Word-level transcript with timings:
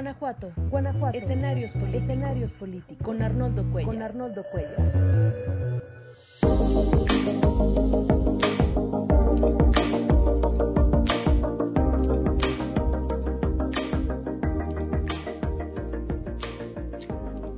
Guanajuato, 0.00 0.50
Guanajuato. 0.70 1.18
Escenarios 1.18 1.74
políticos. 1.74 2.02
Escenarios 2.02 2.54
políticos. 2.54 3.04
Con 3.04 3.20
Arnoldo 3.20 3.70
Cuellar. 3.70 4.14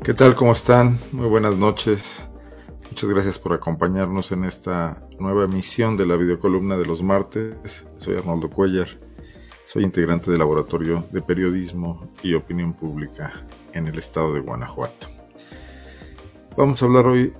¿Qué 0.02 0.12
tal? 0.12 0.34
¿Cómo 0.34 0.50
están? 0.50 0.98
Muy 1.12 1.28
buenas 1.28 1.54
noches. 1.54 2.26
Muchas 2.90 3.08
gracias 3.08 3.38
por 3.38 3.52
acompañarnos 3.52 4.32
en 4.32 4.46
esta 4.46 5.06
nueva 5.20 5.44
emisión 5.44 5.96
de 5.96 6.06
la 6.06 6.16
videocolumna 6.16 6.76
de 6.76 6.86
los 6.86 7.04
martes. 7.04 7.86
Soy 7.98 8.16
Arnoldo 8.16 8.50
Cuellar. 8.50 8.88
Soy 9.72 9.84
integrante 9.84 10.30
del 10.30 10.40
Laboratorio 10.40 11.02
de 11.12 11.22
Periodismo 11.22 12.12
y 12.22 12.34
Opinión 12.34 12.74
Pública 12.74 13.32
en 13.72 13.86
el 13.86 13.96
estado 13.96 14.34
de 14.34 14.40
Guanajuato. 14.40 15.08
Vamos 16.58 16.82
a 16.82 16.84
hablar 16.84 17.06
hoy, 17.06 17.32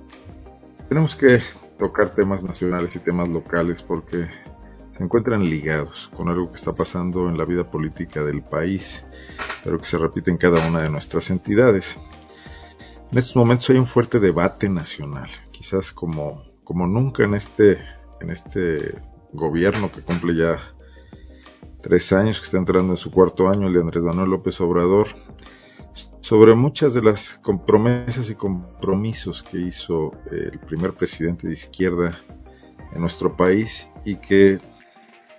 tenemos 0.89 1.15
que 1.15 1.41
tocar 1.77 2.09
temas 2.09 2.41
nacionales 2.41 2.95
y 2.95 2.99
temas 3.01 3.29
locales 3.29 3.83
porque 3.83 4.25
se 4.97 5.03
encuentran 5.03 5.47
ligados 5.47 6.09
con 6.17 6.27
algo 6.27 6.49
que 6.49 6.55
está 6.55 6.73
pasando 6.73 7.29
en 7.29 7.37
la 7.37 7.45
vida 7.45 7.69
política 7.69 8.23
del 8.23 8.41
país, 8.41 9.05
pero 9.63 9.77
que 9.77 9.85
se 9.85 9.99
repite 9.99 10.31
en 10.31 10.37
cada 10.37 10.67
una 10.67 10.81
de 10.81 10.89
nuestras 10.89 11.29
entidades. 11.29 11.99
En 13.11 13.17
estos 13.19 13.35
momentos 13.35 13.69
hay 13.69 13.77
un 13.77 13.85
fuerte 13.85 14.19
debate 14.19 14.69
nacional, 14.69 15.29
quizás 15.51 15.91
como, 15.91 16.43
como 16.63 16.87
nunca 16.87 17.25
en 17.25 17.35
este, 17.35 17.77
en 18.21 18.31
este 18.31 18.95
gobierno 19.33 19.91
que 19.91 20.01
cumple 20.01 20.35
ya 20.35 20.72
tres 21.83 22.13
años, 22.13 22.39
que 22.39 22.45
está 22.45 22.57
entrando 22.57 22.93
en 22.93 22.97
su 22.97 23.11
cuarto 23.11 23.49
año, 23.49 23.67
el 23.67 23.73
de 23.73 23.81
Andrés 23.81 24.03
Manuel 24.03 24.29
López 24.29 24.59
Obrador, 24.61 25.09
sobre 26.21 26.55
muchas 26.55 26.93
de 26.93 27.03
las 27.03 27.41
promesas 27.67 28.29
y 28.29 28.35
compromisos 28.35 29.43
que 29.43 29.59
hizo 29.59 30.13
el 30.31 30.57
primer 30.59 30.93
presidente 30.93 31.45
de 31.45 31.53
izquierda 31.53 32.17
en 32.93 33.01
nuestro 33.01 33.35
país 33.35 33.91
y 34.05 34.15
que 34.15 34.61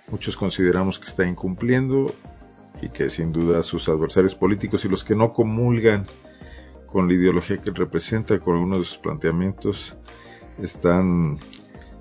muchos 0.07 0.37
consideramos 0.37 0.99
que 0.99 1.07
está 1.07 1.25
incumpliendo 1.25 2.13
y 2.79 2.89
que 2.89 3.09
sin 3.09 3.33
duda 3.33 3.63
sus 3.63 3.89
adversarios 3.89 4.35
políticos 4.35 4.85
y 4.85 4.89
los 4.89 5.03
que 5.03 5.15
no 5.15 5.33
comulgan 5.33 6.05
con 6.85 7.07
la 7.07 7.15
ideología 7.15 7.59
que 7.59 7.71
representa, 7.71 8.39
con 8.39 8.53
algunos 8.53 8.79
de 8.79 8.85
sus 8.85 8.97
planteamientos, 8.99 9.97
están 10.59 11.39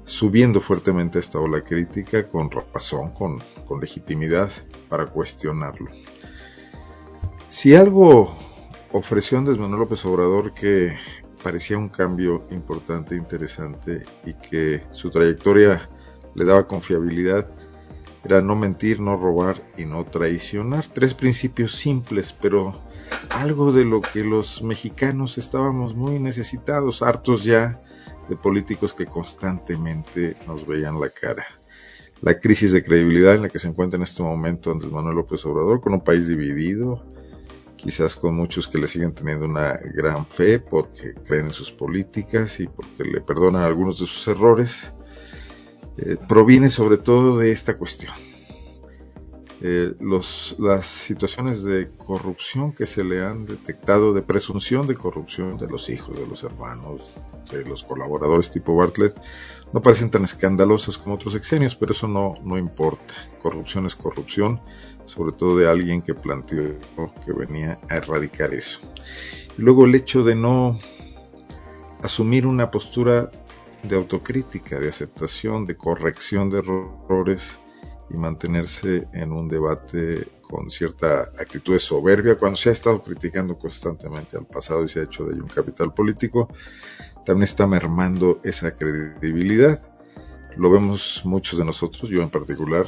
subiendo 0.04 0.60
fuertemente 0.60 1.18
esta 1.18 1.38
ola 1.38 1.62
crítica 1.62 2.28
con 2.28 2.48
con, 2.48 3.42
con 3.66 3.80
legitimidad 3.80 4.50
para 4.88 5.06
cuestionarlo. 5.06 5.90
Si 7.48 7.74
algo 7.74 8.36
ofreció 8.92 9.38
Andrés 9.38 9.58
Manuel 9.58 9.80
López 9.80 10.04
Obrador 10.04 10.52
que 10.52 10.96
parecía 11.42 11.78
un 11.78 11.88
cambio 11.88 12.46
importante, 12.50 13.16
interesante 13.16 14.04
y 14.24 14.34
que 14.34 14.82
su 14.90 15.10
trayectoria 15.10 15.88
le 16.34 16.44
daba 16.44 16.66
confiabilidad, 16.66 17.48
era 18.24 18.40
no 18.40 18.56
mentir, 18.56 19.00
no 19.00 19.16
robar 19.16 19.62
y 19.76 19.84
no 19.84 20.04
traicionar. 20.04 20.86
Tres 20.86 21.12
principios 21.12 21.74
simples, 21.74 22.32
pero 22.32 22.80
algo 23.30 23.72
de 23.72 23.84
lo 23.84 24.00
que 24.00 24.24
los 24.24 24.62
mexicanos 24.62 25.36
estábamos 25.36 25.94
muy 25.94 26.18
necesitados, 26.18 27.02
hartos 27.02 27.44
ya 27.44 27.82
de 28.28 28.36
políticos 28.36 28.94
que 28.94 29.06
constantemente 29.06 30.36
nos 30.46 30.66
veían 30.66 31.00
la 31.00 31.10
cara. 31.10 31.46
La 32.20 32.38
crisis 32.40 32.72
de 32.72 32.82
credibilidad 32.82 33.34
en 33.34 33.42
la 33.42 33.48
que 33.48 33.58
se 33.58 33.68
encuentra 33.68 33.96
en 33.96 34.02
este 34.02 34.22
momento 34.22 34.70
Andrés 34.70 34.92
Manuel 34.92 35.16
López 35.16 35.44
Obrador, 35.46 35.80
con 35.80 35.94
un 35.94 36.00
país 36.00 36.28
dividido, 36.28 37.04
quizás 37.76 38.16
con 38.16 38.34
muchos 38.34 38.66
que 38.66 38.78
le 38.78 38.88
siguen 38.88 39.12
teniendo 39.12 39.44
una 39.44 39.78
gran 39.94 40.26
fe 40.26 40.58
porque 40.58 41.14
creen 41.14 41.46
en 41.46 41.52
sus 41.52 41.70
políticas 41.70 42.60
y 42.60 42.66
porque 42.66 43.04
le 43.04 43.20
perdonan 43.20 43.62
algunos 43.62 44.00
de 44.00 44.06
sus 44.06 44.26
errores, 44.28 44.94
eh, 45.98 46.16
proviene 46.28 46.70
sobre 46.70 46.96
todo 46.96 47.36
de 47.36 47.50
esta 47.50 47.76
cuestión, 47.76 48.14
eh, 49.66 49.94
las 50.58 50.84
situaciones 50.84 51.64
de 51.64 51.88
corrupción 51.96 52.74
que 52.74 52.84
se 52.84 53.02
le 53.02 53.24
han 53.24 53.46
detectado, 53.46 54.12
de 54.12 54.20
presunción 54.20 54.86
de 54.86 54.94
corrupción 54.94 55.56
de 55.56 55.66
los 55.66 55.88
hijos, 55.88 56.18
de 56.18 56.26
los 56.26 56.42
hermanos, 56.42 57.16
de 57.50 57.64
los 57.64 57.82
colaboradores 57.82 58.50
tipo 58.50 58.76
Bartlett, 58.76 59.18
no 59.72 59.80
parecen 59.80 60.10
tan 60.10 60.22
escandalosas 60.22 60.98
como 60.98 61.14
otros 61.14 61.34
exenios, 61.34 61.76
pero 61.76 61.92
eso 61.92 62.06
no, 62.06 62.34
no 62.44 62.58
importa. 62.58 63.14
Corrupción 63.40 63.86
es 63.86 63.96
corrupción, 63.96 64.60
sobre 65.06 65.32
todo 65.32 65.56
de 65.56 65.66
alguien 65.66 66.02
que 66.02 66.12
planteó 66.12 66.74
que 67.24 67.32
venía 67.32 67.78
a 67.88 67.96
erradicar 67.96 68.52
eso. 68.52 68.80
Y 69.56 69.62
luego 69.62 69.86
el 69.86 69.94
hecho 69.94 70.22
de 70.24 70.34
no 70.34 70.78
asumir 72.02 72.46
una 72.46 72.70
postura 72.70 73.30
de 73.82 73.96
autocrítica, 73.96 74.78
de 74.78 74.90
aceptación, 74.90 75.64
de 75.64 75.78
corrección 75.78 76.50
de 76.50 76.58
errores, 76.58 77.58
y 78.10 78.16
mantenerse 78.16 79.08
en 79.12 79.32
un 79.32 79.48
debate 79.48 80.28
con 80.42 80.70
cierta 80.70 81.22
actitud 81.40 81.72
de 81.72 81.80
soberbia 81.80 82.36
cuando 82.36 82.56
se 82.56 82.68
ha 82.68 82.72
estado 82.72 83.00
criticando 83.02 83.58
constantemente 83.58 84.36
al 84.36 84.46
pasado 84.46 84.84
y 84.84 84.88
se 84.88 85.00
ha 85.00 85.04
hecho 85.04 85.24
de 85.24 85.34
ello 85.34 85.42
un 85.42 85.48
capital 85.48 85.92
político, 85.94 86.48
también 87.24 87.44
está 87.44 87.66
mermando 87.66 88.40
esa 88.44 88.76
credibilidad. 88.76 89.82
Lo 90.56 90.70
vemos 90.70 91.22
muchos 91.24 91.58
de 91.58 91.64
nosotros, 91.64 92.08
yo 92.10 92.22
en 92.22 92.30
particular, 92.30 92.86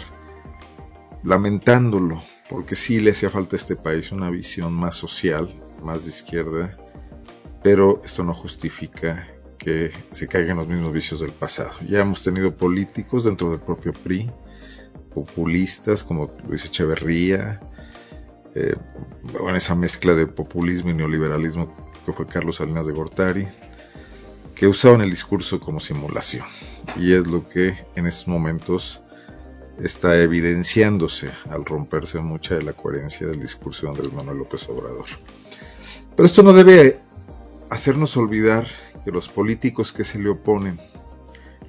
lamentándolo, 1.25 2.23
porque 2.49 2.77
sí 2.77 3.01
le 3.01 3.11
hacía 3.11 3.31
falta 3.31 3.57
a 3.57 3.59
este 3.59 3.75
país 3.75 4.13
una 4.13 4.31
visión 4.31 4.73
más 4.73 4.97
social, 4.97 5.53
más 5.83 6.05
de 6.05 6.11
izquierda, 6.11 6.77
pero 7.63 8.01
esto 8.05 8.23
no 8.23 8.35
justifica 8.35 9.27
que 9.59 9.91
se 10.13 10.29
caigan 10.29 10.59
los 10.59 10.69
mismos 10.69 10.93
vicios 10.93 11.19
del 11.19 11.33
pasado. 11.33 11.73
Ya 11.89 12.01
hemos 12.01 12.23
tenido 12.23 12.57
políticos 12.57 13.25
dentro 13.25 13.51
del 13.51 13.59
propio 13.59 13.93
PRI, 13.93 14.31
populistas 15.17 16.05
como 16.05 16.31
Luis 16.47 16.67
Echeverría, 16.67 17.59
eh, 18.55 18.77
esa 19.55 19.75
mezcla 19.75 20.15
de 20.15 20.27
populismo 20.27 20.91
y 20.91 20.95
neoliberalismo 20.95 21.75
que 22.05 22.13
fue 22.13 22.27
Carlos 22.27 22.57
Salinas 22.57 22.87
de 22.87 22.93
Gortari, 22.93 23.49
que 24.55 24.67
usaban 24.67 25.01
el 25.01 25.09
discurso 25.09 25.59
como 25.59 25.81
simulación. 25.81 26.45
Y 26.97 27.15
es 27.15 27.27
lo 27.27 27.49
que 27.49 27.79
en 27.95 28.07
estos 28.07 28.29
momentos 28.29 29.01
está 29.83 30.21
evidenciándose 30.21 31.31
al 31.49 31.65
romperse 31.65 32.19
mucha 32.21 32.57
de 32.57 32.63
la 32.63 32.75
coherencia 32.75 33.27
del 33.27 33.41
discurso 33.41 33.87
de 33.87 33.93
Andrés 33.93 34.13
Manuel 34.13 34.37
López 34.37 34.69
Obrador. 34.69 35.07
Pero 36.15 36.27
esto 36.27 36.43
no 36.43 36.53
debe 36.53 37.01
hacernos 37.71 38.19
olvidar 38.19 38.67
que 39.03 39.13
los 39.13 39.29
políticos 39.29 39.95
que 39.95 40.05
se 40.05 40.19
le 40.19 40.29
oponen, 40.29 40.79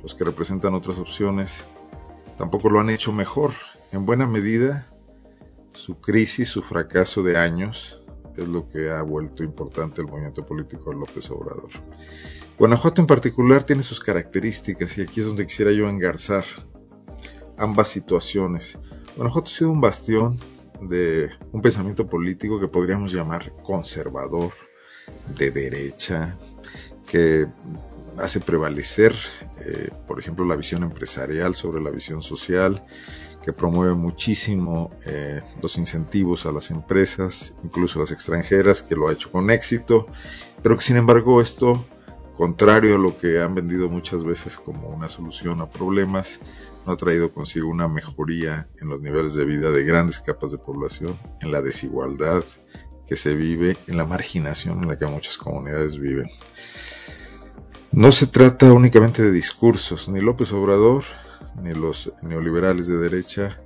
los 0.04 0.14
que 0.14 0.26
representan 0.26 0.74
otras 0.74 1.00
opciones, 1.00 1.66
tampoco 2.38 2.70
lo 2.70 2.80
han 2.80 2.90
hecho 2.90 3.12
mejor. 3.12 3.52
En 3.92 4.06
buena 4.06 4.28
medida, 4.28 4.88
su 5.74 6.00
crisis, 6.00 6.50
su 6.50 6.62
fracaso 6.62 7.24
de 7.24 7.38
años, 7.38 8.02
es 8.38 8.48
lo 8.48 8.70
que 8.70 8.90
ha 8.92 9.02
vuelto 9.02 9.44
importante 9.44 10.02
el 10.02 10.08
movimiento 10.08 10.46
político 10.46 10.92
de 10.92 10.98
López 10.98 11.30
Obrador. 11.32 11.70
Guanajuato 12.58 13.02
en 13.02 13.08
particular 13.08 13.64
tiene 13.64 13.84
sus 13.84 14.00
características 14.00 14.98
y 14.98 15.02
aquí 15.02 15.20
es 15.20 15.26
donde 15.26 15.46
quisiera 15.46 15.72
yo 15.72 15.90
engarzar 15.90 16.44
ambas 17.58 17.88
situaciones. 17.88 18.78
Guanajuato 19.16 19.50
ha 19.50 19.54
sido 19.54 19.72
un 19.72 19.82
bastión 19.82 20.40
de 20.82 21.30
un 21.52 21.62
pensamiento 21.62 22.08
político 22.08 22.60
que 22.60 22.68
podríamos 22.68 23.12
llamar 23.12 23.54
conservador, 23.64 24.52
de 25.38 25.52
derecha, 25.52 26.38
que 27.08 27.48
hace 28.18 28.40
prevalecer, 28.40 29.14
eh, 29.68 29.90
por 30.08 30.20
ejemplo, 30.20 30.46
la 30.46 30.56
visión 30.56 30.84
empresarial 30.84 31.54
sobre 31.54 31.82
la 31.82 31.90
visión 31.90 32.22
social, 32.22 32.86
que 33.44 33.52
promueve 33.52 33.94
muchísimo 33.96 34.92
eh, 35.06 35.42
los 35.62 35.78
incentivos 35.78 36.46
a 36.46 36.52
las 36.52 36.72
empresas, 36.72 37.54
incluso 37.64 38.00
las 38.00 38.12
extranjeras, 38.12 38.82
que 38.82 38.96
lo 38.96 39.08
ha 39.08 39.14
hecho 39.14 39.30
con 39.30 39.52
éxito, 39.52 40.08
pero 40.64 40.78
que 40.78 40.84
sin 40.84 40.96
embargo 40.96 41.42
esto, 41.42 41.86
contrario 42.38 42.96
a 42.96 42.98
lo 42.98 43.18
que 43.18 43.42
han 43.42 43.56
vendido 43.56 43.90
muchas 43.90 44.24
veces 44.24 44.56
como 44.58 44.88
una 44.90 45.10
solución 45.10 45.60
a 45.62 45.70
problemas, 45.70 46.40
no 46.86 46.94
ha 46.94 46.98
traído 46.98 47.34
consigo 47.34 47.70
una 47.70 47.90
mejoría 47.90 48.70
en 48.80 48.88
los 48.88 49.02
niveles 49.02 49.34
de 49.34 49.44
vida 49.44 49.72
de 49.72 49.84
grandes 49.84 50.20
capas 50.20 50.52
de 50.52 50.58
población, 50.58 51.20
en 51.42 51.52
la 51.52 51.62
desigualdad 51.62 52.44
que 53.06 53.16
se 53.16 53.36
vive, 53.36 53.78
en 53.88 53.98
la 53.98 54.06
marginación 54.06 54.84
en 54.84 54.90
la 54.90 54.98
que 54.98 55.06
muchas 55.06 55.38
comunidades 55.38 55.98
viven. 56.00 56.30
No 57.92 58.12
se 58.12 58.28
trata 58.28 58.72
únicamente 58.74 59.24
de 59.24 59.32
discursos, 59.32 60.10
ni 60.10 60.20
López 60.20 60.52
Obrador 60.52 61.04
ni 61.62 61.74
los 61.74 62.12
neoliberales 62.22 62.88
de 62.88 62.98
derecha 62.98 63.60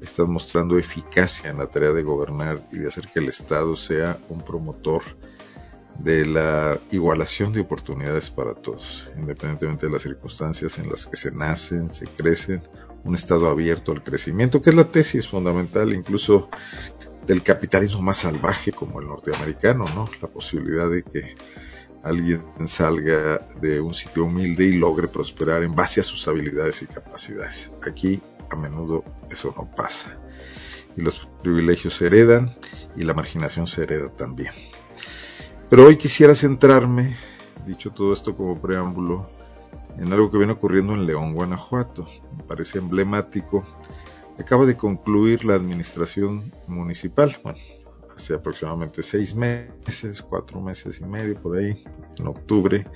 están 0.00 0.30
mostrando 0.30 0.78
eficacia 0.78 1.50
en 1.50 1.58
la 1.58 1.68
tarea 1.68 1.92
de 1.92 2.02
gobernar 2.02 2.66
y 2.72 2.78
de 2.78 2.88
hacer 2.88 3.08
que 3.08 3.20
el 3.20 3.28
Estado 3.28 3.76
sea 3.76 4.18
un 4.28 4.42
promotor 4.42 5.02
de 5.98 6.26
la 6.26 6.80
igualación 6.90 7.52
de 7.52 7.60
oportunidades 7.60 8.30
para 8.30 8.54
todos, 8.54 9.08
independientemente 9.16 9.86
de 9.86 9.92
las 9.92 10.02
circunstancias 10.02 10.78
en 10.78 10.88
las 10.88 11.06
que 11.06 11.16
se 11.16 11.30
nacen, 11.30 11.92
se 11.92 12.06
crecen, 12.06 12.62
un 13.04 13.14
Estado 13.14 13.48
abierto 13.48 13.92
al 13.92 14.02
crecimiento, 14.02 14.62
que 14.62 14.70
es 14.70 14.76
la 14.76 14.88
tesis 14.88 15.28
fundamental 15.28 15.92
incluso 15.92 16.48
del 17.26 17.42
capitalismo 17.42 18.02
más 18.02 18.18
salvaje 18.18 18.72
como 18.72 19.00
el 19.00 19.06
norteamericano, 19.06 19.84
¿no? 19.94 20.08
La 20.20 20.28
posibilidad 20.28 20.90
de 20.90 21.04
que 21.04 21.34
alguien 22.02 22.44
salga 22.66 23.46
de 23.60 23.80
un 23.80 23.94
sitio 23.94 24.24
humilde 24.24 24.64
y 24.64 24.74
logre 24.74 25.08
prosperar 25.08 25.62
en 25.62 25.74
base 25.74 26.00
a 26.00 26.04
sus 26.04 26.26
habilidades 26.28 26.82
y 26.82 26.86
capacidades. 26.86 27.70
Aquí 27.86 28.20
a 28.50 28.56
menudo 28.56 29.04
eso 29.30 29.54
no 29.56 29.70
pasa. 29.74 30.16
Y 30.96 31.00
los 31.00 31.26
privilegios 31.42 31.94
se 31.94 32.06
heredan 32.06 32.54
y 32.96 33.02
la 33.02 33.14
marginación 33.14 33.66
se 33.66 33.84
hereda 33.84 34.08
también. 34.10 34.52
Pero 35.70 35.86
hoy 35.86 35.96
quisiera 35.96 36.34
centrarme, 36.34 37.16
dicho 37.64 37.92
todo 37.92 38.12
esto 38.12 38.36
como 38.36 38.60
preámbulo, 38.60 39.30
en 39.98 40.12
algo 40.12 40.30
que 40.30 40.38
viene 40.38 40.52
ocurriendo 40.52 40.94
en 40.94 41.06
León, 41.06 41.34
Guanajuato. 41.34 42.06
Me 42.36 42.44
parece 42.44 42.78
emblemático. 42.78 43.64
Acaba 44.38 44.66
de 44.66 44.76
concluir 44.76 45.44
la 45.44 45.54
administración 45.54 46.52
municipal, 46.66 47.38
bueno, 47.42 47.58
hace 48.16 48.34
aproximadamente 48.34 49.02
seis 49.02 49.34
meses, 49.34 50.22
cuatro 50.22 50.60
meses 50.60 51.00
y 51.00 51.04
medio 51.04 51.40
por 51.40 51.56
ahí, 51.56 51.82
en 52.18 52.26
octubre, 52.26 52.86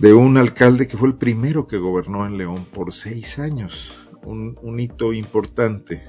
de 0.00 0.12
un 0.12 0.36
alcalde 0.36 0.86
que 0.86 0.96
fue 0.96 1.08
el 1.08 1.14
primero 1.14 1.66
que 1.66 1.78
gobernó 1.78 2.26
en 2.26 2.38
León 2.38 2.66
por 2.72 2.92
seis 2.92 3.38
años. 3.38 3.94
Un, 4.22 4.80
hito 4.80 5.12
importante. 5.12 6.02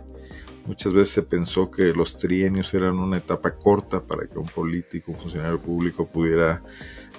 Muchas 0.66 0.94
veces 0.94 1.14
se 1.14 1.22
pensó 1.22 1.70
que 1.70 1.94
los 1.94 2.18
trienios 2.18 2.74
eran 2.74 2.98
una 2.98 3.18
etapa 3.18 3.56
corta 3.56 4.02
para 4.02 4.28
que 4.28 4.38
un 4.38 4.48
político, 4.48 5.12
un 5.12 5.20
funcionario 5.20 5.62
público 5.62 6.08
pudiera 6.08 6.64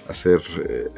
hacer 0.07 0.41
eh, 0.67 0.89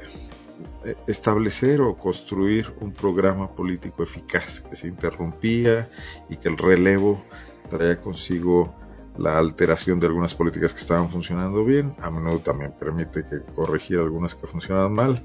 establecer 1.07 1.81
o 1.81 1.95
construir 1.95 2.73
un 2.81 2.91
programa 2.91 3.47
político 3.55 4.03
eficaz 4.03 4.61
que 4.61 4.75
se 4.75 4.87
interrumpía 4.87 5.89
y 6.29 6.37
que 6.37 6.49
el 6.49 6.57
relevo 6.57 7.23
traía 7.69 7.97
consigo 7.97 8.75
la 9.17 9.37
alteración 9.37 9.99
de 9.99 10.07
algunas 10.07 10.33
políticas 10.33 10.73
que 10.73 10.79
estaban 10.79 11.09
funcionando 11.09 11.63
bien, 11.65 11.95
a 12.01 12.09
menudo 12.09 12.39
también 12.39 12.73
permite 12.77 13.25
que 13.25 13.41
corregir 13.53 13.99
algunas 13.99 14.35
que 14.35 14.47
funcionaban 14.47 14.93
mal. 14.93 15.23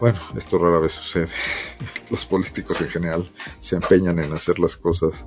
Bueno, 0.00 0.18
esto 0.36 0.58
rara 0.58 0.78
vez 0.78 0.92
sucede. 0.92 1.32
Los 2.10 2.26
políticos 2.26 2.80
en 2.82 2.88
general 2.88 3.30
se 3.60 3.76
empeñan 3.76 4.18
en 4.18 4.32
hacer 4.32 4.58
las 4.58 4.76
cosas 4.76 5.26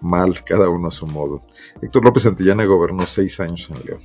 mal, 0.00 0.42
cada 0.44 0.68
uno 0.68 0.88
a 0.88 0.90
su 0.90 1.06
modo. 1.06 1.42
Héctor 1.80 2.04
López 2.04 2.24
Santillana 2.24 2.64
gobernó 2.64 3.06
seis 3.06 3.38
años 3.40 3.70
en 3.70 3.86
León. 3.86 4.00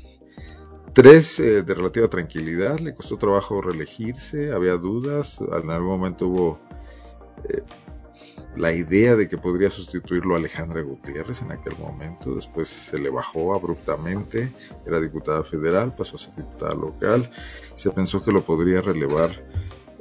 Tres 0.93 1.39
eh, 1.39 1.63
de 1.63 1.73
relativa 1.73 2.07
tranquilidad, 2.07 2.79
le 2.79 2.95
costó 2.95 3.17
trabajo 3.17 3.61
reelegirse, 3.61 4.51
había 4.51 4.77
dudas, 4.77 5.39
en 5.39 5.69
algún 5.69 5.89
momento 5.89 6.27
hubo 6.27 6.59
eh, 7.47 7.61
la 8.57 8.74
idea 8.74 9.15
de 9.15 9.27
que 9.27 9.38
podría 9.38 9.69
sustituirlo 9.69 10.36
a 10.36 10.38
Alejandra 10.38 10.81
Gutiérrez 10.81 11.42
en 11.42 11.51
aquel 11.51 11.77
momento, 11.77 12.36
después 12.36 12.68
se 12.68 12.98
le 12.98 13.09
bajó 13.09 13.54
abruptamente, 13.54 14.51
era 14.86 15.00
diputada 15.00 15.44
federal, 15.44 15.95
pasó 15.95 16.15
a 16.15 16.19
ser 16.19 16.36
diputada 16.36 16.74
local, 16.74 17.30
se 17.75 17.92
pensó 17.92 18.24
que 18.24 18.31
lo 18.31 18.44
podría 18.44 18.81
relevar 18.81 19.30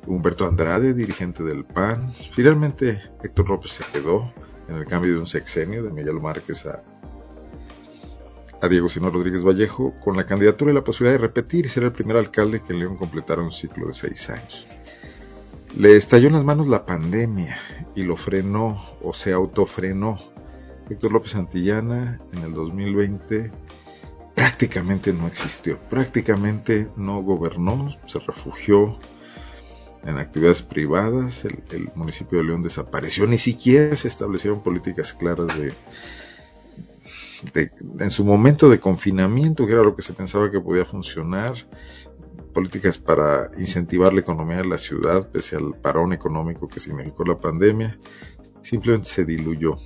Humberto 0.06 0.46
Andrade, 0.46 0.94
dirigente 0.94 1.42
del 1.42 1.64
PAN, 1.64 2.10
finalmente 2.12 3.02
Héctor 3.22 3.50
López 3.50 3.72
se 3.72 3.84
quedó 3.92 4.32
en 4.68 4.76
el 4.76 4.86
cambio 4.86 5.12
de 5.14 5.20
un 5.20 5.26
sexenio 5.26 5.82
de 5.82 5.90
Miguel 5.90 6.20
Márquez 6.20 6.66
a 6.66 6.82
a 8.60 8.68
Diego 8.68 8.88
Sino 8.88 9.10
Rodríguez 9.10 9.44
Vallejo 9.44 9.94
con 10.02 10.16
la 10.16 10.24
candidatura 10.24 10.70
y 10.70 10.74
la 10.74 10.84
posibilidad 10.84 11.18
de 11.20 11.26
repetir 11.26 11.66
y 11.66 11.68
ser 11.68 11.84
el 11.84 11.92
primer 11.92 12.16
alcalde 12.16 12.60
que 12.60 12.72
en 12.72 12.80
León 12.80 12.96
completara 12.96 13.42
un 13.42 13.52
ciclo 13.52 13.86
de 13.86 13.94
seis 13.94 14.30
años. 14.30 14.66
Le 15.76 15.94
estalló 15.94 16.28
en 16.28 16.32
las 16.32 16.44
manos 16.44 16.68
la 16.68 16.86
pandemia 16.86 17.58
y 17.94 18.02
lo 18.02 18.16
frenó 18.16 18.82
o 19.02 19.12
se 19.12 19.34
autofrenó. 19.34 20.18
Héctor 20.88 21.12
López 21.12 21.32
Santillana 21.32 22.18
en 22.32 22.44
el 22.44 22.54
2020 22.54 23.52
prácticamente 24.34 25.12
no 25.12 25.26
existió, 25.26 25.78
prácticamente 25.90 26.88
no 26.96 27.22
gobernó, 27.22 27.94
se 28.06 28.20
refugió 28.20 28.98
en 30.04 30.16
actividades 30.16 30.62
privadas, 30.62 31.44
el, 31.44 31.62
el 31.70 31.90
municipio 31.94 32.38
de 32.38 32.44
León 32.44 32.62
desapareció, 32.62 33.26
ni 33.26 33.38
siquiera 33.38 33.94
se 33.96 34.08
establecieron 34.08 34.62
políticas 34.62 35.12
claras 35.12 35.58
de, 35.58 35.74
en 37.98 38.10
su 38.10 38.24
momento 38.24 38.68
de 38.68 38.80
confinamiento, 38.80 39.66
que 39.66 39.72
era 39.72 39.82
lo 39.82 39.94
que 39.94 40.02
se 40.02 40.12
pensaba 40.12 40.50
que 40.50 40.60
podía 40.60 40.84
funcionar, 40.84 41.54
políticas 42.52 42.98
para 42.98 43.50
incentivar 43.58 44.12
la 44.12 44.20
economía 44.20 44.58
de 44.58 44.66
la 44.66 44.78
ciudad, 44.78 45.30
pese 45.30 45.56
al 45.56 45.74
parón 45.74 46.12
económico 46.12 46.68
que 46.68 46.80
significó 46.80 47.24
la 47.24 47.40
pandemia, 47.40 47.98
simplemente 48.62 49.08
se 49.08 49.24
diluyó. 49.24 49.76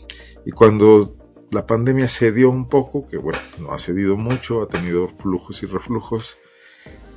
Y 0.45 0.53
cuando 0.53 1.17
la 1.51 1.67
pandemia 1.67 2.09
cedió 2.09 2.51
un 2.51 2.69
poco, 2.69 3.07
que 3.09 3.17
bueno, 3.17 3.39
no 3.59 3.73
ha 3.73 3.79
cedido 3.79 4.17
mucho, 4.17 4.63
ha 4.63 4.69
tenido 4.69 5.09
flujos 5.09 5.63
y 5.63 5.67
reflujos, 5.67 6.39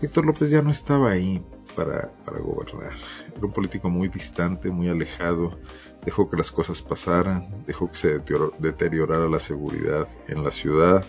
Héctor 0.01 0.25
López 0.25 0.49
ya 0.49 0.61
no 0.61 0.71
estaba 0.71 1.11
ahí 1.11 1.45
para, 1.75 2.11
para 2.25 2.39
gobernar. 2.39 2.93
Era 3.35 3.45
un 3.45 3.53
político 3.53 3.89
muy 3.89 4.09
distante, 4.09 4.69
muy 4.69 4.89
alejado, 4.89 5.57
dejó 6.03 6.29
que 6.29 6.37
las 6.37 6.51
cosas 6.51 6.81
pasaran, 6.81 7.63
dejó 7.65 7.89
que 7.89 7.95
se 7.95 8.19
deteriorara 8.59 9.29
la 9.29 9.39
seguridad 9.39 10.07
en 10.27 10.43
la 10.43 10.51
ciudad, 10.51 11.05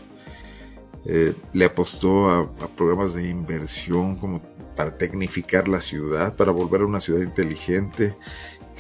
eh, 1.07 1.35
le 1.53 1.65
apostó 1.65 2.31
a, 2.31 2.51
programas 2.77 3.15
de 3.15 3.29
inversión 3.29 4.17
como 4.17 4.41
para 4.75 4.97
tecnificar 4.97 5.69
la 5.69 5.81
ciudad, 5.81 6.35
para 6.35 6.51
volver 6.51 6.81
a 6.81 6.87
una 6.87 7.01
ciudad 7.01 7.23
inteligente 7.23 8.17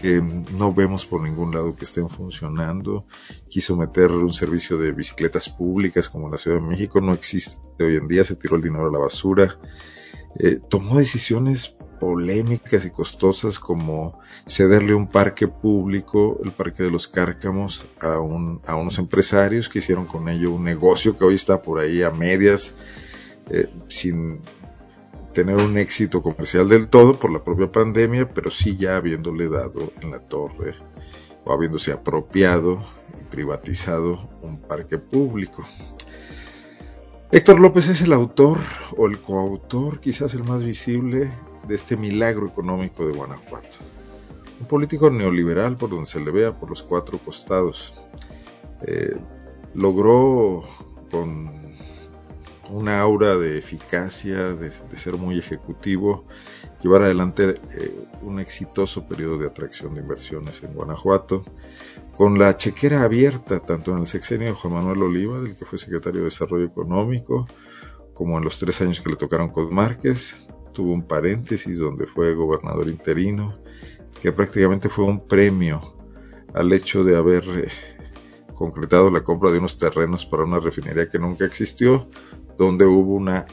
que 0.00 0.20
no 0.20 0.74
vemos 0.74 1.06
por 1.06 1.22
ningún 1.22 1.54
lado 1.54 1.76
que 1.76 1.84
estén 1.84 2.08
funcionando. 2.08 3.06
Quiso 3.48 3.76
meter 3.76 4.10
un 4.10 4.34
servicio 4.34 4.78
de 4.78 4.92
bicicletas 4.92 5.48
públicas 5.48 6.08
como 6.08 6.26
en 6.26 6.32
la 6.32 6.38
Ciudad 6.38 6.60
de 6.60 6.66
México, 6.66 7.00
no 7.00 7.12
existe 7.12 7.60
hoy 7.78 7.96
en 7.96 8.08
día, 8.08 8.24
se 8.24 8.36
tiró 8.36 8.56
el 8.56 8.62
dinero 8.62 8.88
a 8.88 8.92
la 8.92 8.98
basura. 8.98 9.58
Eh, 10.38 10.58
tomó 10.68 10.98
decisiones 10.98 11.76
polémicas 11.98 12.84
y 12.84 12.90
costosas 12.90 13.58
como 13.58 14.18
cederle 14.46 14.94
un 14.94 15.06
parque 15.06 15.48
público, 15.48 16.40
el 16.44 16.52
Parque 16.52 16.82
de 16.82 16.90
los 16.90 17.08
Cárcamos, 17.08 17.86
a, 18.00 18.18
un, 18.18 18.60
a 18.66 18.76
unos 18.76 18.98
empresarios 18.98 19.68
que 19.68 19.78
hicieron 19.78 20.06
con 20.06 20.28
ello 20.28 20.52
un 20.52 20.64
negocio 20.64 21.16
que 21.16 21.24
hoy 21.24 21.34
está 21.34 21.62
por 21.62 21.80
ahí 21.80 22.02
a 22.02 22.10
medias, 22.10 22.74
eh, 23.50 23.68
sin 23.88 24.42
tener 25.32 25.56
un 25.56 25.76
éxito 25.78 26.22
comercial 26.22 26.68
del 26.68 26.88
todo 26.88 27.18
por 27.18 27.32
la 27.32 27.42
propia 27.42 27.70
pandemia, 27.70 28.32
pero 28.32 28.50
sí 28.50 28.76
ya 28.76 28.96
habiéndole 28.96 29.48
dado 29.48 29.92
en 30.00 30.10
la 30.10 30.20
torre 30.20 30.76
o 31.44 31.52
habiéndose 31.52 31.92
apropiado 31.92 32.82
y 33.20 33.24
privatizado 33.24 34.28
un 34.40 34.60
parque 34.60 34.98
público. 34.98 35.64
Héctor 37.32 37.58
López 37.58 37.88
es 37.88 38.00
el 38.02 38.12
autor 38.12 38.58
o 38.96 39.06
el 39.06 39.18
coautor, 39.18 39.98
quizás 39.98 40.34
el 40.34 40.44
más 40.44 40.62
visible, 40.62 41.32
de 41.66 41.74
este 41.74 41.96
milagro 41.96 42.46
económico 42.46 43.06
de 43.06 43.12
Guanajuato. 43.12 43.78
Un 44.60 44.66
político 44.66 45.10
neoliberal 45.10 45.76
por 45.76 45.90
donde 45.90 46.06
se 46.06 46.20
le 46.20 46.30
vea 46.30 46.52
por 46.52 46.70
los 46.70 46.82
cuatro 46.82 47.18
costados. 47.18 47.92
Eh, 48.86 49.16
logró 49.74 50.64
con 51.10 51.64
una 52.70 53.00
aura 53.00 53.36
de 53.36 53.58
eficacia, 53.58 54.54
de, 54.54 54.70
ser 54.70 55.16
muy 55.16 55.38
ejecutivo, 55.38 56.24
llevar 56.82 57.02
adelante 57.02 57.60
eh, 57.76 58.06
un 58.22 58.40
exitoso 58.40 59.06
periodo 59.06 59.38
de 59.38 59.46
atracción 59.46 59.94
de 59.94 60.00
inversiones 60.00 60.62
en 60.62 60.72
Guanajuato, 60.72 61.44
con 62.16 62.38
la 62.38 62.56
chequera 62.56 63.02
abierta 63.02 63.60
tanto 63.60 63.92
en 63.92 63.98
el 63.98 64.06
sexenio 64.06 64.48
de 64.48 64.54
Juan 64.54 64.74
Manuel 64.74 65.02
Oliva, 65.02 65.40
del 65.40 65.56
que 65.56 65.64
fue 65.64 65.78
secretario 65.78 66.20
de 66.20 66.26
Desarrollo 66.26 66.66
Económico, 66.66 67.46
como 68.14 68.38
en 68.38 68.44
los 68.44 68.58
tres 68.58 68.80
años 68.80 69.00
que 69.00 69.10
le 69.10 69.16
tocaron 69.16 69.50
con 69.50 69.74
Márquez, 69.74 70.46
tuvo 70.74 70.92
un 70.92 71.06
paréntesis 71.06 71.78
donde 71.78 72.06
fue 72.06 72.34
gobernador 72.34 72.88
interino, 72.88 73.58
que 74.20 74.32
prácticamente 74.32 74.90
fue 74.90 75.04
un 75.04 75.26
premio 75.26 75.80
al 76.52 76.72
hecho 76.72 77.02
de 77.04 77.16
haber 77.16 77.42
eh, 77.56 77.68
concretado 78.54 79.08
la 79.08 79.24
compra 79.24 79.50
de 79.50 79.58
unos 79.58 79.78
terrenos 79.78 80.26
para 80.26 80.44
una 80.44 80.60
refinería 80.60 81.08
que 81.08 81.18
nunca 81.18 81.46
existió, 81.46 82.08
donde 82.58 82.84
hubo 82.84 83.14
una 83.14 83.46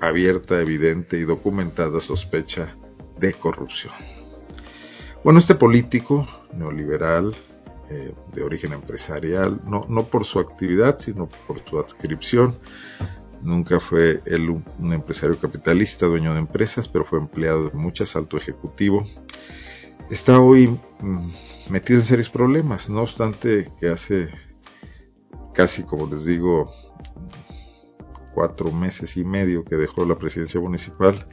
abierta, 0.00 0.60
evidente 0.60 1.18
y 1.18 1.22
documentada 1.22 2.00
sospecha 2.00 2.76
de 3.18 3.32
corrupción. 3.34 3.94
Bueno, 5.24 5.40
este 5.40 5.54
político 5.54 6.26
neoliberal, 6.54 7.34
eh, 7.90 8.14
de 8.32 8.42
origen 8.42 8.72
empresarial, 8.72 9.60
no, 9.64 9.84
no 9.88 10.04
por 10.04 10.24
su 10.24 10.38
actividad, 10.38 10.98
sino 10.98 11.28
por 11.46 11.62
su 11.68 11.78
adscripción, 11.78 12.58
Nunca 13.42 13.80
fue 13.80 14.20
él 14.26 14.50
un, 14.50 14.92
empresario 14.92 15.38
capitalista, 15.38 16.06
dueño 16.06 16.32
de 16.34 16.40
empresas, 16.40 16.88
pero 16.88 17.04
fue 17.04 17.18
empleado 17.18 17.68
de 17.68 17.76
muchas, 17.76 18.16
alto 18.16 18.36
ejecutivo. 18.36 19.06
Está 20.10 20.40
hoy 20.40 20.78
mm, 21.00 21.28
metido 21.70 22.00
en 22.00 22.06
serios 22.06 22.30
problemas, 22.30 22.90
no 22.90 23.02
obstante 23.02 23.70
que 23.78 23.88
hace 23.88 24.28
casi, 25.54 25.82
como 25.84 26.06
les 26.06 26.24
digo, 26.24 26.70
cuatro 28.34 28.70
meses 28.70 29.16
y 29.16 29.24
medio 29.24 29.64
que 29.64 29.76
dejó 29.76 30.04
la 30.04 30.16
presidencia 30.16 30.60
municipal, 30.60 31.26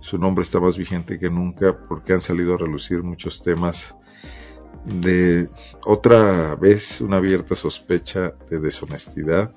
su 0.00 0.18
nombre 0.18 0.42
está 0.42 0.60
más 0.60 0.78
vigente 0.78 1.18
que 1.18 1.30
nunca 1.30 1.76
porque 1.88 2.12
han 2.12 2.20
salido 2.20 2.54
a 2.54 2.58
relucir 2.58 3.02
muchos 3.02 3.42
temas 3.42 3.96
de 4.84 5.48
otra 5.84 6.54
vez 6.56 7.00
una 7.00 7.16
abierta 7.16 7.54
sospecha 7.54 8.34
de 8.48 8.60
deshonestidad 8.60 9.52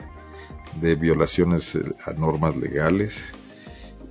de 0.81 0.95
violaciones 0.95 1.77
a 2.05 2.13
normas 2.13 2.55
legales, 2.55 3.33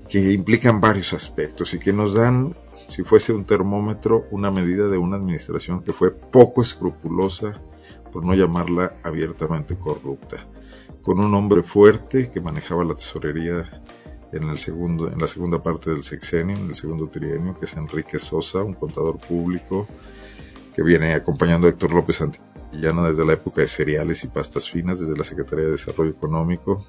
que 0.08 0.32
implican 0.32 0.80
varios 0.80 1.12
aspectos 1.12 1.74
y 1.74 1.78
que 1.78 1.92
nos 1.92 2.14
dan, 2.14 2.56
si 2.88 3.02
fuese 3.02 3.32
un 3.32 3.44
termómetro, 3.44 4.26
una 4.30 4.50
medida 4.50 4.88
de 4.88 4.98
una 4.98 5.16
administración 5.16 5.82
que 5.82 5.92
fue 5.92 6.10
poco 6.10 6.62
escrupulosa, 6.62 7.60
por 8.12 8.24
no 8.24 8.34
llamarla 8.34 8.96
abiertamente 9.02 9.76
corrupta, 9.76 10.46
con 11.02 11.18
un 11.20 11.34
hombre 11.34 11.62
fuerte 11.62 12.30
que 12.30 12.40
manejaba 12.40 12.84
la 12.84 12.94
tesorería 12.94 13.82
en, 14.32 14.48
el 14.48 14.58
segundo, 14.58 15.10
en 15.10 15.18
la 15.18 15.26
segunda 15.26 15.62
parte 15.62 15.90
del 15.90 16.02
sexenio, 16.02 16.56
en 16.56 16.68
el 16.68 16.76
segundo 16.76 17.08
trienio, 17.08 17.58
que 17.58 17.64
es 17.64 17.74
Enrique 17.76 18.18
Sosa, 18.18 18.62
un 18.62 18.74
contador 18.74 19.18
público 19.18 19.86
que 20.74 20.82
viene 20.82 21.14
acompañando 21.14 21.66
a 21.66 21.70
Héctor 21.70 21.92
López 21.92 22.20
Antillana 22.74 23.08
desde 23.08 23.24
la 23.24 23.34
época 23.34 23.60
de 23.60 23.68
cereales 23.68 24.24
y 24.24 24.28
pastas 24.28 24.68
finas, 24.68 25.00
desde 25.00 25.16
la 25.16 25.24
Secretaría 25.24 25.66
de 25.66 25.72
Desarrollo 25.72 26.10
Económico, 26.10 26.84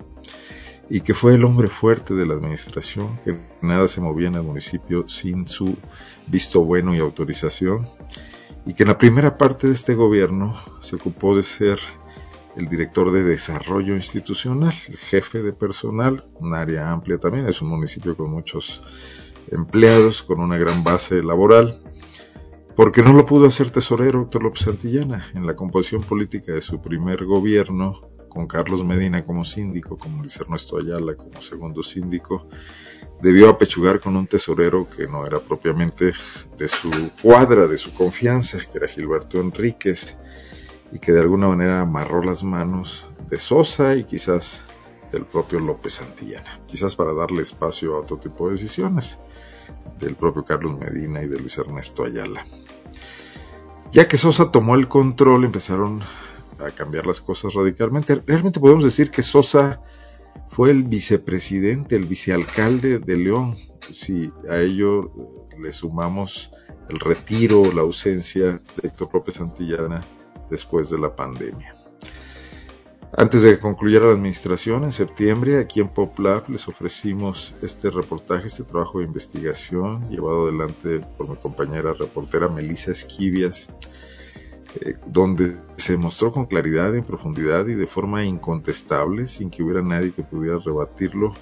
y 0.90 1.02
que 1.02 1.14
fue 1.14 1.36
el 1.36 1.46
hombre 1.46 1.68
fuerte 1.68 2.14
de 2.14 2.26
la 2.26 2.34
administración, 2.34 3.20
que 3.24 3.38
nada 3.62 3.88
se 3.88 4.02
movía 4.02 4.28
en 4.28 4.36
el 4.36 4.44
municipio 4.44 5.08
sin 5.08 5.48
su 5.48 5.78
visto 6.28 6.62
bueno 6.62 6.96
y 6.96 7.00
autorización, 7.00 7.88
y 8.66 8.74
que 8.74 8.84
en 8.84 8.90
la 8.90 8.98
primera 8.98 9.38
parte 9.38 9.68
de 9.68 9.74
este 9.74 9.94
gobierno 9.94 10.56
se 10.82 10.96
ocupó 10.96 11.36
de 11.36 11.44
ser 11.44 11.80
el 12.56 12.68
director 12.68 13.12
de 13.12 13.24
desarrollo 13.24 13.96
institucional, 13.96 14.74
el 14.88 14.98
jefe 14.98 15.44
de 15.44 15.54
personal, 15.54 16.26
un 16.40 16.56
área 16.56 16.92
amplia 16.92 17.20
también, 17.20 17.48
es 17.48 17.62
un 17.62 17.70
municipio 17.70 18.16
con 18.16 18.32
muchos 18.32 18.82
empleados, 19.52 20.24
con 20.24 20.40
una 20.40 20.58
gran 20.58 20.84
base 20.84 21.22
laboral, 21.22 21.80
porque 22.76 23.02
no 23.02 23.14
lo 23.14 23.26
pudo 23.26 23.48
hacer 23.48 23.70
tesorero 23.70 24.24
Héctor 24.24 24.44
López 24.44 24.64
Santillana 24.64 25.32
en 25.34 25.48
la 25.48 25.56
composición 25.56 26.04
política 26.04 26.52
de 26.54 26.62
su 26.62 26.82
primer 26.82 27.26
gobierno, 27.26 28.02
con 28.28 28.48
Carlos 28.48 28.84
Medina 28.84 29.24
como 29.24 29.46
síndico, 29.46 29.98
como 29.98 30.22
Luis 30.22 30.36
Ernesto 30.38 30.78
Ayala 30.78 31.16
como 31.16 31.42
segundo 31.42 31.82
síndico, 31.82 32.50
debió 33.22 33.50
apechugar 33.50 34.02
con 34.02 34.18
un 34.18 34.28
tesorero 34.28 34.90
que 34.90 35.08
no 35.08 35.26
era 35.26 35.40
propiamente 35.40 36.12
de 36.58 36.68
su 36.68 36.92
cuadra, 37.22 37.66
de 37.66 37.78
su 37.78 37.94
confianza, 37.94 38.60
que 38.60 38.78
era 38.78 38.90
Gilberto 38.90 39.40
Enríquez, 39.40 40.18
y 40.92 41.00
que 41.00 41.14
de 41.14 41.22
alguna 41.22 41.48
manera 41.48 41.82
amarró 41.82 42.22
las 42.22 42.44
manos 42.44 43.08
de 43.30 43.38
Sosa 43.38 43.96
y 43.96 44.04
quizás 44.04 44.66
del 45.14 45.24
propio 45.24 45.62
López 45.62 45.94
Santillana, 45.94 46.60
quizás 46.68 46.98
para 46.98 47.14
darle 47.14 47.42
espacio 47.42 47.96
a 47.96 48.00
otro 48.00 48.18
tipo 48.18 48.48
de 48.48 48.56
decisiones 48.56 49.18
del 50.00 50.16
propio 50.16 50.44
Carlos 50.44 50.78
Medina 50.78 51.22
y 51.22 51.28
de 51.28 51.40
Luis 51.40 51.58
Ernesto 51.58 52.04
Ayala. 52.04 52.46
Ya 53.92 54.08
que 54.08 54.18
Sosa 54.18 54.52
tomó 54.52 54.76
el 54.76 54.88
control, 54.88 55.46
empezaron 55.46 56.02
a 56.60 56.72
cambiar 56.72 57.06
las 57.06 57.22
cosas 57.22 57.54
radicalmente. 57.54 58.22
Realmente 58.26 58.60
podemos 58.60 58.84
decir 58.84 59.12
que 59.12 59.24
Sosa 59.24 59.82
fue 60.50 60.72
el 60.72 60.84
vicepresidente, 60.84 61.96
el 61.96 62.06
vicealcalde 62.06 63.00
de 63.00 63.18
León. 63.18 63.56
Si 63.92 64.32
a 64.50 64.58
ello 64.58 65.12
le 65.60 65.72
sumamos 65.72 66.52
el 66.90 67.00
retiro, 67.00 67.72
la 67.74 67.82
ausencia 67.82 68.54
de 68.54 68.88
Héctor 68.88 69.10
López 69.14 69.36
Santillana 69.36 70.04
después 70.50 70.90
de 70.90 71.00
la 71.00 71.16
pandemia. 71.16 71.75
Antes 73.14 73.44
de 73.44 73.56
que 73.56 73.60
concluyera 73.60 74.08
la 74.08 74.14
administración, 74.14 74.84
en 74.84 74.92
septiembre, 74.92 75.60
aquí 75.60 75.80
en 75.80 75.88
PopLab 75.88 76.50
les 76.50 76.68
ofrecimos 76.68 77.56
este 77.62 77.90
reportaje, 77.90 78.48
este 78.48 78.64
trabajo 78.64 79.00
de 79.00 79.06
investigación 79.06 80.10
llevado 80.10 80.44
adelante 80.44 81.00
por 81.18 81.30
mi 81.30 81.36
compañera 81.38 81.94
reportera 81.94 82.50
Melissa 82.50 82.92
Esquivias, 82.92 83.70
eh, 84.82 84.96
donde 85.06 85.58
se 85.78 85.96
mostró 85.96 86.32
con 86.32 86.46
claridad, 86.46 86.94
en 86.96 87.06
profundidad 87.06 87.68
y 87.68 87.76
de 87.76 87.88
forma 87.88 88.26
incontestable, 88.26 89.28
sin 89.28 89.50
que 89.50 89.64
hubiera 89.64 89.82
nadie 89.82 90.12
que 90.12 90.24
pudiera 90.24 90.60
rebatirlo, 90.60 91.34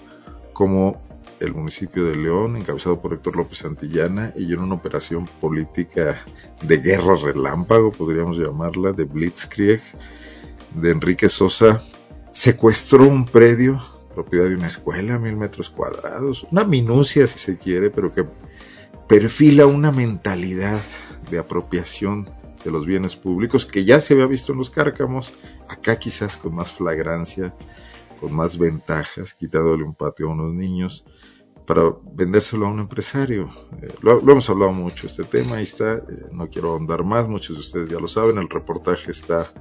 como 0.54 1.02
el 1.40 1.54
municipio 1.54 2.06
de 2.06 2.16
León, 2.16 2.56
encabezado 2.56 3.02
por 3.02 3.14
Héctor 3.14 3.36
López 3.36 3.60
Santillana, 3.60 4.32
y 4.36 4.54
en 4.54 4.60
una 4.60 4.76
operación 4.76 5.28
política 5.42 6.24
de 6.62 6.78
guerra 6.78 7.16
relámpago, 7.16 7.92
podríamos 7.92 8.38
llamarla, 8.38 8.94
de 8.94 9.06
Blitzkrieg, 9.06 9.82
de 10.76 10.92
Enrique 10.92 11.30
Sosa, 11.30 11.82
secuestró 12.32 13.08
un 13.08 13.26
predio, 13.26 13.82
propiedad 14.14 14.50
de 14.50 14.56
una 14.56 14.68
escuela, 14.68 15.20
mil 15.20 15.36
metros 15.36 15.70
cuadrados, 15.70 16.46
una 16.52 16.64
minucia 16.64 17.28
si 17.28 17.40
se 17.40 17.58
quiere, 17.58 17.90
pero 17.90 18.14
que 18.14 18.26
perfila 19.08 19.66
una 19.66 19.92
mentalidad 19.92 20.82
de 21.30 21.40
apropiación 21.40 22.30
de 22.64 22.72
los 22.72 22.86
bienes 22.86 23.16
públicos 23.16 23.66
que 23.66 23.84
ya 23.84 24.00
se 24.00 24.14
había 24.14 24.26
visto 24.26 24.54
en 24.54 24.60
los 24.60 24.70
cárcamos, 24.70 25.34
acá 25.68 25.98
quizás 26.00 26.38
con 26.38 26.56
más 26.56 26.72
flagrancia, 26.72 27.54
con 28.20 28.34
más 28.34 28.58
ventajas, 28.58 29.34
quitándole 29.34 29.84
un 29.84 29.96
patio 29.96 30.30
a 30.30 30.34
unos 30.34 30.54
niños, 30.54 31.06
para 31.66 31.94
vendérselo 32.14 32.68
a 32.68 32.70
un 32.70 32.80
empresario. 32.80 33.50
Eh, 33.82 33.94
lo, 34.02 34.20
hemos 34.20 34.50
hablado 34.50 34.72
mucho 34.72 35.08
este 35.08 35.24
tema, 35.24 35.58
ahí 35.58 35.64
está, 35.64 35.96
eh, 35.96 36.02
no 36.32 36.50
quiero 36.50 36.72
ahondar 36.72 37.04
más, 37.04 37.28
muchos 37.28 37.56
de 37.56 37.62
ustedes 37.62 37.90
ya 37.90 38.00
lo 38.00 38.08
saben, 38.08 38.38
el 38.38 38.50
reportaje 38.50 39.12
está 39.12 39.52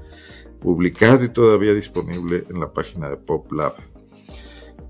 publicado 0.62 1.24
y 1.24 1.28
todavía 1.28 1.74
disponible 1.74 2.44
en 2.48 2.60
la 2.60 2.72
página 2.72 3.10
de 3.10 3.16
PopLab. 3.16 3.74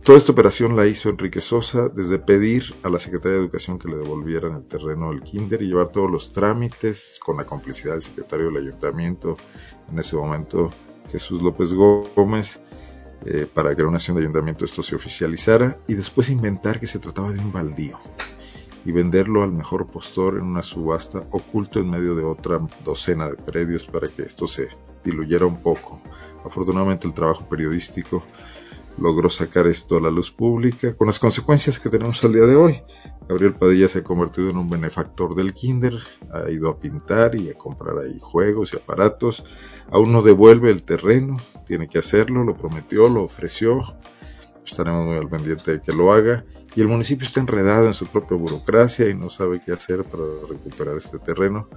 Toda 0.04 0.18
esta 0.18 0.32
operación 0.32 0.74
la 0.74 0.86
hizo 0.86 1.10
Enrique 1.10 1.40
Sosa 1.40 1.88
desde 1.88 2.18
pedir 2.18 2.74
a 2.82 2.88
la 2.88 2.98
Secretaría 2.98 3.38
de 3.38 3.44
Educación 3.44 3.78
que 3.78 3.88
le 3.88 3.96
devolvieran 3.96 4.56
el 4.56 4.64
terreno 4.64 5.10
del 5.10 5.22
kinder 5.22 5.62
y 5.62 5.68
llevar 5.68 5.90
todos 5.90 6.10
los 6.10 6.32
trámites 6.32 7.20
con 7.24 7.36
la 7.36 7.44
complicidad 7.44 7.92
del 7.92 8.02
secretario 8.02 8.46
del 8.46 8.56
ayuntamiento, 8.56 9.36
en 9.90 9.98
ese 10.00 10.16
momento 10.16 10.72
Jesús 11.10 11.40
López 11.40 11.72
Gómez, 11.72 12.60
eh, 13.24 13.46
para 13.52 13.76
que 13.76 13.82
en 13.82 13.88
una 13.88 13.98
acción 13.98 14.16
de 14.16 14.22
ayuntamiento 14.22 14.64
esto 14.64 14.82
se 14.82 14.96
oficializara 14.96 15.78
y 15.86 15.94
después 15.94 16.30
inventar 16.30 16.80
que 16.80 16.88
se 16.88 16.98
trataba 16.98 17.30
de 17.30 17.38
un 17.38 17.52
baldío 17.52 17.96
y 18.84 18.90
venderlo 18.90 19.44
al 19.44 19.52
mejor 19.52 19.86
postor 19.86 20.38
en 20.38 20.42
una 20.42 20.64
subasta 20.64 21.24
oculto 21.30 21.78
en 21.78 21.88
medio 21.88 22.16
de 22.16 22.24
otra 22.24 22.58
docena 22.84 23.28
de 23.28 23.36
predios 23.36 23.86
para 23.86 24.08
que 24.08 24.22
esto 24.22 24.48
se 24.48 24.68
diluyera 25.04 25.46
un 25.46 25.62
poco. 25.62 26.00
Afortunadamente 26.44 27.06
el 27.06 27.14
trabajo 27.14 27.48
periodístico 27.48 28.22
logró 28.98 29.30
sacar 29.30 29.66
esto 29.66 29.96
a 29.96 30.00
la 30.00 30.10
luz 30.10 30.30
pública 30.30 30.94
con 30.94 31.06
las 31.06 31.18
consecuencias 31.18 31.78
que 31.78 31.88
tenemos 31.88 32.22
al 32.24 32.32
día 32.32 32.42
de 32.42 32.56
hoy. 32.56 32.82
Gabriel 33.28 33.54
Padilla 33.54 33.88
se 33.88 34.00
ha 34.00 34.04
convertido 34.04 34.50
en 34.50 34.58
un 34.58 34.68
benefactor 34.68 35.34
del 35.34 35.54
kinder, 35.54 35.94
ha 36.32 36.50
ido 36.50 36.68
a 36.68 36.78
pintar 36.78 37.34
y 37.34 37.50
a 37.50 37.54
comprar 37.54 37.98
ahí 37.98 38.18
juegos 38.20 38.72
y 38.72 38.76
aparatos, 38.76 39.44
aún 39.90 40.12
no 40.12 40.22
devuelve 40.22 40.70
el 40.70 40.82
terreno, 40.82 41.38
tiene 41.66 41.88
que 41.88 41.98
hacerlo, 41.98 42.44
lo 42.44 42.56
prometió, 42.56 43.08
lo 43.08 43.22
ofreció, 43.24 43.82
estaremos 44.64 45.06
muy 45.06 45.16
al 45.16 45.28
pendiente 45.28 45.72
de 45.72 45.80
que 45.80 45.92
lo 45.92 46.12
haga 46.12 46.44
y 46.74 46.80
el 46.80 46.88
municipio 46.88 47.26
está 47.26 47.40
enredado 47.40 47.86
en 47.86 47.94
su 47.94 48.06
propia 48.06 48.36
burocracia 48.36 49.08
y 49.08 49.14
no 49.14 49.30
sabe 49.30 49.62
qué 49.64 49.72
hacer 49.72 50.04
para 50.04 50.24
recuperar 50.48 50.96
este 50.96 51.18
terreno 51.18 51.68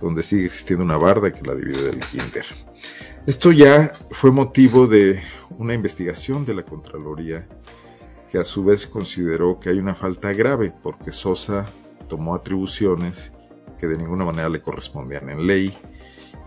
donde 0.00 0.22
sigue 0.22 0.46
existiendo 0.46 0.84
una 0.84 0.96
barda 0.96 1.32
que 1.32 1.42
la 1.46 1.54
divide 1.54 1.90
del 1.90 2.00
kinder. 2.00 2.44
Esto 3.26 3.52
ya 3.52 3.92
fue 4.10 4.30
motivo 4.30 4.86
de 4.86 5.22
una 5.58 5.74
investigación 5.74 6.44
de 6.44 6.54
la 6.54 6.64
Contraloría 6.64 7.46
que 8.30 8.38
a 8.38 8.44
su 8.44 8.64
vez 8.64 8.86
consideró 8.86 9.60
que 9.60 9.70
hay 9.70 9.78
una 9.78 9.94
falta 9.94 10.32
grave 10.32 10.72
porque 10.82 11.12
Sosa 11.12 11.66
tomó 12.08 12.34
atribuciones 12.34 13.32
que 13.78 13.86
de 13.86 13.96
ninguna 13.96 14.24
manera 14.24 14.48
le 14.48 14.60
correspondían 14.60 15.30
en 15.30 15.46
ley 15.46 15.76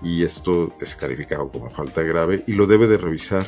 y 0.02 0.24
esto 0.24 0.76
es 0.80 0.96
calificado 0.96 1.50
como 1.50 1.70
falta 1.72 2.04
grave 2.04 2.44
y 2.46 2.54
lo 2.54 2.68
debe 2.68 2.88
de 2.88 2.98
revisar 2.98 3.46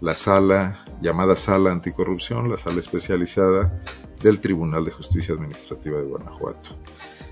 la 0.00 0.14
sala 0.14 0.84
llamada 1.00 1.36
sala 1.36 1.72
anticorrupción, 1.72 2.50
la 2.50 2.56
sala 2.56 2.80
especializada 2.80 3.80
del 4.22 4.40
Tribunal 4.40 4.84
de 4.84 4.90
Justicia 4.90 5.34
Administrativa 5.34 5.98
de 5.98 6.04
Guanajuato. 6.04 6.76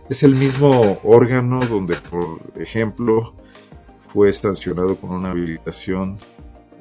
Es 0.08 0.22
el 0.22 0.34
mismo 0.34 0.98
órgano 1.04 1.60
donde, 1.60 1.94
por 1.96 2.40
ejemplo, 2.56 3.34
fue 4.08 4.32
sancionado 4.32 4.96
con 4.96 5.10
una 5.10 5.30
habilitación 5.30 6.18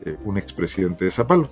eh, 0.03 0.17
un 0.25 0.37
expresidente 0.37 1.05
de 1.05 1.11
Zapalo, 1.11 1.49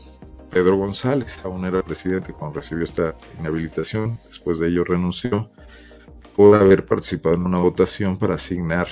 Pedro 0.49 0.77
González, 0.77 1.39
aún 1.43 1.65
era 1.65 1.83
presidente 1.83 2.33
cuando 2.33 2.59
recibió 2.59 2.83
esta 2.83 3.15
inhabilitación, 3.39 4.19
después 4.27 4.57
de 4.57 4.69
ello 4.69 4.83
renunció 4.83 5.51
por 6.35 6.55
haber 6.55 6.85
participado 6.85 7.35
en 7.35 7.45
una 7.45 7.59
votación 7.59 8.17
para 8.17 8.35
asignar 8.35 8.87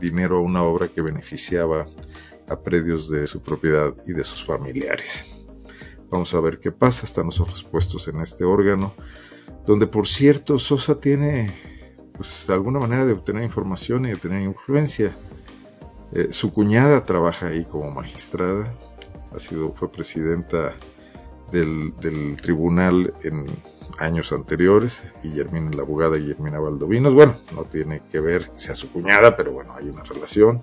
dinero 0.00 0.38
a 0.38 0.40
una 0.40 0.62
obra 0.62 0.88
que 0.88 1.02
beneficiaba 1.02 1.86
a 2.48 2.60
predios 2.60 3.08
de 3.08 3.26
su 3.28 3.42
propiedad 3.42 3.94
y 4.06 4.12
de 4.12 4.24
sus 4.24 4.44
familiares. 4.44 5.32
Vamos 6.10 6.34
a 6.34 6.40
ver 6.40 6.58
qué 6.58 6.72
pasa, 6.72 7.06
están 7.06 7.26
los 7.26 7.40
ojos 7.40 7.62
puestos 7.62 8.08
en 8.08 8.20
este 8.20 8.44
órgano, 8.44 8.94
donde 9.66 9.86
por 9.86 10.08
cierto 10.08 10.58
Sosa 10.58 10.98
tiene 11.00 11.75
pues 12.16 12.48
alguna 12.50 12.78
manera 12.78 13.04
de 13.04 13.12
obtener 13.12 13.44
información 13.44 14.06
y 14.06 14.10
de 14.10 14.16
tener 14.16 14.42
influencia. 14.42 15.16
Eh, 16.12 16.28
su 16.30 16.52
cuñada 16.52 17.04
trabaja 17.04 17.48
ahí 17.48 17.64
como 17.64 17.90
magistrada, 17.90 18.72
ha 19.34 19.38
sido, 19.38 19.72
fue 19.72 19.90
presidenta 19.90 20.74
del, 21.50 21.94
tribunal 22.40 23.14
en 23.22 23.46
años 23.98 24.32
anteriores, 24.32 25.02
Guillermina, 25.22 25.70
la 25.70 25.82
abogada 25.82 26.16
Guillermina 26.16 26.58
Valdovinos, 26.58 27.14
bueno, 27.14 27.36
no 27.54 27.64
tiene 27.64 28.02
que 28.10 28.20
ver 28.20 28.50
que 28.50 28.60
sea 28.60 28.74
su 28.74 28.90
cuñada, 28.90 29.36
pero 29.36 29.52
bueno, 29.52 29.74
hay 29.74 29.88
una 29.88 30.02
relación. 30.02 30.62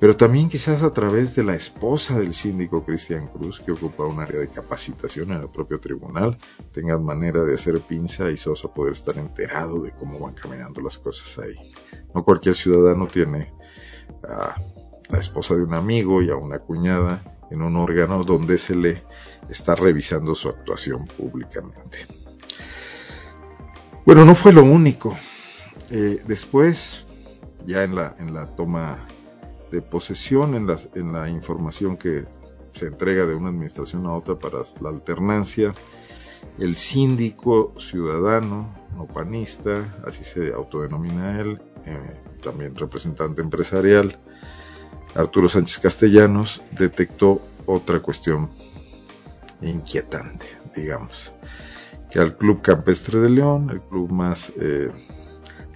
Pero 0.00 0.16
también 0.16 0.48
quizás 0.48 0.82
a 0.82 0.92
través 0.92 1.34
de 1.34 1.44
la 1.44 1.54
esposa 1.54 2.18
del 2.18 2.34
síndico 2.34 2.84
Cristian 2.84 3.28
Cruz, 3.28 3.60
que 3.60 3.72
ocupa 3.72 4.04
un 4.04 4.20
área 4.20 4.40
de 4.40 4.48
capacitación 4.48 5.32
en 5.32 5.42
el 5.42 5.48
propio 5.48 5.80
tribunal, 5.80 6.36
tengan 6.72 7.04
manera 7.04 7.42
de 7.44 7.54
hacer 7.54 7.80
pinza 7.80 8.30
y 8.30 8.36
Sosa 8.36 8.68
poder 8.68 8.92
estar 8.92 9.16
enterado 9.16 9.80
de 9.82 9.92
cómo 9.92 10.18
van 10.18 10.34
caminando 10.34 10.80
las 10.80 10.98
cosas 10.98 11.38
ahí. 11.38 11.54
No 12.14 12.24
cualquier 12.24 12.54
ciudadano 12.54 13.06
tiene 13.06 13.52
a 14.22 14.56
la 15.08 15.18
esposa 15.18 15.54
de 15.54 15.62
un 15.62 15.74
amigo 15.74 16.22
y 16.22 16.30
a 16.30 16.36
una 16.36 16.58
cuñada 16.58 17.22
en 17.50 17.62
un 17.62 17.76
órgano 17.76 18.24
donde 18.24 18.58
se 18.58 18.74
le 18.74 19.02
está 19.48 19.74
revisando 19.74 20.34
su 20.34 20.48
actuación 20.48 21.06
públicamente. 21.06 21.98
Bueno, 24.04 24.24
no 24.24 24.34
fue 24.34 24.52
lo 24.52 24.64
único. 24.64 25.16
Eh, 25.90 26.22
después, 26.26 27.06
ya 27.66 27.84
en 27.84 27.94
la, 27.94 28.14
en 28.18 28.34
la 28.34 28.54
toma 28.54 29.06
de 29.74 29.82
posesión, 29.82 30.54
en 30.54 31.12
la, 31.12 31.28
información 31.28 31.96
que 31.96 32.26
se 32.72 32.86
entrega 32.86 33.26
de 33.26 33.34
una 33.34 33.48
administración 33.48 34.06
a 34.06 34.14
otra 34.14 34.38
para 34.38 34.58
la 34.80 34.88
alternancia, 34.88 35.74
el 36.58 36.76
síndico 36.76 37.74
ciudadano, 37.78 38.72
no 38.96 39.06
panista, 39.06 39.96
así 40.06 40.22
se 40.22 40.52
autodenomina 40.52 41.40
él, 41.40 41.60
eh, 41.86 42.20
también 42.42 42.76
representante 42.76 43.42
empresarial, 43.42 44.18
Arturo 45.14 45.48
Sánchez 45.48 45.78
Castellanos, 45.78 46.62
detectó 46.70 47.40
otra 47.66 48.00
cuestión 48.00 48.50
inquietante, 49.60 50.46
digamos, 50.76 51.32
que 52.10 52.20
al 52.20 52.36
Club 52.36 52.62
Campestre 52.62 53.18
de 53.18 53.30
León, 53.30 53.70
el 53.70 53.80
club 53.80 54.10
más 54.12 54.52
eh, 54.56 54.90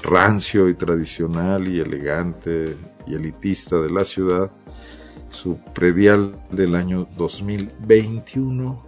rancio 0.03 0.69
y 0.69 0.75
tradicional 0.75 1.69
y 1.69 1.81
elegante 1.81 2.77
y 3.07 3.15
elitista 3.15 3.81
de 3.81 3.91
la 3.91 4.05
ciudad, 4.05 4.51
su 5.31 5.59
predial 5.75 6.41
del 6.51 6.75
año 6.75 7.09
2021 7.17 8.87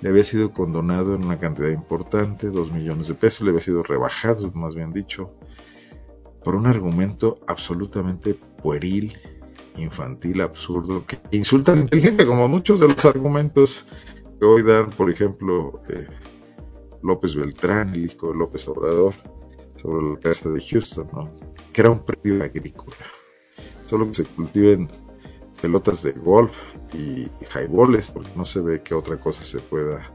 le 0.00 0.10
había 0.10 0.24
sido 0.24 0.52
condonado 0.52 1.14
en 1.14 1.24
una 1.24 1.38
cantidad 1.38 1.70
importante, 1.70 2.50
dos 2.50 2.70
millones 2.70 3.08
de 3.08 3.14
pesos, 3.14 3.42
le 3.42 3.50
había 3.50 3.62
sido 3.62 3.82
rebajado, 3.82 4.50
más 4.52 4.74
bien 4.74 4.92
dicho, 4.92 5.32
por 6.42 6.56
un 6.56 6.66
argumento 6.66 7.40
absolutamente 7.46 8.34
pueril, 8.34 9.16
infantil, 9.76 10.42
absurdo, 10.42 11.04
que 11.06 11.18
insulta 11.30 11.72
a 11.72 11.76
la 11.76 11.82
inteligencia, 11.82 12.26
como 12.26 12.48
muchos 12.48 12.80
de 12.80 12.88
los 12.88 13.04
argumentos 13.04 13.86
que 14.38 14.44
hoy 14.44 14.62
dan, 14.62 14.90
por 14.90 15.10
ejemplo, 15.10 15.80
eh, 15.88 16.06
López 17.02 17.34
Beltrán, 17.34 17.94
el 17.94 18.10
López 18.34 18.68
Obrador, 18.68 19.14
sobre 19.84 20.14
la 20.14 20.18
casa 20.18 20.48
de 20.48 20.62
Houston, 20.62 21.06
¿no? 21.12 21.30
que 21.70 21.80
era 21.82 21.90
un 21.90 22.02
predio 22.02 22.42
agrícola, 22.42 22.96
solo 23.86 24.08
que 24.08 24.14
se 24.14 24.24
cultiven 24.24 24.88
pelotas 25.60 26.02
de 26.02 26.12
golf 26.12 26.58
y 26.94 27.28
highballs, 27.54 28.10
porque 28.10 28.30
no 28.34 28.46
se 28.46 28.60
ve 28.60 28.82
que 28.82 28.94
otra 28.94 29.18
cosa 29.18 29.44
se 29.44 29.60
pueda 29.60 30.10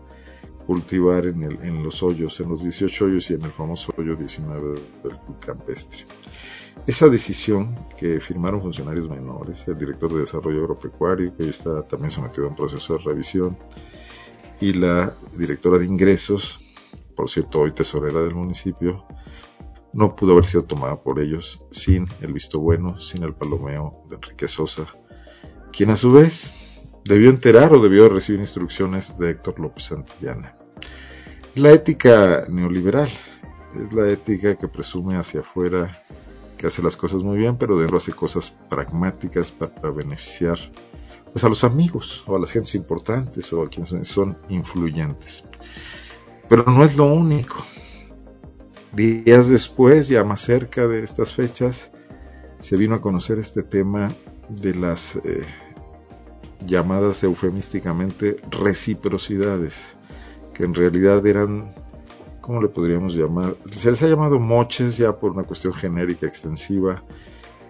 cultivar 0.65 1.27
en, 1.27 1.43
el, 1.43 1.59
en 1.61 1.83
los 1.83 2.01
hoyos, 2.01 2.39
en 2.39 2.49
los 2.49 2.63
18 2.63 3.05
hoyos 3.05 3.29
y 3.29 3.35
en 3.35 3.43
el 3.43 3.51
famoso 3.51 3.93
hoyo 3.95 4.15
19 4.15 4.81
del 5.03 5.17
club 5.17 5.39
campestre. 5.39 6.05
Esa 6.88 7.07
decisión 7.07 7.75
que 7.95 8.19
firmaron 8.19 8.61
funcionarios 8.61 9.07
menores, 9.07 9.67
el 9.67 9.77
director 9.77 10.11
de 10.11 10.21
Desarrollo 10.21 10.61
Agropecuario, 10.61 11.35
que 11.35 11.43
hoy 11.43 11.49
está 11.49 11.83
también 11.83 12.09
sometido 12.09 12.47
a 12.47 12.49
un 12.49 12.55
proceso 12.55 12.97
de 12.97 13.03
revisión, 13.03 13.55
y 14.61 14.73
la 14.73 15.15
directora 15.38 15.77
de 15.77 15.85
Ingresos, 15.85 16.59
por 17.15 17.29
cierto, 17.29 17.61
hoy 17.61 17.71
tesorera 17.71 18.21
del 18.21 18.33
municipio, 18.33 19.05
no 19.93 20.15
pudo 20.15 20.34
haber 20.34 20.46
sido 20.46 20.63
tomada 20.63 21.01
por 21.01 21.19
ellos 21.19 21.63
sin 21.72 22.08
el 22.22 22.34
visto 22.34 22.60
bueno, 22.60 23.00
sin 23.00 23.24
el 23.24 23.34
palomeo 23.34 24.03
de 24.10 24.15
Enrique 24.15 24.48
Sosa, 24.48 24.88
quien 25.72 25.89
a 25.89 25.96
su 25.96 26.12
vez 26.12 26.53
debió 27.05 27.29
enterar 27.29 27.74
o 27.74 27.81
debió 27.81 28.10
recibir 28.10 28.41
instrucciones 28.41 29.17
de 29.17 29.31
Héctor 29.31 29.60
López 29.60 29.86
Santillana. 29.86 30.55
La 31.55 31.72
ética 31.72 32.46
neoliberal 32.48 33.09
es 33.81 33.94
la 33.94 34.09
ética 34.09 34.55
que 34.55 34.68
presume 34.68 35.18
hacia 35.18 35.42
afuera 35.42 36.03
que 36.57 36.68
hace 36.68 36.83
las 36.83 36.98
cosas 36.98 37.24
muy 37.24 37.37
bien, 37.37 37.57
pero 37.57 37.77
dentro 37.77 37.98
hace 37.98 38.11
cosas 38.11 38.53
pragmáticas 38.70 39.51
para 39.51 39.92
beneficiar 39.92 40.59
pues, 41.31 41.44
a 41.44 41.50
los 41.50 41.63
amigos 41.63 42.24
o 42.27 42.35
a 42.35 42.40
las 42.40 42.51
gentes 42.51 42.75
importantes 42.75 43.51
o 43.53 43.63
a 43.63 43.70
quienes 43.70 44.07
son 44.07 44.37
influyentes. 44.50 45.46
Pero 46.50 46.66
no 46.66 46.83
es 46.83 46.98
lo 46.98 47.05
único. 47.05 47.63
Días 48.93 49.49
después, 49.49 50.07
ya 50.07 50.23
más 50.23 50.41
cerca 50.41 50.87
de 50.87 51.03
estas 51.03 51.33
fechas, 51.33 51.91
se 52.57 52.75
vino 52.75 52.95
a 52.95 53.01
conocer 53.01 53.37
este 53.37 53.61
tema 53.61 54.11
de 54.49 54.73
las 54.73 55.15
eh, 55.17 55.43
llamadas 56.65 57.23
eufemísticamente 57.23 58.37
reciprocidades, 58.49 59.95
que 60.53 60.63
en 60.63 60.73
realidad 60.73 61.25
eran, 61.25 61.71
¿cómo 62.41 62.61
le 62.61 62.67
podríamos 62.67 63.15
llamar? 63.15 63.55
Se 63.75 63.91
les 63.91 64.01
ha 64.01 64.07
llamado 64.07 64.39
moches 64.39 64.97
ya 64.97 65.13
por 65.13 65.31
una 65.31 65.43
cuestión 65.43 65.73
genérica 65.73 66.25
extensiva, 66.25 67.03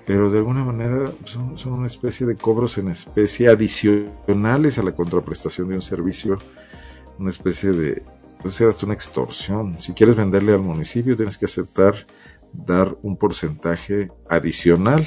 pero 0.05 0.31
de 0.31 0.39
alguna 0.39 0.63
manera 0.63 1.11
son, 1.25 1.55
una 1.71 1.87
especie 1.87 2.25
de 2.25 2.35
cobros 2.35 2.77
en 2.77 2.87
especie 2.87 3.49
adicionales 3.49 4.79
a 4.79 4.83
la 4.83 4.93
contraprestación 4.93 5.67
de 5.67 5.75
un 5.75 5.81
servicio, 5.81 6.37
una 7.19 7.29
especie 7.29 7.71
de, 7.71 8.03
puede 8.39 8.51
ser 8.51 8.69
hasta 8.69 8.85
una 8.85 8.95
extorsión. 8.95 9.79
Si 9.79 9.93
quieres 9.93 10.15
venderle 10.15 10.53
al 10.53 10.61
municipio, 10.61 11.15
tienes 11.15 11.37
que 11.37 11.45
aceptar 11.45 12.07
dar 12.51 12.97
un 13.03 13.17
porcentaje 13.17 14.09
adicional 14.27 15.05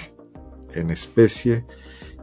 en 0.75 0.90
especie 0.90 1.64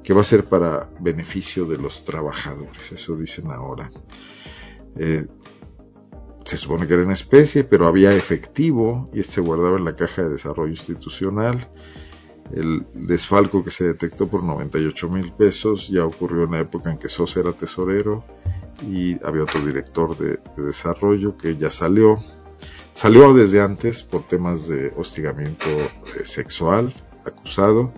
que 0.04 0.14
va 0.14 0.22
a 0.22 0.24
ser 0.24 0.46
para 0.46 0.90
beneficio 1.00 1.66
de 1.66 1.78
los 1.78 2.06
trabajadores, 2.06 2.92
eso 2.92 3.16
dicen 3.18 3.52
ahora. 3.52 3.92
Eh, 4.96 5.28
se 6.46 6.58
supone 6.58 6.88
que 6.88 6.94
era 6.94 7.04
en 7.04 7.12
especie, 7.12 7.64
pero 7.64 7.86
había 7.86 8.12
efectivo 8.12 9.10
y 9.14 9.20
este 9.20 9.34
se 9.34 9.42
guardaba 9.42 9.78
en 9.78 9.86
la 9.86 9.96
caja 9.96 10.24
de 10.24 10.30
desarrollo 10.30 10.72
institucional. 10.72 11.70
El 12.52 12.88
desfalco 12.94 13.64
que 13.64 13.70
se 13.70 13.86
detectó 13.86 14.28
por 14.28 14.44
98 14.44 15.10
mil 15.10 15.32
pesos 15.34 15.90
ya 15.90 16.06
ocurrió 16.06 16.46
en 16.46 16.52
la 16.52 16.60
época 16.60 16.92
en 16.92 16.98
que 16.98 17.08
Sosa 17.08 17.42
era 17.42 17.54
tesorero 17.54 18.24
y 18.82 19.18
había 19.24 19.44
otro 19.44 19.62
director 19.66 20.18
de, 20.18 20.40
de 20.58 20.64
desarrollo 20.64 21.38
que 21.38 21.58
ya 21.58 21.70
salió. 21.70 22.20
Salió 22.94 23.34
desde 23.34 23.62
antes 23.62 24.04
por 24.04 24.28
temas 24.28 24.68
de 24.68 24.94
hostigamiento 24.98 25.68
eh, 25.70 26.26
sexual, 26.26 26.94
acusado, 27.26 27.94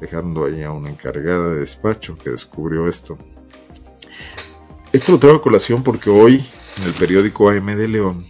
dejando 0.00 0.44
ahí 0.44 0.62
a 0.62 0.72
una 0.72 0.90
encargada 0.90 1.50
de 1.50 1.60
despacho 1.60 2.16
que 2.16 2.30
descubrió 2.30 2.88
esto. 2.88 3.18
Esto 4.92 5.12
lo 5.12 5.18
traigo 5.18 5.38
a 5.38 5.42
colación 5.42 5.82
porque 5.82 6.10
hoy 6.10 6.44
en 6.78 6.84
el 6.84 6.94
periódico 6.94 7.50
AM 7.50 7.66
de 7.76 7.88
León 7.88 8.24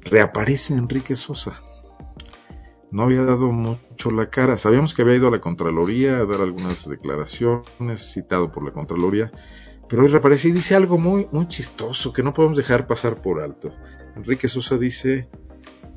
reaparece 0.00 0.74
Enrique 0.74 1.14
Sosa. 1.14 1.60
No 2.90 3.04
había 3.04 3.22
dado 3.22 3.52
mucho 3.52 4.10
la 4.10 4.30
cara. 4.30 4.58
Sabíamos 4.58 4.94
que 4.94 5.02
había 5.02 5.14
ido 5.14 5.28
a 5.28 5.30
la 5.30 5.40
Contraloría 5.40 6.18
a 6.18 6.26
dar 6.26 6.40
algunas 6.40 6.88
declaraciones, 6.88 8.12
citado 8.12 8.50
por 8.50 8.64
la 8.64 8.72
Contraloría, 8.72 9.30
pero 9.90 10.02
hoy 10.02 10.08
reaparece 10.08 10.48
y 10.48 10.52
dice 10.52 10.76
algo 10.76 10.98
muy, 10.98 11.26
muy 11.32 11.48
chistoso 11.48 12.12
que 12.12 12.22
no 12.22 12.32
podemos 12.32 12.56
dejar 12.56 12.86
pasar 12.86 13.20
por 13.20 13.40
alto. 13.40 13.74
Enrique 14.14 14.46
Sosa 14.46 14.78
dice 14.78 15.28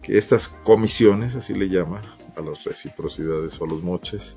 que 0.01 0.17
estas 0.17 0.47
comisiones, 0.47 1.35
así 1.35 1.53
le 1.53 1.69
llama, 1.69 2.01
a 2.35 2.41
las 2.41 2.63
reciprocidades 2.63 3.61
o 3.61 3.65
a 3.65 3.67
los 3.67 3.83
moches, 3.83 4.35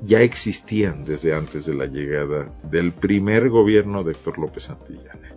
ya 0.00 0.22
existían 0.22 1.04
desde 1.04 1.34
antes 1.34 1.66
de 1.66 1.74
la 1.74 1.84
llegada 1.84 2.58
del 2.62 2.94
primer 2.94 3.50
gobierno 3.50 4.04
de 4.04 4.12
Héctor 4.12 4.38
López 4.38 4.64
Santillana, 4.64 5.36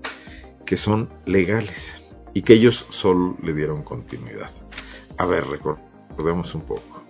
que 0.65 0.77
son 0.77 1.09
legales 1.25 2.01
y 2.33 2.43
que 2.43 2.53
ellos 2.53 2.85
solo 2.89 3.35
le 3.43 3.53
dieron 3.53 3.83
continuidad. 3.83 4.49
A 5.17 5.25
ver, 5.25 5.45
recordemos 5.45 6.55
un 6.55 6.61
poco. 6.61 7.03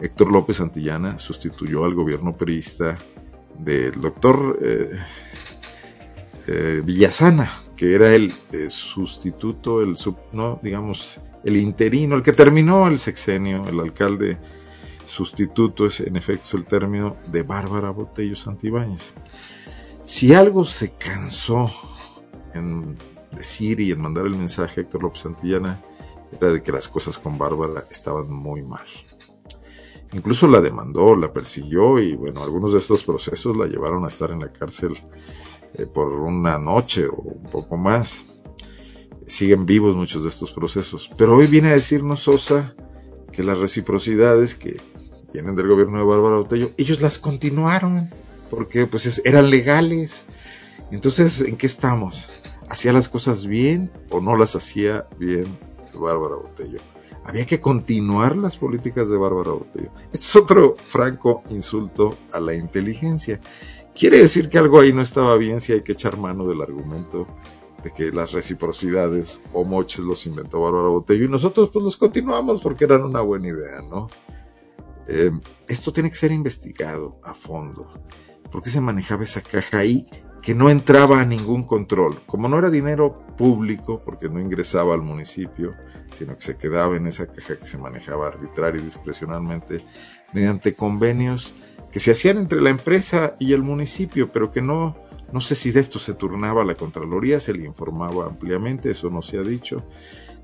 Héctor 0.00 0.30
López 0.30 0.58
Santillana 0.58 1.18
sustituyó 1.18 1.84
al 1.84 1.94
gobierno 1.94 2.36
priista 2.36 2.96
del 3.58 4.00
doctor 4.00 4.58
eh, 4.62 4.90
eh, 6.46 6.82
Villasana, 6.84 7.50
que 7.76 7.94
era 7.94 8.14
el 8.14 8.32
eh, 8.52 8.70
sustituto, 8.70 9.82
el 9.82 9.96
sub, 9.96 10.16
no, 10.32 10.58
digamos, 10.62 11.20
el 11.44 11.56
interino, 11.56 12.16
el 12.16 12.22
que 12.22 12.32
terminó 12.32 12.88
el 12.88 12.98
sexenio, 12.98 13.66
el 13.68 13.80
alcalde 13.80 14.38
sustituto 15.06 15.86
es 15.86 16.00
en 16.00 16.16
efecto 16.16 16.56
el 16.56 16.64
término 16.64 17.16
de 17.26 17.42
Bárbara 17.42 17.90
Botello 17.90 18.36
Santibáñez. 18.36 19.12
Si 20.04 20.34
algo 20.34 20.64
se 20.64 20.92
cansó 20.92 21.70
en 22.54 22.96
decir 23.32 23.80
y 23.80 23.90
en 23.90 24.00
mandar 24.00 24.26
el 24.26 24.36
mensaje 24.36 24.80
a 24.80 24.82
Héctor 24.84 25.02
López 25.02 25.22
Santillana, 25.22 25.82
era 26.32 26.52
de 26.52 26.62
que 26.62 26.72
las 26.72 26.88
cosas 26.88 27.18
con 27.18 27.38
Bárbara 27.38 27.86
estaban 27.90 28.30
muy 28.32 28.62
mal. 28.62 28.86
Incluso 30.12 30.48
la 30.48 30.60
demandó, 30.60 31.14
la 31.14 31.32
persiguió 31.32 31.98
y 32.00 32.16
bueno, 32.16 32.42
algunos 32.42 32.72
de 32.72 32.78
estos 32.78 33.04
procesos 33.04 33.56
la 33.56 33.66
llevaron 33.66 34.04
a 34.04 34.08
estar 34.08 34.30
en 34.30 34.40
la 34.40 34.52
cárcel 34.52 34.96
eh, 35.74 35.86
por 35.86 36.08
una 36.12 36.58
noche 36.58 37.06
o 37.06 37.16
un 37.16 37.50
poco 37.50 37.76
más. 37.76 38.24
Siguen 39.26 39.66
vivos 39.66 39.94
muchos 39.94 40.24
de 40.24 40.28
estos 40.28 40.52
procesos. 40.52 41.10
Pero 41.16 41.36
hoy 41.36 41.46
viene 41.46 41.68
a 41.68 41.74
decirnos 41.74 42.20
Sosa 42.20 42.74
que 43.32 43.42
las 43.42 43.58
reciprocidades 43.58 44.54
que 44.54 44.80
vienen 45.32 45.54
del 45.54 45.68
gobierno 45.68 45.98
de 45.98 46.04
Bárbara 46.04 46.36
Botello, 46.36 46.70
ellos 46.76 47.00
las 47.00 47.18
continuaron, 47.18 48.10
porque 48.50 48.86
pues 48.86 49.22
eran 49.24 49.50
legales. 49.50 50.24
Entonces, 50.90 51.40
¿en 51.42 51.56
qué 51.56 51.66
estamos? 51.66 52.28
¿Hacía 52.68 52.92
las 52.92 53.08
cosas 53.08 53.46
bien 53.46 53.90
o 54.10 54.20
no 54.20 54.36
las 54.36 54.56
hacía 54.56 55.06
bien 55.18 55.46
Bárbara 55.94 56.36
Botello? 56.36 56.80
Había 57.24 57.46
que 57.46 57.60
continuar 57.60 58.36
las 58.36 58.56
políticas 58.56 59.08
de 59.08 59.16
Bárbara 59.16 59.50
Botello. 59.50 59.90
Es 60.12 60.34
otro 60.34 60.74
franco 60.88 61.42
insulto 61.50 62.16
a 62.32 62.40
la 62.40 62.54
inteligencia. 62.54 63.40
Quiere 63.94 64.18
decir 64.18 64.48
que 64.48 64.58
algo 64.58 64.80
ahí 64.80 64.92
no 64.92 65.02
estaba 65.02 65.36
bien 65.36 65.60
si 65.60 65.72
hay 65.72 65.82
que 65.82 65.92
echar 65.92 66.16
mano 66.16 66.46
del 66.46 66.62
argumento 66.62 67.26
de 67.82 67.90
que 67.92 68.12
las 68.12 68.32
reciprocidades 68.32 69.40
o 69.52 69.64
moches 69.64 70.04
los 70.04 70.26
inventó 70.26 70.60
Bárbara 70.60 70.88
Botello 70.88 71.24
y 71.24 71.28
nosotros 71.28 71.70
pues 71.72 71.82
los 71.82 71.96
continuamos 71.96 72.60
porque 72.60 72.84
eran 72.84 73.02
una 73.02 73.20
buena 73.20 73.48
idea, 73.48 73.80
¿no? 73.82 74.08
Eh, 75.08 75.30
esto 75.66 75.92
tiene 75.92 76.10
que 76.10 76.16
ser 76.16 76.30
investigado 76.30 77.18
a 77.24 77.34
fondo. 77.34 77.88
¿Por 78.50 78.62
qué 78.62 78.70
se 78.70 78.80
manejaba 78.80 79.22
esa 79.22 79.40
caja 79.40 79.78
ahí 79.78 80.06
que 80.42 80.54
no 80.54 80.70
entraba 80.70 81.20
a 81.20 81.24
ningún 81.24 81.64
control? 81.64 82.20
Como 82.26 82.48
no 82.48 82.58
era 82.58 82.70
dinero 82.70 83.26
público, 83.36 84.02
porque 84.04 84.28
no 84.28 84.40
ingresaba 84.40 84.94
al 84.94 85.02
municipio, 85.02 85.74
sino 86.12 86.36
que 86.36 86.42
se 86.42 86.56
quedaba 86.56 86.96
en 86.96 87.06
esa 87.06 87.26
caja 87.26 87.58
que 87.58 87.66
se 87.66 87.78
manejaba 87.78 88.28
arbitraria 88.28 88.80
y 88.80 88.84
discrecionalmente 88.84 89.84
mediante 90.32 90.74
convenios 90.74 91.54
que 91.92 92.00
se 92.00 92.12
hacían 92.12 92.38
entre 92.38 92.60
la 92.60 92.70
empresa 92.70 93.36
y 93.38 93.52
el 93.52 93.62
municipio, 93.62 94.30
pero 94.32 94.52
que 94.52 94.62
no, 94.62 94.96
no 95.32 95.40
sé 95.40 95.54
si 95.54 95.70
de 95.70 95.80
esto 95.80 95.98
se 95.98 96.14
turnaba 96.14 96.64
la 96.64 96.74
Contraloría, 96.74 97.40
se 97.40 97.52
le 97.52 97.64
informaba 97.64 98.26
ampliamente, 98.26 98.90
eso 98.90 99.10
no 99.10 99.22
se 99.22 99.38
ha 99.38 99.42
dicho. 99.42 99.84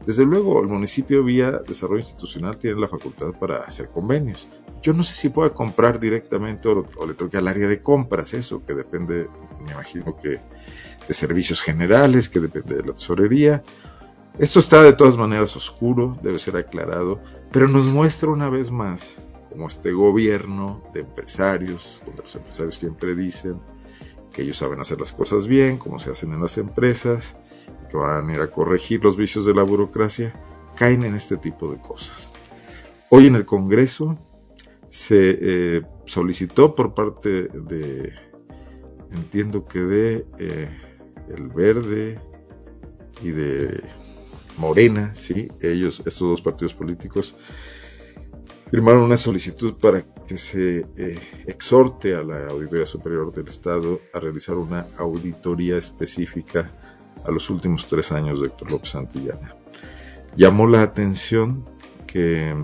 Desde 0.04 0.24
luego, 0.24 0.60
el 0.60 0.68
municipio 0.68 1.24
vía 1.24 1.62
desarrollo 1.66 2.00
institucional 2.00 2.58
tiene 2.58 2.80
la 2.80 2.88
facultad 2.88 3.32
para 3.32 3.58
hacer 3.58 3.88
convenios. 3.88 4.46
Yo 4.82 4.92
no 4.92 5.02
sé 5.02 5.16
si 5.16 5.30
pueda 5.30 5.50
comprar 5.50 5.98
directamente 5.98 6.68
o, 6.68 7.06
le 7.06 7.14
toque 7.14 7.38
al 7.38 7.48
área 7.48 7.66
de 7.66 7.80
compras, 7.80 8.34
eso 8.34 8.64
que 8.64 8.74
depende, 8.74 9.28
me 9.64 9.72
imagino 9.72 10.16
que 10.16 10.40
de 11.08 11.14
servicios 11.14 11.60
generales, 11.60 12.28
que 12.28 12.40
depende 12.40 12.76
de 12.76 12.82
la 12.84 12.92
tesorería. 12.92 13.62
Esto 14.38 14.60
está 14.60 14.82
de 14.82 14.92
todas 14.92 15.16
maneras 15.16 15.56
oscuro, 15.56 16.18
debe 16.22 16.38
ser 16.38 16.56
aclarado, 16.56 17.20
pero 17.50 17.68
nos 17.68 17.86
muestra 17.86 18.28
una 18.28 18.50
vez 18.50 18.70
más 18.70 19.16
como 19.56 19.68
este 19.68 19.92
gobierno 19.92 20.82
de 20.92 21.00
empresarios, 21.00 22.02
donde 22.04 22.20
los 22.20 22.36
empresarios 22.36 22.74
siempre 22.74 23.14
dicen 23.14 23.58
que 24.30 24.42
ellos 24.42 24.58
saben 24.58 24.80
hacer 24.80 25.00
las 25.00 25.12
cosas 25.12 25.46
bien, 25.46 25.78
como 25.78 25.98
se 25.98 26.10
hacen 26.10 26.34
en 26.34 26.42
las 26.42 26.58
empresas, 26.58 27.38
que 27.90 27.96
van 27.96 28.28
a 28.28 28.34
ir 28.34 28.40
a 28.42 28.50
corregir 28.50 29.02
los 29.02 29.16
vicios 29.16 29.46
de 29.46 29.54
la 29.54 29.62
burocracia, 29.62 30.38
caen 30.76 31.04
en 31.04 31.14
este 31.14 31.38
tipo 31.38 31.72
de 31.72 31.78
cosas. 31.78 32.30
Hoy 33.08 33.28
en 33.28 33.34
el 33.34 33.46
Congreso 33.46 34.18
se 34.90 35.38
eh, 35.40 35.82
solicitó 36.04 36.74
por 36.74 36.92
parte 36.92 37.48
de, 37.48 38.12
entiendo 39.10 39.66
que 39.66 39.78
de 39.78 40.26
eh, 40.38 40.68
el 41.34 41.48
Verde 41.48 42.20
y 43.22 43.30
de 43.30 43.82
Morena, 44.58 45.14
sí, 45.14 45.48
ellos, 45.62 46.02
estos 46.04 46.28
dos 46.28 46.42
partidos 46.42 46.74
políticos, 46.74 47.34
firmaron 48.70 49.02
una 49.02 49.16
solicitud 49.16 49.74
para 49.74 50.04
que 50.26 50.36
se 50.36 50.86
eh, 50.96 51.18
exhorte 51.46 52.14
a 52.14 52.22
la 52.22 52.48
Auditoría 52.48 52.86
Superior 52.86 53.32
del 53.32 53.48
Estado 53.48 54.00
a 54.12 54.18
realizar 54.18 54.56
una 54.56 54.86
auditoría 54.98 55.76
específica 55.76 56.72
a 57.24 57.30
los 57.30 57.48
últimos 57.48 57.86
tres 57.86 58.12
años 58.12 58.40
de 58.40 58.48
Héctor 58.48 58.72
López 58.72 58.90
Santillana. 58.90 59.54
Llamó 60.36 60.66
la 60.66 60.82
atención 60.82 61.64
que 62.06 62.54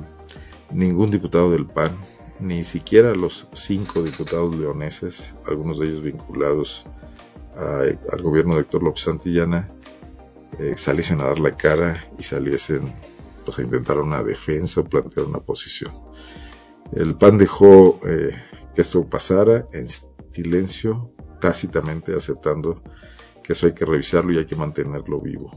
ningún 0.71 1.11
diputado 1.11 1.51
del 1.51 1.67
PAN, 1.67 1.97
ni 2.41 2.65
siquiera 2.65 3.15
los 3.15 3.49
cinco 3.53 4.03
diputados 4.03 4.57
leoneses, 4.57 5.37
algunos 5.47 5.79
de 5.79 5.87
ellos 5.87 6.03
vinculados 6.03 6.85
al 7.57 8.23
gobierno 8.23 8.55
de 8.55 8.63
Héctor 8.63 8.83
López 8.83 9.05
Santillana, 9.05 9.71
eh, 10.59 10.75
saliesen 10.77 11.21
a 11.21 11.25
dar 11.25 11.39
la 11.39 11.57
cara 11.57 12.05
y 12.19 12.23
saliesen 12.23 12.93
pues, 13.45 13.59
a 13.59 13.63
intentar 13.63 13.99
una 13.99 14.23
defensa 14.23 14.81
o 14.81 14.85
plantear 14.85 15.27
una 15.27 15.41
posición. 15.41 15.93
El 16.93 17.17
PAN 17.17 17.39
dejó 17.39 18.01
eh, 18.07 18.31
que 18.75 18.83
esto 18.83 19.09
pasara 19.09 19.67
en 19.73 19.87
silencio, 20.33 21.13
tácitamente 21.41 22.15
aceptando 22.15 22.83
que 23.43 23.55
eso 23.55 23.67
hay 23.67 23.75
que 23.75 23.85
revisarlo 23.85 24.33
y 24.33 24.39
hay 24.39 24.47
que 24.47 24.57
mantenerlo 24.57 25.21
vivo. 25.21 25.51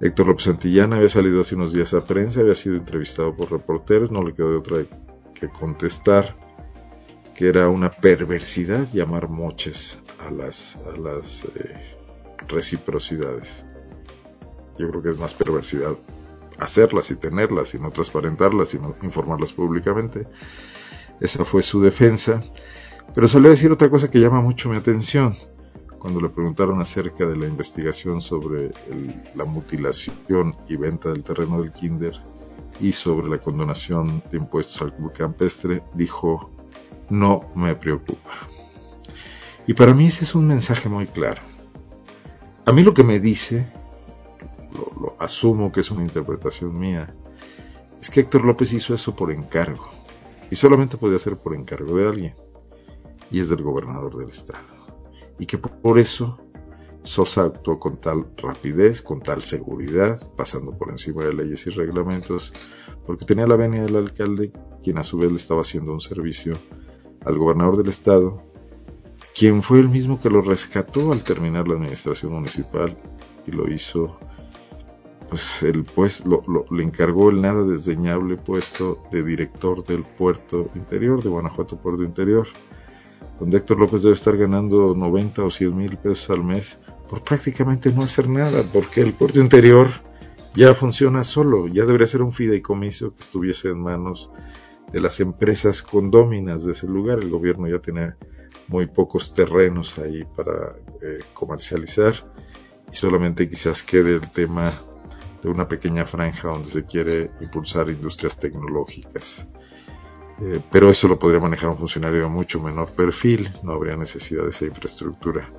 Héctor 0.00 0.28
López 0.28 0.44
Santillana 0.44 0.96
había 0.96 1.08
salido 1.08 1.40
hace 1.40 1.54
unos 1.54 1.72
días 1.72 1.92
a 1.94 2.04
prensa, 2.04 2.40
había 2.40 2.54
sido 2.54 2.76
entrevistado 2.76 3.34
por 3.34 3.50
reporteros, 3.50 4.10
no 4.10 4.22
le 4.22 4.34
quedó 4.34 4.50
de 4.50 4.56
otra 4.58 4.78
que 5.34 5.48
contestar 5.48 6.36
que 7.34 7.48
era 7.48 7.68
una 7.68 7.90
perversidad 7.90 8.88
llamar 8.92 9.28
moches 9.28 10.02
a 10.18 10.30
las, 10.30 10.76
a 10.92 10.96
las 10.96 11.44
eh, 11.44 11.96
reciprocidades. 12.48 13.64
Yo 14.76 14.88
creo 14.90 15.02
que 15.02 15.10
es 15.10 15.18
más 15.18 15.34
perversidad 15.34 15.94
hacerlas 16.58 17.10
y 17.10 17.16
tenerlas 17.16 17.74
y 17.74 17.78
no 17.78 17.90
transparentarlas 17.90 18.74
y 18.74 18.78
no 18.78 18.94
informarlas 19.02 19.52
públicamente. 19.52 20.26
Esa 21.20 21.44
fue 21.44 21.62
su 21.62 21.80
defensa. 21.80 22.42
Pero 23.14 23.28
salió 23.28 23.48
a 23.48 23.50
decir 23.50 23.72
otra 23.72 23.90
cosa 23.90 24.10
que 24.10 24.20
llama 24.20 24.40
mucho 24.40 24.68
mi 24.68 24.76
atención. 24.76 25.34
Cuando 25.98 26.20
le 26.20 26.28
preguntaron 26.28 26.80
acerca 26.80 27.26
de 27.26 27.36
la 27.36 27.46
investigación 27.46 28.20
sobre 28.20 28.70
la 29.34 29.44
mutilación 29.44 30.56
y 30.68 30.76
venta 30.76 31.10
del 31.10 31.24
terreno 31.24 31.60
del 31.60 31.72
Kinder 31.72 32.14
y 32.80 32.92
sobre 32.92 33.28
la 33.28 33.38
condonación 33.38 34.22
de 34.30 34.38
impuestos 34.38 34.80
al 34.82 34.94
club 34.94 35.12
campestre, 35.12 35.82
dijo, 35.94 36.50
no 37.08 37.50
me 37.54 37.74
preocupa. 37.74 38.30
Y 39.66 39.74
para 39.74 39.92
mí 39.94 40.06
ese 40.06 40.24
es 40.24 40.34
un 40.34 40.46
mensaje 40.46 40.88
muy 40.88 41.06
claro. 41.06 41.40
A 42.64 42.72
mí 42.72 42.84
lo 42.84 42.94
que 42.94 43.02
me 43.02 43.18
dice 43.18 43.72
lo, 44.78 45.16
asumo 45.18 45.72
que 45.72 45.80
es 45.80 45.90
una 45.90 46.02
interpretación 46.02 46.78
mía, 46.78 47.14
es 48.00 48.10
que 48.10 48.20
Héctor 48.20 48.44
López 48.44 48.72
hizo 48.72 48.94
eso 48.94 49.14
por 49.14 49.32
encargo. 49.32 49.88
Y 50.50 50.56
solamente 50.56 50.96
podía 50.96 51.16
hacer 51.16 51.36
por 51.36 51.54
encargo 51.54 51.96
de 51.96 52.08
alguien. 52.08 52.34
Y 53.30 53.40
es 53.40 53.50
del 53.50 53.62
gobernador 53.62 54.16
del 54.16 54.30
estado. 54.30 54.64
Y 55.38 55.46
que 55.46 55.58
por 55.58 55.98
eso 55.98 56.38
Sosa 57.02 57.44
actuó 57.44 57.78
con 57.78 57.98
tal 57.98 58.26
rapidez, 58.36 59.02
con 59.02 59.20
tal 59.20 59.42
seguridad, 59.42 60.18
pasando 60.36 60.76
por 60.76 60.90
encima 60.90 61.24
de 61.24 61.34
leyes 61.34 61.66
y 61.66 61.70
reglamentos, 61.70 62.52
porque 63.06 63.24
tenía 63.24 63.46
la 63.46 63.56
venia 63.56 63.82
del 63.82 63.96
alcalde, 63.96 64.52
quien 64.82 64.98
a 64.98 65.04
su 65.04 65.18
vez 65.18 65.30
le 65.30 65.36
estaba 65.36 65.62
haciendo 65.62 65.92
un 65.92 66.00
servicio 66.00 66.58
al 67.24 67.38
gobernador 67.38 67.78
del 67.78 67.88
estado, 67.88 68.42
quien 69.34 69.62
fue 69.62 69.80
el 69.80 69.88
mismo 69.88 70.20
que 70.20 70.30
lo 70.30 70.42
rescató 70.42 71.12
al 71.12 71.22
terminar 71.22 71.68
la 71.68 71.74
administración 71.74 72.32
municipal 72.32 72.98
y 73.46 73.52
lo 73.52 73.72
hizo 73.72 74.18
pues 75.28 75.62
él 75.62 75.84
pues 75.94 76.24
lo, 76.24 76.42
le 76.70 76.82
encargó 76.82 77.30
el 77.30 77.40
nada 77.40 77.64
desdeñable 77.64 78.36
puesto 78.36 79.02
de 79.10 79.22
director 79.22 79.84
del 79.84 80.04
puerto 80.04 80.70
interior, 80.74 81.22
de 81.22 81.28
Guanajuato 81.28 81.76
Puerto 81.76 82.02
Interior, 82.02 82.46
donde 83.38 83.58
Héctor 83.58 83.78
López 83.78 84.02
debe 84.02 84.14
estar 84.14 84.36
ganando 84.36 84.94
90 84.94 85.44
o 85.44 85.50
100 85.50 85.76
mil 85.76 85.96
pesos 85.96 86.30
al 86.30 86.44
mes 86.44 86.78
por 87.08 87.22
prácticamente 87.22 87.92
no 87.92 88.02
hacer 88.02 88.28
nada, 88.28 88.62
porque 88.72 89.00
el 89.00 89.12
puerto 89.12 89.40
interior 89.40 89.88
ya 90.54 90.74
funciona 90.74 91.24
solo, 91.24 91.66
ya 91.68 91.84
debería 91.84 92.06
ser 92.06 92.22
un 92.22 92.32
fideicomiso 92.32 93.14
que 93.14 93.22
estuviese 93.22 93.68
en 93.68 93.82
manos 93.82 94.30
de 94.92 95.00
las 95.00 95.20
empresas 95.20 95.82
condóminas 95.82 96.64
de 96.64 96.72
ese 96.72 96.86
lugar, 96.86 97.18
el 97.20 97.30
gobierno 97.30 97.68
ya 97.68 97.78
tiene 97.78 98.14
muy 98.66 98.86
pocos 98.86 99.32
terrenos 99.32 99.98
ahí 99.98 100.24
para 100.36 100.76
eh, 101.02 101.18
comercializar 101.32 102.14
y 102.90 102.96
solamente 102.96 103.48
quizás 103.48 103.82
quede 103.82 104.14
el 104.16 104.30
tema 104.30 104.72
de 105.42 105.48
una 105.48 105.68
pequeña 105.68 106.04
franja 106.04 106.48
donde 106.48 106.70
se 106.70 106.84
quiere 106.84 107.30
impulsar 107.40 107.88
industrias 107.90 108.38
tecnológicas. 108.38 109.46
Eh, 110.40 110.60
pero 110.70 110.88
eso 110.90 111.08
lo 111.08 111.18
podría 111.18 111.40
manejar 111.40 111.70
un 111.70 111.78
funcionario 111.78 112.22
de 112.22 112.28
mucho 112.28 112.60
menor 112.60 112.92
perfil, 112.92 113.50
no 113.62 113.72
habría 113.72 113.96
necesidad 113.96 114.44
de 114.44 114.50
esa 114.50 114.66
infraestructura. 114.66 115.50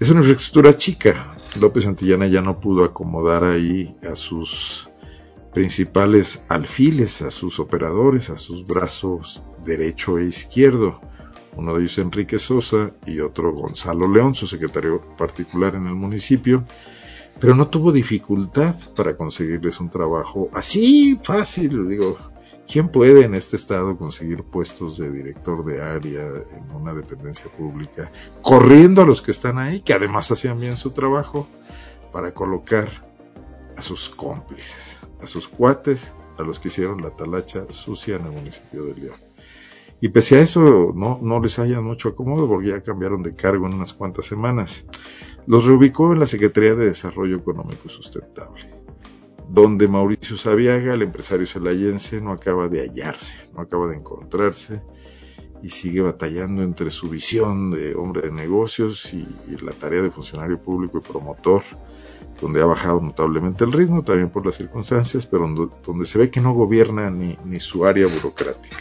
Es 0.00 0.10
una 0.10 0.20
infraestructura 0.20 0.76
chica. 0.76 1.36
López 1.58 1.84
Santillana 1.84 2.26
ya 2.26 2.42
no 2.42 2.60
pudo 2.60 2.84
acomodar 2.84 3.44
ahí 3.44 3.96
a 4.02 4.14
sus 4.14 4.90
principales 5.54 6.44
alfiles, 6.48 7.22
a 7.22 7.30
sus 7.30 7.60
operadores, 7.60 8.28
a 8.28 8.36
sus 8.36 8.66
brazos 8.66 9.42
derecho 9.64 10.18
e 10.18 10.26
izquierdo. 10.26 11.00
Uno 11.56 11.72
de 11.72 11.80
ellos 11.80 11.96
Enrique 11.96 12.38
Sosa 12.38 12.92
y 13.06 13.20
otro 13.20 13.52
Gonzalo 13.54 14.06
León, 14.06 14.34
su 14.34 14.46
secretario 14.46 15.00
particular 15.16 15.74
en 15.74 15.86
el 15.86 15.94
municipio, 15.94 16.64
pero 17.40 17.54
no 17.54 17.68
tuvo 17.68 17.92
dificultad 17.92 18.74
para 18.94 19.16
conseguirles 19.16 19.80
un 19.80 19.90
trabajo 19.90 20.48
así 20.52 21.18
fácil, 21.22 21.88
digo, 21.88 22.18
¿quién 22.66 22.88
puede 22.88 23.24
en 23.24 23.34
este 23.34 23.56
estado 23.56 23.96
conseguir 23.96 24.42
puestos 24.42 24.98
de 24.98 25.10
director 25.10 25.64
de 25.64 25.82
área 25.82 26.22
en 26.22 26.70
una 26.74 26.94
dependencia 26.94 27.46
pública, 27.50 28.10
corriendo 28.42 29.02
a 29.02 29.06
los 29.06 29.22
que 29.22 29.30
están 29.30 29.58
ahí, 29.58 29.80
que 29.80 29.92
además 29.92 30.30
hacían 30.30 30.60
bien 30.60 30.76
su 30.76 30.90
trabajo, 30.90 31.46
para 32.12 32.32
colocar 32.32 32.88
a 33.76 33.82
sus 33.82 34.08
cómplices, 34.08 35.00
a 35.20 35.26
sus 35.26 35.48
cuates 35.48 36.14
a 36.38 36.42
los 36.42 36.58
que 36.58 36.68
hicieron 36.68 37.02
la 37.02 37.10
talacha 37.10 37.66
sucia 37.70 38.16
en 38.16 38.26
el 38.26 38.32
municipio 38.32 38.84
de 38.84 38.94
León. 38.94 39.20
Y 40.00 40.10
pese 40.10 40.36
a 40.36 40.40
eso, 40.40 40.92
no, 40.94 41.18
no 41.22 41.40
les 41.40 41.58
haya 41.58 41.80
mucho 41.80 42.10
acomodo 42.10 42.46
porque 42.46 42.68
ya 42.68 42.82
cambiaron 42.82 43.22
de 43.22 43.34
cargo 43.34 43.66
en 43.66 43.74
unas 43.74 43.94
cuantas 43.94 44.26
semanas. 44.26 44.86
Los 45.46 45.64
reubicó 45.64 46.12
en 46.12 46.18
la 46.18 46.26
Secretaría 46.26 46.74
de 46.74 46.86
Desarrollo 46.86 47.36
Económico 47.36 47.88
Sustentable, 47.88 48.68
donde 49.48 49.86
Mauricio 49.86 50.36
Sabiaga, 50.36 50.94
el 50.94 51.02
empresario 51.02 51.46
celayense, 51.46 52.20
no 52.20 52.32
acaba 52.32 52.68
de 52.68 52.80
hallarse, 52.80 53.48
no 53.54 53.60
acaba 53.60 53.86
de 53.86 53.96
encontrarse 53.96 54.82
y 55.62 55.70
sigue 55.70 56.00
batallando 56.00 56.62
entre 56.62 56.90
su 56.90 57.08
visión 57.08 57.70
de 57.70 57.94
hombre 57.94 58.22
de 58.22 58.32
negocios 58.32 59.14
y, 59.14 59.26
la 59.62 59.72
tarea 59.72 60.02
de 60.02 60.10
funcionario 60.10 60.60
público 60.60 60.98
y 60.98 61.00
promotor, 61.00 61.62
donde 62.40 62.60
ha 62.60 62.66
bajado 62.66 63.00
notablemente 63.00 63.64
el 63.64 63.72
ritmo, 63.72 64.02
también 64.02 64.30
por 64.30 64.44
las 64.44 64.56
circunstancias, 64.56 65.26
pero 65.26 65.46
donde, 65.48 66.06
se 66.06 66.18
ve 66.18 66.28
que 66.28 66.40
no 66.40 66.54
gobierna 66.54 67.08
ni, 67.08 67.38
ni 67.44 67.60
su 67.60 67.86
área 67.86 68.08
burocrática. 68.08 68.76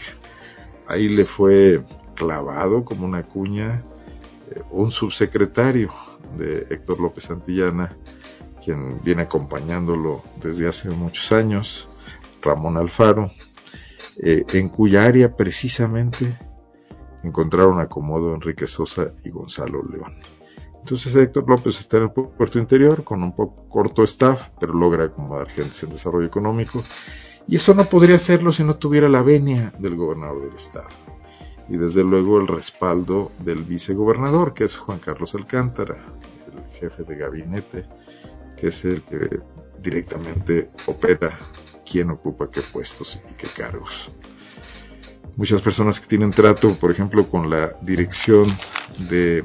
Ahí 0.87 1.09
le 1.09 1.25
fue 1.25 1.83
clavado 2.15 2.83
como 2.83 3.05
una 3.05 3.23
cuña 3.23 3.83
eh, 4.51 4.61
un 4.71 4.91
subsecretario 4.91 5.91
de 6.37 6.67
Héctor 6.69 6.99
López 6.99 7.25
Santillana, 7.25 7.95
quien 8.63 9.01
viene 9.03 9.23
acompañándolo 9.23 10.23
desde 10.41 10.67
hace 10.67 10.89
muchos 10.89 11.31
años, 11.31 11.87
Ramón 12.41 12.77
Alfaro, 12.77 13.31
eh, 14.17 14.45
en 14.53 14.69
cuya 14.69 15.05
área 15.05 15.35
precisamente 15.35 16.37
encontraron 17.23 17.79
acomodo 17.79 18.33
Enrique 18.33 18.67
Sosa 18.67 19.11
y 19.23 19.29
Gonzalo 19.29 19.83
León. 19.83 20.15
Entonces 20.79 21.15
Héctor 21.15 21.49
López 21.49 21.79
está 21.79 21.97
en 21.97 22.03
el 22.03 22.11
puerto 22.11 22.59
interior 22.59 23.03
con 23.03 23.23
un 23.23 23.35
poco 23.35 23.67
corto 23.69 24.03
staff, 24.03 24.49
pero 24.59 24.73
logra 24.73 25.05
acomodar 25.05 25.49
gente 25.49 25.75
en 25.81 25.89
desarrollo 25.89 26.27
económico. 26.27 26.83
Y 27.47 27.55
eso 27.55 27.73
no 27.73 27.85
podría 27.85 28.15
hacerlo 28.15 28.51
si 28.51 28.63
no 28.63 28.75
tuviera 28.75 29.09
la 29.09 29.23
venia 29.23 29.73
del 29.79 29.95
gobernador 29.95 30.45
del 30.45 30.55
estado. 30.55 30.87
Y 31.67 31.77
desde 31.77 32.03
luego 32.03 32.39
el 32.39 32.47
respaldo 32.47 33.31
del 33.39 33.63
vicegobernador, 33.63 34.53
que 34.53 34.65
es 34.65 34.77
Juan 34.77 34.99
Carlos 34.99 35.33
Alcántara, 35.33 36.05
el 36.53 36.79
jefe 36.79 37.03
de 37.03 37.15
gabinete, 37.15 37.85
que 38.55 38.67
es 38.67 38.85
el 38.85 39.01
que 39.01 39.39
directamente 39.81 40.69
opera 40.85 41.39
quién 41.89 42.09
ocupa 42.11 42.49
qué 42.51 42.61
puestos 42.61 43.19
y 43.29 43.33
qué 43.33 43.47
cargos. 43.47 44.11
Muchas 45.37 45.61
personas 45.61 45.99
que 45.99 46.07
tienen 46.07 46.31
trato, 46.31 46.75
por 46.75 46.91
ejemplo, 46.91 47.27
con 47.27 47.49
la 47.49 47.77
dirección 47.81 48.47
de 49.09 49.43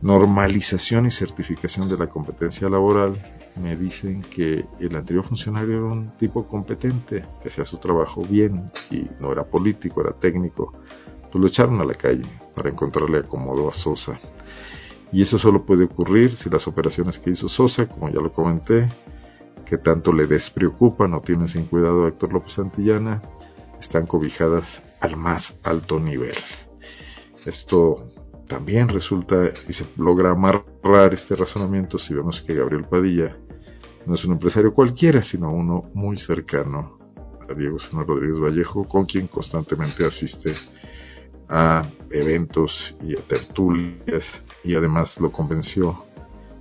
normalización 0.00 1.06
y 1.06 1.10
certificación 1.10 1.88
de 1.88 1.98
la 1.98 2.08
competencia 2.08 2.68
laboral, 2.68 3.20
me 3.56 3.76
dicen 3.76 4.22
que 4.22 4.64
el 4.78 4.96
anterior 4.96 5.24
funcionario 5.24 5.76
era 5.76 5.86
un 5.86 6.16
tipo 6.16 6.46
competente, 6.46 7.24
que 7.42 7.48
hacía 7.48 7.64
su 7.64 7.78
trabajo 7.78 8.22
bien 8.22 8.70
y 8.90 9.08
no 9.20 9.32
era 9.32 9.44
político, 9.44 10.00
era 10.00 10.12
técnico. 10.12 10.72
Pues 11.30 11.42
lo 11.42 11.46
echaron 11.46 11.80
a 11.80 11.84
la 11.84 11.94
calle 11.94 12.24
para 12.54 12.70
encontrarle 12.70 13.18
acomodo 13.18 13.68
a 13.68 13.72
Sosa. 13.72 14.18
Y 15.10 15.22
eso 15.22 15.38
solo 15.38 15.64
puede 15.64 15.84
ocurrir 15.84 16.36
si 16.36 16.50
las 16.50 16.66
operaciones 16.68 17.18
que 17.18 17.30
hizo 17.30 17.48
Sosa, 17.48 17.88
como 17.88 18.08
ya 18.08 18.20
lo 18.20 18.32
comenté, 18.32 18.88
que 19.64 19.78
tanto 19.78 20.12
le 20.12 20.26
despreocupan 20.26 21.12
o 21.14 21.20
tienen 21.20 21.48
sin 21.48 21.64
cuidado 21.64 22.04
a 22.04 22.08
Héctor 22.08 22.32
López 22.32 22.54
Santillana, 22.54 23.22
están 23.80 24.06
cobijadas 24.06 24.82
al 25.00 25.16
más 25.16 25.60
alto 25.64 25.98
nivel. 25.98 26.34
Esto 27.44 28.10
también 28.48 28.88
resulta 28.88 29.50
y 29.68 29.72
se 29.72 29.86
logra 29.96 30.30
amarrar 30.30 31.12
este 31.12 31.36
razonamiento 31.36 31.98
si 31.98 32.14
vemos 32.14 32.42
que 32.42 32.54
Gabriel 32.54 32.84
Padilla 32.84 33.36
no 34.06 34.14
es 34.14 34.24
un 34.24 34.32
empresario 34.32 34.72
cualquiera, 34.72 35.20
sino 35.22 35.52
uno 35.52 35.90
muy 35.92 36.16
cercano 36.16 36.98
a 37.48 37.52
Diego 37.52 37.78
Señor 37.78 38.08
Rodríguez 38.08 38.40
Vallejo, 38.40 38.88
con 38.88 39.04
quien 39.04 39.26
constantemente 39.26 40.06
asiste 40.06 40.54
a 41.48 41.86
eventos 42.10 42.96
y 43.02 43.16
a 43.16 43.20
tertulias 43.20 44.42
y 44.64 44.74
además 44.74 45.20
lo 45.20 45.30
convenció 45.30 46.04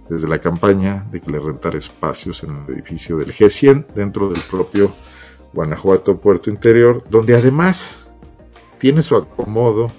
desde 0.10 0.28
la 0.28 0.40
campaña 0.40 1.08
de 1.12 1.22
que 1.22 1.32
le 1.32 1.40
rentara 1.40 1.78
espacios 1.78 2.44
en 2.44 2.66
el 2.66 2.74
edificio 2.74 3.18
del 3.18 3.34
G100 3.34 3.88
dentro 3.94 4.30
del 4.30 4.42
propio 4.50 4.92
Guanajuato 5.54 6.20
Puerto 6.20 6.50
Interior, 6.50 7.04
donde 7.10 7.36
además 7.36 8.06
tiene 8.78 9.02
su 9.04 9.16
acomodo 9.16 9.90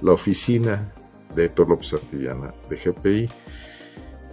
la 0.00 0.12
oficina 0.12 0.92
de 1.34 1.46
Héctor 1.46 1.68
López 1.68 1.88
Santillana 1.88 2.54
de 2.68 2.76
GPI, 2.76 3.30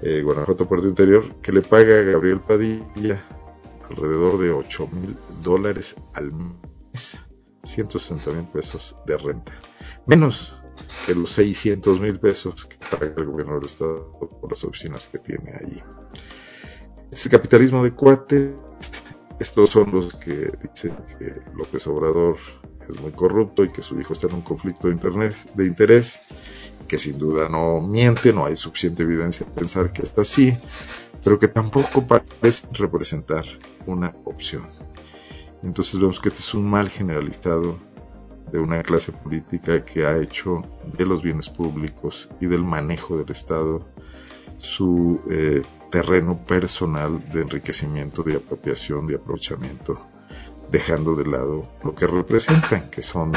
eh, 0.01 0.21
Guanajuato 0.21 0.67
Puerto 0.67 0.87
Interior, 0.87 1.35
que 1.41 1.51
le 1.51 1.61
paga 1.61 1.99
a 1.99 2.03
Gabriel 2.03 2.39
Padilla 2.41 3.23
alrededor 3.89 4.39
de 4.39 4.51
8 4.51 4.89
mil 4.91 5.17
dólares 5.43 5.95
al 6.13 6.31
mes, 6.31 7.27
160 7.63 8.31
mil 8.31 8.45
pesos 8.45 8.95
de 9.05 9.17
renta, 9.17 9.53
menos 10.05 10.55
que 11.05 11.15
los 11.15 11.31
600 11.31 12.01
mil 12.01 12.19
pesos 12.19 12.65
que 12.65 12.77
paga 12.77 13.13
el 13.17 13.25
gobierno 13.25 13.55
del 13.55 13.65
estado 13.65 14.11
por 14.19 14.49
las 14.49 14.63
oficinas 14.63 15.07
que 15.07 15.19
tiene 15.19 15.51
allí. 15.53 15.81
Ese 17.11 17.29
capitalismo 17.29 17.83
de 17.83 17.91
cuate 17.93 18.55
estos 19.39 19.69
son 19.69 19.91
los 19.91 20.15
que 20.15 20.51
dicen 20.61 20.95
que 21.19 21.41
López 21.55 21.85
Obrador 21.87 22.37
es 22.87 22.99
muy 23.01 23.11
corrupto 23.11 23.65
y 23.65 23.69
que 23.71 23.81
su 23.81 23.99
hijo 23.99 24.13
está 24.13 24.27
en 24.27 24.35
un 24.35 24.41
conflicto 24.41 24.87
de 24.87 25.65
interés, 25.65 26.19
que 26.87 26.99
sin 26.99 27.17
duda 27.17 27.49
no 27.49 27.81
miente, 27.81 28.33
no 28.33 28.45
hay 28.45 28.55
suficiente 28.55 29.03
evidencia 29.03 29.45
para 29.45 29.59
pensar 29.59 29.93
que 29.93 30.01
está 30.01 30.21
así, 30.21 30.57
pero 31.23 31.39
que 31.39 31.47
tampoco 31.47 32.05
parece 32.05 32.67
representar 32.73 33.45
una 33.85 34.15
opción. 34.25 34.67
Entonces 35.63 35.99
vemos 35.99 36.19
que 36.19 36.29
este 36.29 36.41
es 36.41 36.53
un 36.53 36.69
mal 36.69 36.89
generalizado 36.89 37.79
de 38.51 38.59
una 38.59 38.83
clase 38.83 39.11
política 39.11 39.83
que 39.83 40.05
ha 40.05 40.17
hecho 40.17 40.61
de 40.97 41.05
los 41.05 41.23
bienes 41.23 41.49
públicos 41.49 42.29
y 42.39 42.45
del 42.45 42.63
manejo 42.63 43.17
del 43.17 43.31
Estado 43.31 43.85
su 44.59 45.19
eh, 45.29 45.61
terreno 45.91 46.45
personal 46.45 47.23
de 47.31 47.41
enriquecimiento, 47.41 48.23
de 48.23 48.35
apropiación, 48.35 49.07
de 49.07 49.15
aprovechamiento, 49.15 49.99
dejando 50.71 51.15
de 51.15 51.25
lado 51.25 51.67
lo 51.83 51.95
que 51.95 52.07
representan, 52.07 52.89
que 52.89 53.01
son 53.01 53.31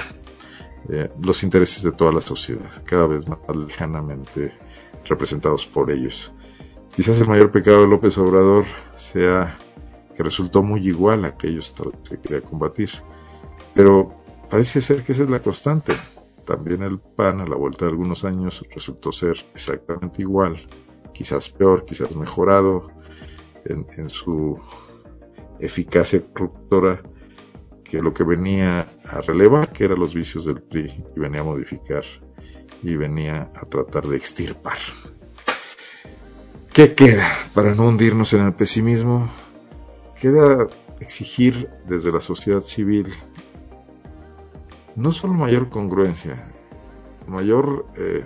eh, 0.89 1.11
los 1.21 1.43
intereses 1.43 1.83
de 1.83 1.93
toda 1.93 2.13
la 2.13 2.21
sociedad, 2.21 2.71
cada 2.85 3.07
vez 3.07 3.27
más 3.29 3.39
lejanamente 3.55 4.53
representados 5.07 5.67
por 5.67 5.91
ellos. 5.91 6.33
Quizás 6.95 7.21
el 7.21 7.29
mayor 7.29 7.51
pecado 7.51 7.83
de 7.83 7.89
López 7.89 8.17
Obrador 8.19 8.65
sea 8.97 9.57
que 10.17 10.23
resultó 10.23 10.63
muy 10.63 10.87
igual 10.87 11.25
a 11.25 11.29
aquellos 11.29 11.75
que 12.09 12.19
quería 12.19 12.41
combatir, 12.41 12.91
pero 13.75 14.17
parece 14.51 14.81
ser 14.81 15.03
que 15.03 15.13
esa 15.13 15.23
es 15.23 15.31
la 15.31 15.41
constante. 15.41 15.93
También 16.45 16.83
el 16.83 16.99
PAN 16.99 17.41
a 17.41 17.47
la 17.47 17.57
vuelta 17.57 17.85
de 17.85 17.91
algunos 17.91 18.25
años 18.25 18.65
resultó 18.75 19.13
ser 19.13 19.37
exactamente 19.55 20.23
igual 20.23 20.59
quizás 21.19 21.49
peor, 21.49 21.85
quizás 21.85 22.15
mejorado 22.15 22.91
en, 23.65 24.09
su 24.09 24.59
eficacia 25.59 26.23
corruptora 26.33 27.03
que 27.89 28.03
lo 28.03 28.13
que 28.13 28.23
venía 28.23 28.87
a 29.05 29.21
relevar, 29.23 29.73
que 29.73 29.85
eran 29.85 29.99
los 29.99 30.15
vicios 30.15 30.45
del 30.45 30.61
PRI, 30.61 31.05
y 31.17 31.21
venía 31.21 31.41
a 31.41 31.45
modificar 31.45 32.05
y 32.83 32.97
venía 32.97 33.51
a 33.55 33.65
tratar 33.65 34.07
de 34.07 34.17
extirpar. 34.17 34.79
¿Qué 36.73 36.95
queda 36.95 37.27
para 37.55 37.75
no 37.75 37.89
hundirnos 37.89 38.33
en 38.35 38.43
el 38.43 38.53
pesimismo? 38.53 39.29
Queda 40.21 40.69
exigir 41.01 41.69
desde 41.87 42.13
la 42.13 42.21
sociedad 42.21 42.61
civil 42.61 43.13
no 44.95 45.13
solo 45.13 45.33
mayor 45.33 45.71
congruencia, 45.71 46.53
mayor 47.27 47.87
eh, 47.97 48.25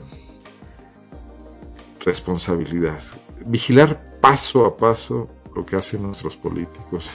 responsabilidad. 2.05 3.01
Vigilar 3.47 4.19
paso 4.21 4.65
a 4.65 4.77
paso 4.77 5.29
lo 5.55 5.65
que 5.67 5.77
hacen 5.77 6.03
nuestros 6.03 6.37
políticos 6.37 7.09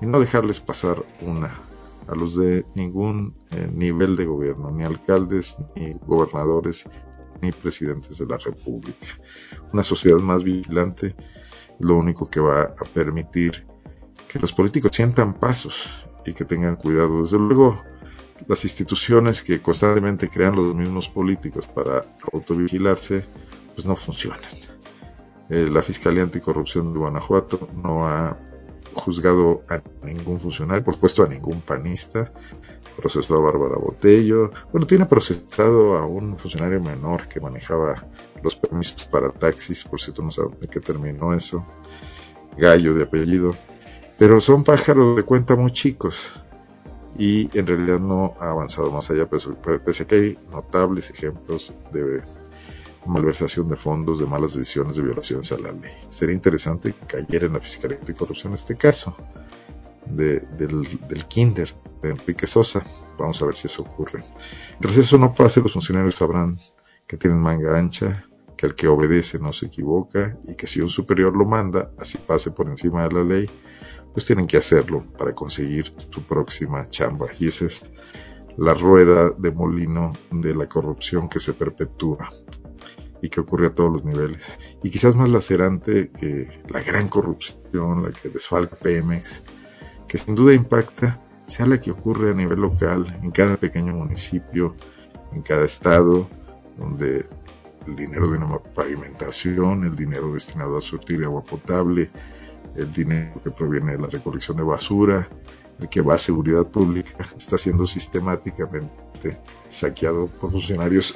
y 0.00 0.06
no 0.06 0.18
dejarles 0.18 0.60
pasar 0.60 1.04
una 1.20 1.71
a 2.06 2.14
los 2.14 2.36
de 2.36 2.64
ningún 2.74 3.34
eh, 3.50 3.68
nivel 3.72 4.16
de 4.16 4.24
gobierno, 4.24 4.70
ni 4.70 4.84
alcaldes, 4.84 5.56
ni 5.76 5.92
gobernadores, 6.06 6.84
ni 7.40 7.52
presidentes 7.52 8.18
de 8.18 8.26
la 8.26 8.38
República. 8.38 9.06
Una 9.72 9.82
sociedad 9.82 10.18
más 10.18 10.44
vigilante 10.44 11.14
lo 11.78 11.96
único 11.96 12.28
que 12.30 12.40
va 12.40 12.62
a 12.62 12.84
permitir 12.94 13.66
que 14.28 14.38
los 14.38 14.52
políticos 14.52 14.92
sientan 14.94 15.34
pasos 15.34 16.06
y 16.24 16.32
que 16.32 16.44
tengan 16.44 16.76
cuidado. 16.76 17.20
Desde 17.20 17.38
luego, 17.38 17.82
las 18.46 18.64
instituciones 18.64 19.42
que 19.42 19.60
constantemente 19.60 20.28
crean 20.28 20.56
los 20.56 20.74
mismos 20.74 21.08
políticos 21.08 21.66
para 21.66 22.04
autovigilarse 22.32 23.24
pues 23.74 23.86
no 23.86 23.96
funcionan. 23.96 24.40
Eh, 25.48 25.68
la 25.70 25.82
Fiscalía 25.82 26.22
Anticorrupción 26.22 26.92
de 26.92 26.98
Guanajuato 26.98 27.68
no 27.74 28.06
ha 28.08 28.38
juzgado 28.94 29.62
a 29.68 29.82
ningún 30.04 30.40
funcionario, 30.40 30.84
por 30.84 30.94
supuesto 30.94 31.22
a 31.22 31.28
ningún 31.28 31.60
panista, 31.60 32.32
procesó 32.96 33.36
a 33.36 33.40
Bárbara 33.40 33.76
Botello, 33.76 34.50
bueno, 34.70 34.86
tiene 34.86 35.06
procesado 35.06 35.96
a 35.96 36.06
un 36.06 36.38
funcionario 36.38 36.80
menor 36.80 37.28
que 37.28 37.40
manejaba 37.40 38.06
los 38.42 38.56
permisos 38.56 39.06
para 39.06 39.30
taxis, 39.30 39.84
por 39.84 40.00
cierto 40.00 40.22
no 40.22 40.30
sabe 40.30 40.50
de 40.60 40.68
qué 40.68 40.80
terminó 40.80 41.34
eso, 41.34 41.64
Gallo 42.56 42.94
de 42.94 43.04
apellido, 43.04 43.56
Pero 44.18 44.40
son 44.40 44.62
pájaros 44.62 45.16
de 45.16 45.22
cuenta 45.22 45.56
muy 45.56 45.72
chicos. 45.72 46.38
Y 47.18 47.56
en 47.58 47.66
realidad 47.66 47.98
no 47.98 48.34
ha 48.40 48.50
avanzado 48.50 48.90
más 48.90 49.10
allá, 49.10 49.28
pese 49.28 50.02
a 50.02 50.06
que 50.06 50.14
hay 50.14 50.38
notables 50.50 51.10
ejemplos 51.10 51.74
de 51.92 52.22
malversación 53.06 53.68
de 53.68 53.76
fondos, 53.76 54.20
de 54.20 54.26
malas 54.26 54.54
decisiones, 54.54 54.96
de 54.96 55.02
violaciones 55.02 55.50
a 55.52 55.58
la 55.58 55.72
ley. 55.72 55.92
Sería 56.08 56.34
interesante 56.34 56.92
que 56.92 57.06
cayera 57.06 57.46
en 57.46 57.54
la 57.54 57.60
Fiscalía 57.60 57.98
Corrupción 58.16 58.52
este 58.54 58.76
caso 58.76 59.16
del, 60.06 60.86
del 61.08 61.24
Kinder 61.26 61.68
de 62.02 62.10
Enrique 62.10 62.46
Sosa. 62.46 62.84
Vamos 63.18 63.40
a 63.42 63.46
ver 63.46 63.56
si 63.56 63.66
eso 63.66 63.82
ocurre. 63.82 64.22
Tras 64.80 64.96
eso 64.96 65.18
no 65.18 65.34
pase, 65.34 65.60
los 65.60 65.72
funcionarios 65.72 66.14
sabrán 66.14 66.58
que 67.06 67.16
tienen 67.16 67.40
manga 67.40 67.78
ancha, 67.78 68.24
que 68.56 68.66
el 68.66 68.74
que 68.74 68.88
obedece 68.88 69.38
no 69.38 69.52
se 69.52 69.66
equivoca 69.66 70.38
y 70.46 70.54
que 70.54 70.66
si 70.66 70.80
un 70.80 70.90
superior 70.90 71.36
lo 71.36 71.44
manda, 71.44 71.90
así 71.98 72.18
pase 72.18 72.50
por 72.50 72.68
encima 72.68 73.08
de 73.08 73.14
la 73.14 73.24
ley, 73.24 73.50
pues 74.12 74.26
tienen 74.26 74.46
que 74.46 74.58
hacerlo 74.58 75.04
para 75.18 75.34
conseguir 75.34 75.92
su 76.10 76.22
próxima 76.22 76.88
chamba. 76.88 77.26
Y 77.38 77.48
esa 77.48 77.66
es 77.66 77.92
la 78.56 78.74
rueda 78.74 79.30
de 79.30 79.50
molino 79.50 80.12
de 80.30 80.54
la 80.54 80.68
corrupción 80.68 81.28
que 81.28 81.40
se 81.40 81.54
perpetúa 81.54 82.30
y 83.22 83.30
que 83.30 83.40
ocurre 83.40 83.68
a 83.68 83.74
todos 83.74 83.92
los 83.92 84.04
niveles. 84.04 84.58
Y 84.82 84.90
quizás 84.90 85.16
más 85.16 85.30
lacerante 85.30 86.10
que 86.10 86.60
la 86.68 86.82
gran 86.82 87.08
corrupción, 87.08 88.02
la 88.02 88.10
que 88.10 88.28
desfalca 88.28 88.76
Pemex, 88.76 89.42
que 90.08 90.18
sin 90.18 90.34
duda 90.34 90.52
impacta, 90.52 91.20
sea 91.46 91.66
la 91.66 91.80
que 91.80 91.92
ocurre 91.92 92.32
a 92.32 92.34
nivel 92.34 92.60
local, 92.60 93.16
en 93.22 93.30
cada 93.30 93.56
pequeño 93.56 93.94
municipio, 93.94 94.74
en 95.32 95.42
cada 95.42 95.64
estado, 95.64 96.28
donde 96.76 97.26
el 97.86 97.96
dinero 97.96 98.28
de 98.30 98.38
una 98.38 98.58
pavimentación, 98.58 99.84
el 99.84 99.96
dinero 99.96 100.34
destinado 100.34 100.76
a 100.76 100.80
surtir 100.80 101.24
agua 101.24 101.42
potable, 101.44 102.10
el 102.76 102.92
dinero 102.92 103.40
que 103.42 103.50
proviene 103.50 103.92
de 103.92 103.98
la 103.98 104.08
recolección 104.08 104.56
de 104.56 104.62
basura, 104.64 105.28
el 105.78 105.88
que 105.88 106.00
va 106.00 106.14
a 106.14 106.18
seguridad 106.18 106.66
pública, 106.66 107.28
está 107.36 107.56
siendo 107.56 107.86
sistemáticamente 107.86 109.38
saqueado 109.70 110.26
por 110.26 110.50
funcionarios 110.50 111.14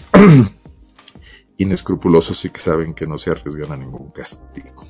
inescrupulosos 1.59 2.45
y 2.45 2.51
que 2.51 2.61
saben 2.61 2.95
que 2.95 3.07
no 3.07 3.19
se 3.19 3.31
arriesgan 3.31 3.73
a 3.73 3.77
ningún 3.77 4.11
castigo. 4.11 4.85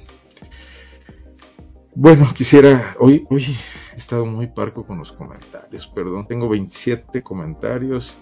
Bueno, 1.94 2.28
quisiera, 2.34 2.94
hoy, 2.98 3.26
hoy 3.30 3.56
he 3.94 3.96
estado 3.96 4.26
muy 4.26 4.48
parco 4.48 4.86
con 4.86 4.98
los 4.98 5.12
comentarios, 5.12 5.86
perdón, 5.86 6.26
tengo 6.26 6.48
27 6.48 7.22
comentarios 7.22 8.18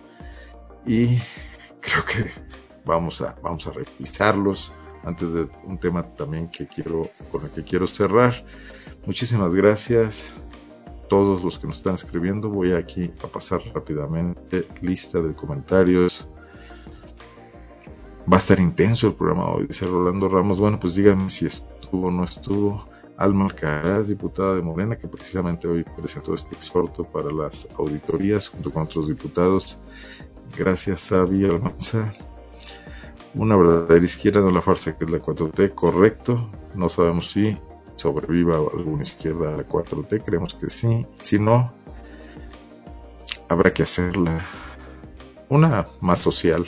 y 0.87 1.18
creo 1.80 2.04
que 2.04 2.30
vamos 2.85 3.20
a, 3.20 3.37
vamos 3.42 3.66
a 3.66 3.72
revisarlos 3.72 4.72
antes 5.04 5.33
de 5.33 5.48
un 5.64 5.78
tema 5.78 6.14
también 6.14 6.48
que 6.48 6.66
quiero, 6.66 7.11
con 7.30 7.44
el 7.44 7.50
que 7.50 7.64
quiero 7.64 7.87
cerrar. 7.87 8.44
Muchísimas 9.07 9.54
gracias 9.54 10.33
a 10.87 11.09
todos 11.09 11.44
los 11.44 11.59
que 11.59 11.66
nos 11.66 11.78
están 11.78 11.94
escribiendo. 11.94 12.48
Voy 12.48 12.72
aquí 12.72 13.12
a 13.22 13.26
pasar 13.26 13.61
rápidamente 13.74 14.66
lista 14.80 15.20
de 15.20 15.35
comentarios. 15.35 16.26
Va 18.30 18.37
a 18.37 18.38
estar 18.38 18.58
intenso 18.58 19.08
el 19.08 19.14
programa 19.14 19.46
hoy, 19.50 19.66
dice 19.66 19.87
Rolando 19.87 20.28
Ramos. 20.28 20.58
Bueno, 20.58 20.80
pues 20.80 20.94
díganme 20.94 21.28
si 21.30 21.46
estuvo 21.46 22.08
o 22.08 22.10
no 22.10 22.24
estuvo. 22.24 22.87
Alma 23.16 23.44
Alcaraz, 23.44 24.08
diputada 24.08 24.56
de 24.56 24.62
Morena, 24.62 24.96
que 24.96 25.06
precisamente 25.06 25.68
hoy 25.68 25.84
presentó 25.84 26.34
este 26.34 26.54
exhorto 26.56 27.04
para 27.04 27.30
las 27.30 27.68
auditorías 27.78 28.48
junto 28.48 28.72
con 28.72 28.84
otros 28.84 29.08
diputados. 29.08 29.78
Gracias, 30.56 31.00
Sabi 31.00 31.44
Almanza 31.44 32.12
una 33.34 33.56
verdadera 33.56 34.04
izquierda, 34.04 34.40
no 34.40 34.50
la 34.50 34.62
farsa 34.62 34.96
que 34.96 35.04
es 35.04 35.10
la 35.10 35.18
4T, 35.18 35.74
correcto. 35.74 36.50
No 36.74 36.88
sabemos 36.88 37.30
si 37.30 37.56
sobreviva 37.96 38.56
alguna 38.56 39.02
izquierda 39.02 39.54
a 39.54 39.56
la 39.56 39.68
4T, 39.68 40.22
creemos 40.24 40.54
que 40.54 40.70
sí. 40.70 41.06
Si 41.20 41.38
no, 41.38 41.72
habrá 43.48 43.72
que 43.74 43.82
hacerla 43.82 44.46
una 45.48 45.87
más 46.00 46.20
social. 46.20 46.66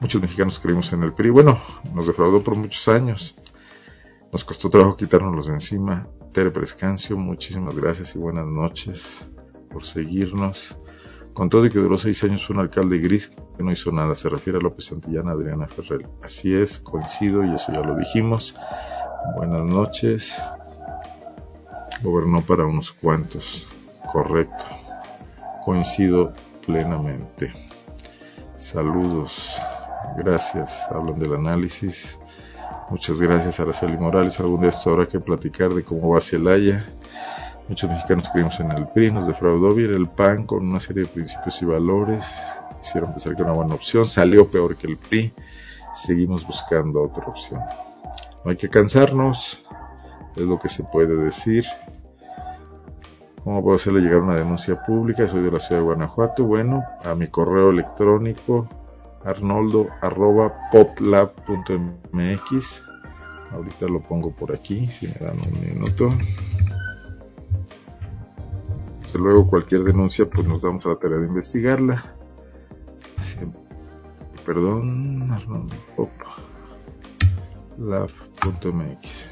Muchos 0.00 0.20
mexicanos 0.20 0.58
creímos 0.58 0.92
en 0.92 1.02
el 1.02 1.12
PRI. 1.12 1.30
Bueno, 1.30 1.58
nos 1.94 2.06
defraudó 2.06 2.42
por 2.42 2.56
muchos 2.56 2.86
años. 2.88 3.34
Nos 4.32 4.44
costó 4.44 4.70
trabajo 4.70 4.96
quitarnos 4.96 5.46
de 5.46 5.54
encima. 5.54 6.06
Tere 6.32 6.50
Prescancio, 6.50 7.16
muchísimas 7.16 7.74
gracias 7.74 8.14
y 8.14 8.18
buenas 8.18 8.46
noches 8.46 9.30
por 9.70 9.84
seguirnos. 9.84 10.76
Con 11.32 11.50
todo 11.50 11.66
y 11.66 11.70
que 11.70 11.78
duró 11.78 11.98
seis 11.98 12.24
años 12.24 12.46
fue 12.46 12.54
un 12.54 12.60
alcalde 12.60 12.98
gris 12.98 13.32
que 13.56 13.62
no 13.62 13.70
hizo 13.70 13.92
nada. 13.92 14.14
Se 14.14 14.28
refiere 14.28 14.58
a 14.58 14.62
López 14.62 14.86
Santillana, 14.86 15.32
Adriana 15.32 15.66
Ferrer. 15.66 16.08
Así 16.22 16.54
es, 16.54 16.78
coincido 16.78 17.44
y 17.44 17.54
eso 17.54 17.72
ya 17.72 17.80
lo 17.80 17.94
dijimos. 17.94 18.54
Buenas 19.36 19.64
noches. 19.64 20.40
Gobernó 22.02 22.42
para 22.42 22.64
unos 22.64 22.92
cuantos. 22.92 23.66
Correcto. 24.10 24.64
Coincido 25.64 26.32
plenamente. 26.64 27.52
Saludos. 28.66 29.54
Gracias. 30.16 30.88
Hablan 30.90 31.20
del 31.20 31.34
análisis. 31.34 32.18
Muchas 32.90 33.22
gracias, 33.22 33.60
Araceli 33.60 33.96
Morales. 33.96 34.40
Algún 34.40 34.62
día 34.62 34.70
esto 34.70 34.90
habrá 34.90 35.06
que 35.06 35.20
platicar 35.20 35.72
de 35.72 35.84
cómo 35.84 36.08
va 36.08 36.20
Celaya. 36.20 36.84
Muchos 37.68 37.88
mexicanos 37.88 38.28
creímos 38.32 38.58
en 38.58 38.72
el 38.72 38.88
PRI, 38.88 39.12
nos 39.12 39.28
defraudó 39.28 39.72
bien 39.72 39.94
el 39.94 40.08
PAN 40.08 40.46
con 40.46 40.68
una 40.68 40.80
serie 40.80 41.04
de 41.04 41.08
principios 41.08 41.62
y 41.62 41.64
valores. 41.64 42.26
Hicieron 42.82 43.12
pensar 43.12 43.36
que 43.36 43.42
era 43.42 43.52
una 43.52 43.60
buena 43.60 43.74
opción, 43.76 44.04
salió 44.04 44.50
peor 44.50 44.76
que 44.76 44.88
el 44.88 44.96
PRI. 44.96 45.32
Seguimos 45.94 46.44
buscando 46.44 47.04
otra 47.04 47.24
opción. 47.24 47.60
No 48.44 48.50
hay 48.50 48.56
que 48.56 48.68
cansarnos, 48.68 49.64
es 50.34 50.42
lo 50.42 50.58
que 50.58 50.68
se 50.68 50.82
puede 50.82 51.14
decir. 51.14 51.64
¿Cómo 53.46 53.62
puedo 53.62 53.76
hacerle 53.76 54.00
llegar 54.00 54.22
una 54.22 54.34
denuncia 54.34 54.82
pública? 54.82 55.28
Soy 55.28 55.40
de 55.42 55.52
la 55.52 55.60
ciudad 55.60 55.80
de 55.80 55.86
Guanajuato. 55.86 56.42
Bueno, 56.42 56.82
a 57.04 57.14
mi 57.14 57.28
correo 57.28 57.70
electrónico 57.70 58.68
arnoldo 59.24 59.86
poplab.mx. 60.72 61.62
Ahorita 63.52 63.86
lo 63.86 64.02
pongo 64.02 64.32
por 64.32 64.52
aquí, 64.52 64.88
si 64.88 65.06
me 65.06 65.14
dan 65.24 65.38
un 65.48 65.60
minuto 65.60 66.10
luego 69.16 69.48
cualquier 69.48 69.82
denuncia 69.82 70.28
pues 70.28 70.46
nos 70.46 70.62
damos 70.62 70.84
a 70.86 70.90
la 70.90 70.96
tarea 70.96 71.18
de 71.18 71.26
investigarla. 71.26 72.14
perdón, 74.44 75.30
lab.mx. 77.78 79.28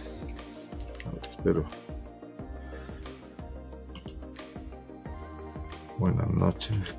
espero. 1.23 1.65
Buenas 5.99 6.29
noches. 6.31 6.97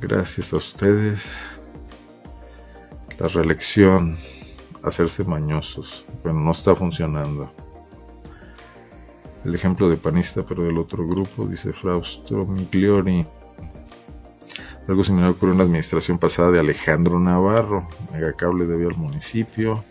Gracias 0.00 0.52
a 0.52 0.56
ustedes. 0.56 1.58
La 3.18 3.28
reelección, 3.28 4.16
hacerse 4.82 5.24
mañosos, 5.24 6.06
bueno, 6.22 6.40
no 6.40 6.52
está 6.52 6.74
funcionando 6.74 7.52
el 9.44 9.54
ejemplo 9.54 9.88
de 9.88 9.96
panista, 9.96 10.44
pero 10.44 10.64
del 10.64 10.78
otro 10.78 11.06
grupo, 11.06 11.46
dice 11.46 11.72
Frausto 11.72 12.44
Migliori. 12.46 13.26
Algo 14.86 15.04
similar 15.04 15.30
ocurrió 15.30 15.52
en 15.52 15.58
la 15.58 15.64
administración 15.64 16.18
pasada 16.18 16.50
de 16.50 16.60
Alejandro 16.60 17.20
Navarro. 17.20 17.86
Megacable 18.12 18.66
debía 18.66 18.88
al 18.88 18.96
municipio. 18.96 19.84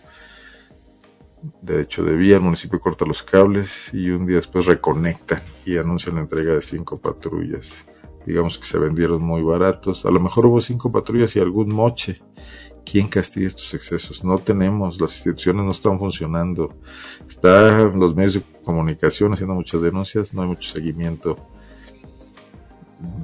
De 1.62 1.80
hecho, 1.80 2.04
debía, 2.04 2.36
el 2.36 2.42
municipio 2.42 2.80
corta 2.80 3.06
los 3.06 3.22
cables 3.22 3.92
y 3.94 4.10
un 4.10 4.26
día 4.26 4.36
después 4.36 4.66
reconecta 4.66 5.42
y 5.64 5.78
anuncia 5.78 6.12
la 6.12 6.20
entrega 6.20 6.54
de 6.54 6.62
cinco 6.62 6.98
patrullas. 6.98 7.86
Digamos 8.26 8.58
que 8.58 8.64
se 8.64 8.78
vendieron 8.78 9.22
muy 9.22 9.42
baratos. 9.42 10.04
A 10.04 10.10
lo 10.10 10.20
mejor 10.20 10.46
hubo 10.46 10.60
cinco 10.60 10.92
patrullas 10.92 11.34
y 11.36 11.40
algún 11.40 11.74
moche 11.74 12.20
¿Quién 12.84 13.08
castiga 13.08 13.46
estos 13.46 13.72
excesos? 13.74 14.24
No 14.24 14.38
tenemos, 14.38 15.00
las 15.00 15.14
instituciones 15.16 15.64
no 15.64 15.70
están 15.70 15.98
funcionando. 15.98 16.74
Están 17.28 17.98
los 17.98 18.14
medios 18.14 18.34
de 18.34 18.42
comunicación 18.64 19.32
haciendo 19.32 19.54
muchas 19.54 19.82
denuncias, 19.82 20.32
no 20.34 20.42
hay 20.42 20.48
mucho 20.48 20.70
seguimiento. 20.70 21.36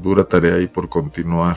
Dura 0.03 0.25
tarea 0.25 0.55
ahí 0.55 0.67
por 0.67 0.89
continuar. 0.89 1.57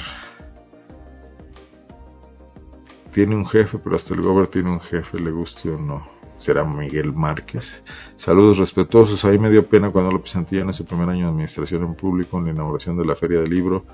Tiene 3.11 3.35
un 3.35 3.45
jefe, 3.45 3.77
pero 3.77 3.95
hasta 3.95 4.13
el 4.13 4.21
gobierno 4.21 4.49
tiene 4.49 4.71
un 4.71 4.79
jefe, 4.79 5.19
le 5.19 5.31
guste 5.31 5.69
o 5.69 5.77
no. 5.77 6.18
Será 6.39 6.63
Miguel 6.63 7.13
Márquez. 7.13 7.83
Saludos 8.15 8.57
respetuosos. 8.57 9.25
Ahí 9.25 9.37
me 9.37 9.49
dio 9.49 9.67
pena 9.67 9.91
cuando 9.91 10.09
López 10.11 10.31
Santillana 10.31 10.69
en 10.69 10.73
su 10.73 10.85
primer 10.85 11.09
año 11.09 11.25
de 11.25 11.31
administración 11.31 11.83
en 11.83 11.95
público, 11.95 12.37
en 12.37 12.45
la 12.45 12.51
inauguración 12.51 12.97
de 12.97 13.05
la 13.05 13.15
Feria 13.15 13.41
del 13.41 13.49
Libro, 13.49 13.85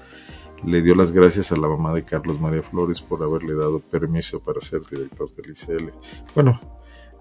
le 0.64 0.84
dio 0.84 0.94
las 0.94 1.12
gracias 1.12 1.52
a 1.52 1.58
la 1.58 1.68
mamá 1.68 1.92
de 1.94 2.06
Carlos 2.06 2.40
María 2.40 2.62
Flores 2.62 3.02
por 3.02 3.24
haberle 3.24 3.56
dado 3.56 3.80
permiso 3.80 4.40
para 4.40 4.62
ser 4.62 4.82
director 4.82 5.28
del 5.32 5.52
ICL. 5.52 5.92
Bueno, 6.36 6.60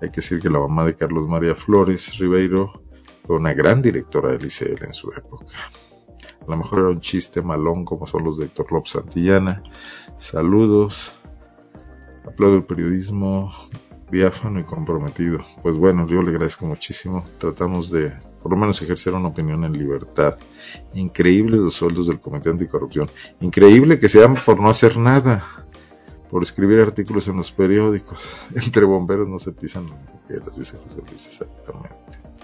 hay 0.03 0.11
que 0.11 0.16
decir 0.16 0.41
que 0.41 0.51
la 0.51 0.61
mamá 0.61 0.85
de 0.85 0.95
Carlos 0.95 1.27
María 1.27 1.55
Flores 1.55 2.18
Ribeiro 2.18 2.83
fue 3.27 3.37
una 3.37 3.55
gran 3.55 3.81
directora 3.81 4.31
del 4.31 4.45
ICL 4.45 4.85
en 4.85 4.93
su 4.93 5.11
época. 5.11 5.57
A 6.47 6.51
lo 6.51 6.59
mejor 6.59 6.81
era 6.81 6.89
un 6.91 7.01
chiste 7.01 7.41
malón 7.41 7.87
como 7.87 8.07
son 8.07 8.25
los 8.25 8.37
de 8.37 8.45
Héctor 8.45 8.70
López 8.70 8.93
Santillana. 8.93 9.62
Saludos. 10.18 11.16
Aplaudo 12.27 12.57
el 12.57 12.64
periodismo. 12.64 13.53
Diáfano 14.14 14.60
y 14.60 14.64
comprometido. 14.64 15.40
Pues 15.62 15.76
bueno, 15.76 16.06
yo 16.06 16.22
le 16.22 16.30
agradezco 16.30 16.66
muchísimo. 16.66 17.26
Tratamos 17.38 17.90
de, 17.90 18.12
por 18.42 18.52
lo 18.52 18.56
menos, 18.56 18.80
ejercer 18.80 19.12
una 19.12 19.28
opinión 19.28 19.64
en 19.64 19.72
libertad. 19.72 20.34
Increíble 20.94 21.56
los 21.56 21.74
sueldos 21.74 22.06
del 22.06 22.20
Comité 22.20 22.50
Anticorrupción. 22.50 23.10
Increíble 23.40 23.98
que 23.98 24.08
sean 24.08 24.34
por 24.34 24.60
no 24.60 24.70
hacer 24.70 24.96
nada, 24.96 25.66
por 26.30 26.42
escribir 26.42 26.80
artículos 26.80 27.26
en 27.28 27.36
los 27.36 27.50
periódicos. 27.50 28.24
Entre 28.54 28.84
bomberos 28.84 29.28
no 29.28 29.38
se 29.38 29.52
pisan 29.52 29.86
las 30.28 30.56
dice 30.56 30.76
José 30.76 31.02
Luis 31.08 31.26
exactamente. 31.26 32.34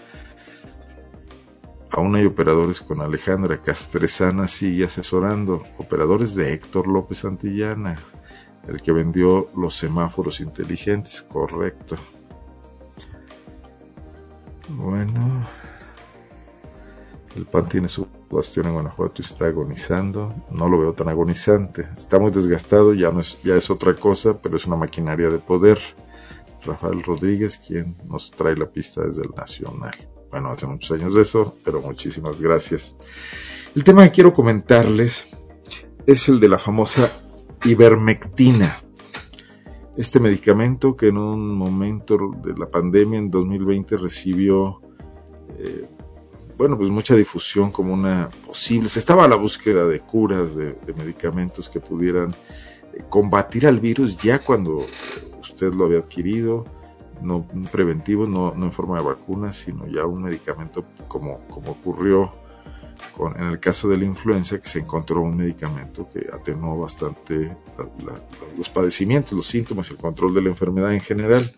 Aún 1.93 2.15
hay 2.15 2.27
operadores 2.27 2.81
con 2.81 3.01
Alejandra 3.01 3.63
Castresana, 3.63 4.47
sigue 4.47 4.85
asesorando. 4.85 5.65
Operadores 5.79 6.35
de 6.35 6.53
Héctor 6.53 6.87
López 6.87 7.19
Santillana 7.19 7.97
el 8.69 8.81
que 8.81 8.93
vendió 8.93 9.49
los 9.57 9.77
semáforos 9.77 10.41
inteligentes, 10.41 11.23
correcto. 11.23 11.97
Bueno, 14.69 15.45
el 17.37 17.47
PAN 17.47 17.69
tiene 17.69 17.89
su 17.89 18.07
bastión 18.31 18.67
en 18.67 18.75
Guanajuato 18.75 19.15
y 19.19 19.23
está 19.23 19.47
agonizando. 19.47 20.33
No 20.51 20.69
lo 20.69 20.79
veo 20.79 20.93
tan 20.93 21.09
agonizante. 21.09 21.89
Está 21.97 22.19
muy 22.19 22.31
desgastado, 22.31 22.95
ya, 22.95 23.11
no 23.11 23.21
es, 23.21 23.43
ya 23.43 23.57
es 23.57 23.71
otra 23.71 23.95
cosa, 23.95 24.41
pero 24.41 24.57
es 24.57 24.67
una 24.67 24.77
maquinaria 24.77 25.29
de 25.31 25.39
poder. 25.39 25.79
Rafael 26.65 27.03
Rodríguez, 27.03 27.59
quien 27.67 27.97
nos 28.07 28.31
trae 28.31 28.57
la 28.57 28.67
pista 28.67 29.03
desde 29.03 29.23
el 29.23 29.31
Nacional. 29.31 29.95
Bueno, 30.31 30.51
hace 30.51 30.67
muchos 30.67 30.99
años 30.99 31.15
de 31.15 31.23
eso, 31.23 31.55
pero 31.65 31.81
muchísimas 31.81 32.41
gracias. 32.41 32.97
El 33.75 33.83
tema 33.83 34.05
que 34.05 34.11
quiero 34.11 34.33
comentarles 34.33 35.29
es 36.07 36.29
el 36.29 36.39
de 36.39 36.49
la 36.49 36.59
famosa 36.59 37.11
ivermectina. 37.65 38.83
Este 39.97 40.21
medicamento 40.21 40.97
que 40.97 41.09
en 41.09 41.19
un 41.19 41.55
momento 41.55 42.17
de 42.43 42.57
la 42.57 42.67
pandemia 42.67 43.19
en 43.19 43.31
2020 43.31 43.97
recibió, 43.97 44.81
eh, 45.59 45.87
bueno, 46.57 46.79
pues 46.79 46.91
mucha 46.91 47.15
difusión 47.15 47.71
como 47.71 47.93
una 47.93 48.31
posible, 48.47 48.89
se 48.89 48.99
estaba 48.99 49.25
a 49.25 49.29
la 49.29 49.37
búsqueda 49.37 49.87
de 49.87 50.01
curas, 50.01 50.55
de, 50.55 50.77
medicamentos 50.97 51.69
que 51.69 51.81
pudieran 51.81 52.31
eh, 52.95 53.05
combatir 53.09 53.67
al 53.67 53.81
virus 53.81 54.17
ya 54.17 54.39
cuando 54.39 54.87
usted 55.41 55.73
lo 55.75 55.85
había 55.85 55.99
adquirido, 55.99 56.65
no 57.21 57.47
preventivo, 57.71 58.27
no, 58.27 58.55
no 58.57 58.67
en 58.67 58.73
forma 58.73 58.99
de 58.99 59.05
vacuna, 59.05 59.53
sino 59.53 59.87
ya 59.87 60.07
un 60.07 60.23
medicamento 60.23 60.85
como, 61.09 61.41
como 61.49 61.73
ocurrió 61.73 62.33
en 63.29 63.45
el 63.45 63.61
caso 63.61 63.89
de 63.89 63.97
la 63.97 64.05
influenza, 64.05 64.61
que 64.61 64.69
se 64.69 64.81
encontró 64.81 65.21
un 65.21 65.37
medicamento 65.37 66.09
que 66.13 66.29
atenuó 66.33 66.79
bastante 66.79 67.57
los 68.57 68.71
padecimientos, 68.71 69.33
los 69.33 69.47
síntomas, 69.47 69.91
el 69.91 69.97
control 69.97 70.35
de 70.35 70.43
la 70.43 70.49
enfermedad 70.49 70.93
en 70.95 71.01
general. 71.01 71.55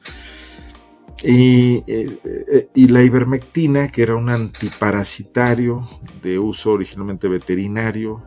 Y, 1.22 1.84
eh, 1.86 2.18
eh, 2.24 2.68
y, 2.74 2.88
la 2.88 3.02
ivermectina, 3.02 3.88
que 3.88 4.02
era 4.02 4.16
un 4.16 4.28
antiparasitario 4.28 5.86
de 6.20 6.38
uso 6.38 6.72
originalmente 6.72 7.28
veterinario, 7.28 8.22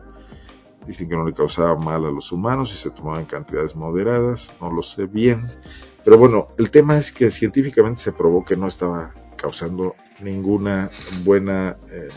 dicen 0.86 1.08
que 1.08 1.16
no 1.16 1.26
le 1.26 1.34
causaba 1.34 1.76
mal 1.76 2.06
a 2.06 2.10
los 2.10 2.32
humanos 2.32 2.72
y 2.72 2.76
se 2.76 2.90
tomaba 2.90 3.20
en 3.20 3.26
cantidades 3.26 3.76
moderadas, 3.76 4.52
no 4.60 4.70
lo 4.70 4.82
sé 4.82 5.06
bien, 5.06 5.40
pero 6.04 6.16
bueno, 6.18 6.48
el 6.56 6.70
tema 6.70 6.96
es 6.96 7.10
que 7.10 7.30
científicamente 7.30 8.00
se 8.00 8.12
probó 8.12 8.44
que 8.44 8.56
no 8.56 8.68
estaba 8.68 9.12
causando 9.36 9.96
ninguna 10.20 10.90
buena 11.24 11.76
eh, 11.90 12.08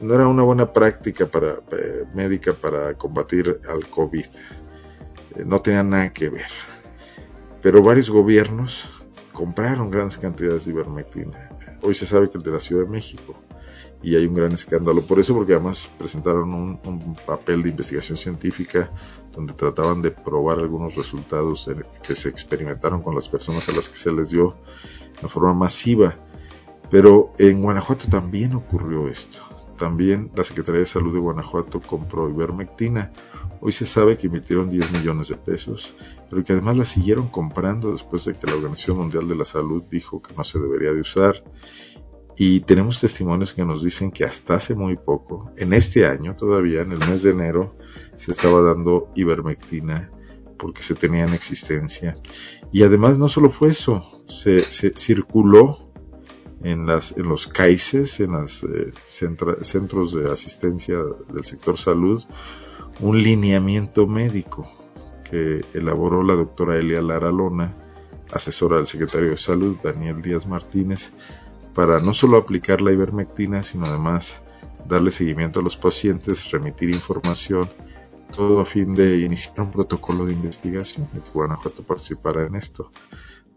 no 0.00 0.14
era 0.14 0.28
una 0.28 0.42
buena 0.42 0.72
práctica 0.72 1.26
para, 1.26 1.60
eh, 1.72 2.04
médica 2.14 2.52
para 2.52 2.94
combatir 2.94 3.60
al 3.68 3.86
COVID. 3.88 4.24
Eh, 4.24 5.44
no 5.44 5.60
tenía 5.60 5.82
nada 5.82 6.12
que 6.12 6.28
ver. 6.28 6.46
Pero 7.62 7.82
varios 7.82 8.10
gobiernos 8.10 8.88
compraron 9.32 9.90
grandes 9.90 10.18
cantidades 10.18 10.64
de 10.64 10.72
ivermectina. 10.72 11.50
Hoy 11.82 11.94
se 11.94 12.06
sabe 12.06 12.28
que 12.28 12.38
el 12.38 12.44
de 12.44 12.50
la 12.50 12.60
Ciudad 12.60 12.84
de 12.84 12.90
México. 12.90 13.34
Y 14.00 14.14
hay 14.14 14.26
un 14.26 14.34
gran 14.34 14.52
escándalo 14.52 15.02
por 15.02 15.18
eso, 15.18 15.34
porque 15.34 15.54
además 15.54 15.90
presentaron 15.98 16.54
un, 16.54 16.80
un 16.84 17.16
papel 17.26 17.64
de 17.64 17.70
investigación 17.70 18.16
científica 18.16 18.90
donde 19.34 19.54
trataban 19.54 20.02
de 20.02 20.12
probar 20.12 20.58
algunos 20.60 20.94
resultados 20.94 21.68
que 22.02 22.14
se 22.14 22.28
experimentaron 22.28 23.02
con 23.02 23.14
las 23.14 23.28
personas 23.28 23.68
a 23.68 23.72
las 23.72 23.88
que 23.88 23.96
se 23.96 24.12
les 24.12 24.30
dio 24.30 24.56
de 25.20 25.28
forma 25.28 25.52
masiva. 25.52 26.16
Pero 26.90 27.34
en 27.38 27.62
Guanajuato 27.62 28.08
también 28.08 28.54
ocurrió 28.54 29.08
esto. 29.08 29.42
También 29.78 30.32
la 30.34 30.42
Secretaría 30.42 30.80
de 30.80 30.86
Salud 30.86 31.14
de 31.14 31.20
Guanajuato 31.20 31.80
compró 31.80 32.28
ivermectina. 32.28 33.12
Hoy 33.60 33.70
se 33.70 33.86
sabe 33.86 34.18
que 34.18 34.26
invirtieron 34.26 34.68
10 34.68 34.92
millones 34.92 35.28
de 35.28 35.36
pesos, 35.36 35.94
pero 36.28 36.42
que 36.42 36.52
además 36.52 36.76
la 36.76 36.84
siguieron 36.84 37.28
comprando 37.28 37.92
después 37.92 38.24
de 38.24 38.34
que 38.34 38.46
la 38.48 38.56
Organización 38.56 38.98
Mundial 38.98 39.28
de 39.28 39.36
la 39.36 39.44
Salud 39.44 39.84
dijo 39.88 40.20
que 40.20 40.34
no 40.34 40.42
se 40.42 40.58
debería 40.58 40.92
de 40.92 41.00
usar. 41.00 41.44
Y 42.36 42.60
tenemos 42.60 43.00
testimonios 43.00 43.52
que 43.52 43.64
nos 43.64 43.82
dicen 43.82 44.10
que 44.10 44.24
hasta 44.24 44.56
hace 44.56 44.74
muy 44.74 44.96
poco, 44.96 45.52
en 45.56 45.72
este 45.72 46.06
año 46.06 46.34
todavía, 46.36 46.82
en 46.82 46.92
el 46.92 46.98
mes 46.98 47.22
de 47.22 47.30
enero, 47.30 47.76
se 48.16 48.32
estaba 48.32 48.60
dando 48.60 49.10
ivermectina 49.14 50.10
porque 50.56 50.82
se 50.82 50.96
tenía 50.96 51.24
en 51.24 51.34
existencia. 51.34 52.16
Y 52.72 52.82
además 52.82 53.16
no 53.18 53.28
solo 53.28 53.50
fue 53.50 53.68
eso, 53.68 54.04
se 54.26 54.62
circuló 54.96 55.87
en, 56.62 56.86
las, 56.86 57.16
en 57.16 57.28
los 57.28 57.46
CAICES, 57.46 58.20
en 58.20 58.32
los 58.32 58.64
eh, 58.64 58.92
centros 59.06 60.12
de 60.12 60.30
asistencia 60.30 60.98
del 61.32 61.44
sector 61.44 61.78
salud, 61.78 62.22
un 63.00 63.22
lineamiento 63.22 64.06
médico 64.06 64.68
que 65.30 65.64
elaboró 65.74 66.22
la 66.22 66.34
doctora 66.34 66.76
Elia 66.76 67.02
Lara 67.02 67.30
Lona, 67.30 67.74
asesora 68.32 68.76
del 68.76 68.86
secretario 68.86 69.30
de 69.30 69.36
Salud, 69.36 69.76
Daniel 69.82 70.22
Díaz 70.22 70.46
Martínez, 70.46 71.12
para 71.74 72.00
no 72.00 72.12
solo 72.12 72.36
aplicar 72.36 72.80
la 72.80 72.92
ivermectina, 72.92 73.62
sino 73.62 73.86
además 73.86 74.42
darle 74.86 75.10
seguimiento 75.10 75.60
a 75.60 75.62
los 75.62 75.76
pacientes, 75.76 76.50
remitir 76.50 76.90
información, 76.90 77.68
todo 78.34 78.60
a 78.60 78.64
fin 78.64 78.94
de 78.94 79.18
iniciar 79.20 79.60
un 79.60 79.70
protocolo 79.70 80.26
de 80.26 80.32
investigación 80.32 81.08
y 81.14 81.20
que 81.20 81.30
Guanajuato 81.30 81.82
participara 81.82 82.44
en 82.46 82.56
esto. 82.56 82.90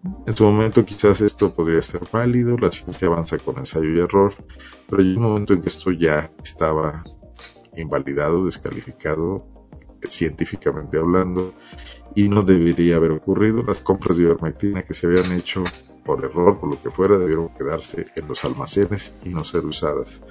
En 0.03 0.23
este 0.25 0.43
momento 0.43 0.83
quizás 0.83 1.21
esto 1.21 1.53
podría 1.53 1.81
ser 1.81 2.01
válido, 2.11 2.57
la 2.57 2.71
ciencia 2.71 3.07
avanza 3.07 3.37
con 3.37 3.57
ensayo 3.59 3.89
y 3.93 3.99
error, 3.99 4.33
pero 4.89 5.01
hay 5.01 5.15
un 5.15 5.21
momento 5.21 5.53
en 5.53 5.61
que 5.61 5.69
esto 5.69 5.91
ya 5.91 6.31
estaba 6.43 7.03
invalidado, 7.75 8.45
descalificado, 8.45 9.45
científicamente 10.09 10.97
hablando, 10.97 11.53
y 12.15 12.29
no 12.29 12.41
debería 12.41 12.95
haber 12.95 13.11
ocurrido. 13.11 13.61
Las 13.61 13.79
compras 13.79 14.17
de 14.17 14.23
ivermectina 14.23 14.81
que 14.81 14.93
se 14.93 15.05
habían 15.05 15.31
hecho 15.33 15.63
por 16.03 16.25
error, 16.25 16.59
por 16.59 16.71
lo 16.71 16.81
que 16.81 16.89
fuera, 16.89 17.19
debieron 17.19 17.49
quedarse 17.49 18.07
en 18.15 18.27
los 18.27 18.43
almacenes 18.43 19.13
y 19.23 19.29
no 19.29 19.45
ser 19.45 19.65
usadas. 19.65 20.23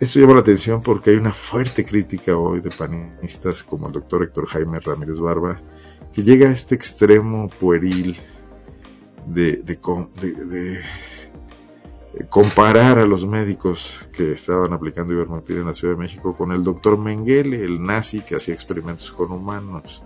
Esto 0.00 0.18
llama 0.18 0.34
la 0.34 0.40
atención 0.40 0.80
porque 0.80 1.10
hay 1.10 1.16
una 1.16 1.32
fuerte 1.32 1.84
crítica 1.84 2.34
hoy 2.34 2.62
de 2.62 2.70
panistas 2.70 3.62
como 3.62 3.88
el 3.88 3.92
doctor 3.92 4.22
Héctor 4.22 4.46
Jaime 4.46 4.80
Ramírez 4.80 5.18
Barba, 5.18 5.60
que 6.14 6.22
llega 6.22 6.48
a 6.48 6.52
este 6.52 6.74
extremo 6.74 7.48
pueril 7.48 8.16
de, 9.34 10.80
comparar 12.28 12.98
a 12.98 13.06
los 13.06 13.26
médicos 13.26 14.06
que 14.12 14.32
estaban 14.32 14.72
aplicando 14.72 15.12
ivermectina 15.12 15.60
en 15.60 15.66
la 15.66 15.74
Ciudad 15.74 15.94
de 15.94 16.00
México 16.00 16.36
con 16.36 16.52
el 16.52 16.64
doctor 16.64 16.98
Mengele, 16.98 17.64
el 17.64 17.82
nazi 17.82 18.20
que 18.20 18.36
hacía 18.36 18.54
experimentos 18.54 19.10
con 19.12 19.32
humanos. 19.32 20.02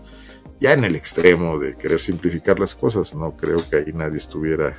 Ya 0.60 0.72
en 0.72 0.84
el 0.84 0.94
extremo 0.96 1.58
de 1.58 1.76
querer 1.76 2.00
simplificar 2.00 2.60
las 2.60 2.74
cosas, 2.74 3.14
no 3.14 3.36
creo 3.36 3.58
que 3.68 3.76
ahí 3.76 3.92
nadie 3.92 4.18
estuviera 4.18 4.76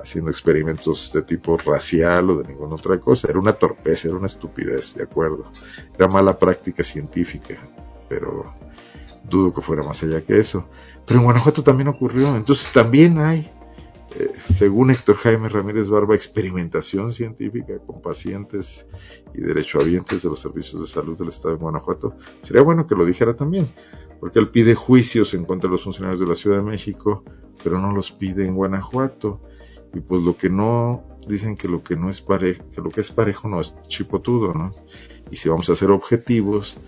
haciendo 0.00 0.30
experimentos 0.30 1.12
de 1.12 1.22
tipo 1.22 1.58
racial 1.58 2.30
o 2.30 2.42
de 2.42 2.48
ninguna 2.48 2.76
otra 2.76 2.98
cosa. 2.98 3.28
Era 3.28 3.38
una 3.38 3.52
torpeza, 3.52 4.08
era 4.08 4.16
una 4.16 4.26
estupidez, 4.26 4.94
de 4.94 5.04
acuerdo. 5.04 5.52
Era 5.94 6.08
mala 6.08 6.38
práctica 6.38 6.82
científica, 6.82 7.56
pero 8.08 8.54
dudo 9.28 9.52
que 9.52 9.60
fuera 9.60 9.82
más 9.82 10.02
allá 10.02 10.22
que 10.22 10.38
eso. 10.38 10.68
Pero 11.06 11.20
en 11.20 11.24
Guanajuato 11.24 11.62
también 11.62 11.88
ocurrió, 11.88 12.34
entonces 12.36 12.72
también 12.72 13.18
hay 13.18 13.50
eh, 14.16 14.32
según 14.48 14.90
Héctor 14.90 15.16
Jaime 15.16 15.48
Ramírez 15.48 15.88
Barba, 15.88 16.14
experimentación 16.14 17.12
científica 17.12 17.78
con 17.86 18.02
pacientes 18.02 18.88
y 19.34 19.40
derechohabientes 19.40 20.22
de 20.22 20.28
los 20.28 20.40
servicios 20.40 20.82
de 20.82 20.88
salud 20.88 21.16
del 21.16 21.28
Estado 21.28 21.54
de 21.54 21.60
Guanajuato. 21.60 22.14
Sería 22.42 22.62
bueno 22.62 22.86
que 22.86 22.96
lo 22.96 23.04
dijera 23.04 23.34
también, 23.34 23.68
porque 24.18 24.38
él 24.38 24.48
pide 24.48 24.74
juicios 24.74 25.34
en 25.34 25.44
contra 25.44 25.68
de 25.68 25.72
los 25.72 25.84
funcionarios 25.84 26.20
de 26.20 26.26
la 26.26 26.34
Ciudad 26.34 26.56
de 26.56 26.64
México, 26.64 27.24
pero 27.62 27.78
no 27.78 27.92
los 27.92 28.10
pide 28.10 28.46
en 28.46 28.56
Guanajuato. 28.56 29.40
Y 29.94 30.00
pues 30.00 30.22
lo 30.22 30.36
que 30.36 30.50
no, 30.50 31.04
dicen 31.26 31.56
que 31.56 31.68
lo 31.68 31.82
que 31.82 31.96
no 31.96 32.10
es 32.10 32.20
parejo, 32.20 32.64
que 32.74 32.80
lo 32.80 32.90
que 32.90 33.00
es 33.00 33.10
parejo 33.10 33.48
no 33.48 33.60
es 33.60 33.74
chipotudo, 33.88 34.54
¿no? 34.54 34.72
Y 35.30 35.36
si 35.36 35.48
vamos 35.48 35.68
a 35.70 35.76
ser 35.76 35.90
objetivos, 35.90 36.78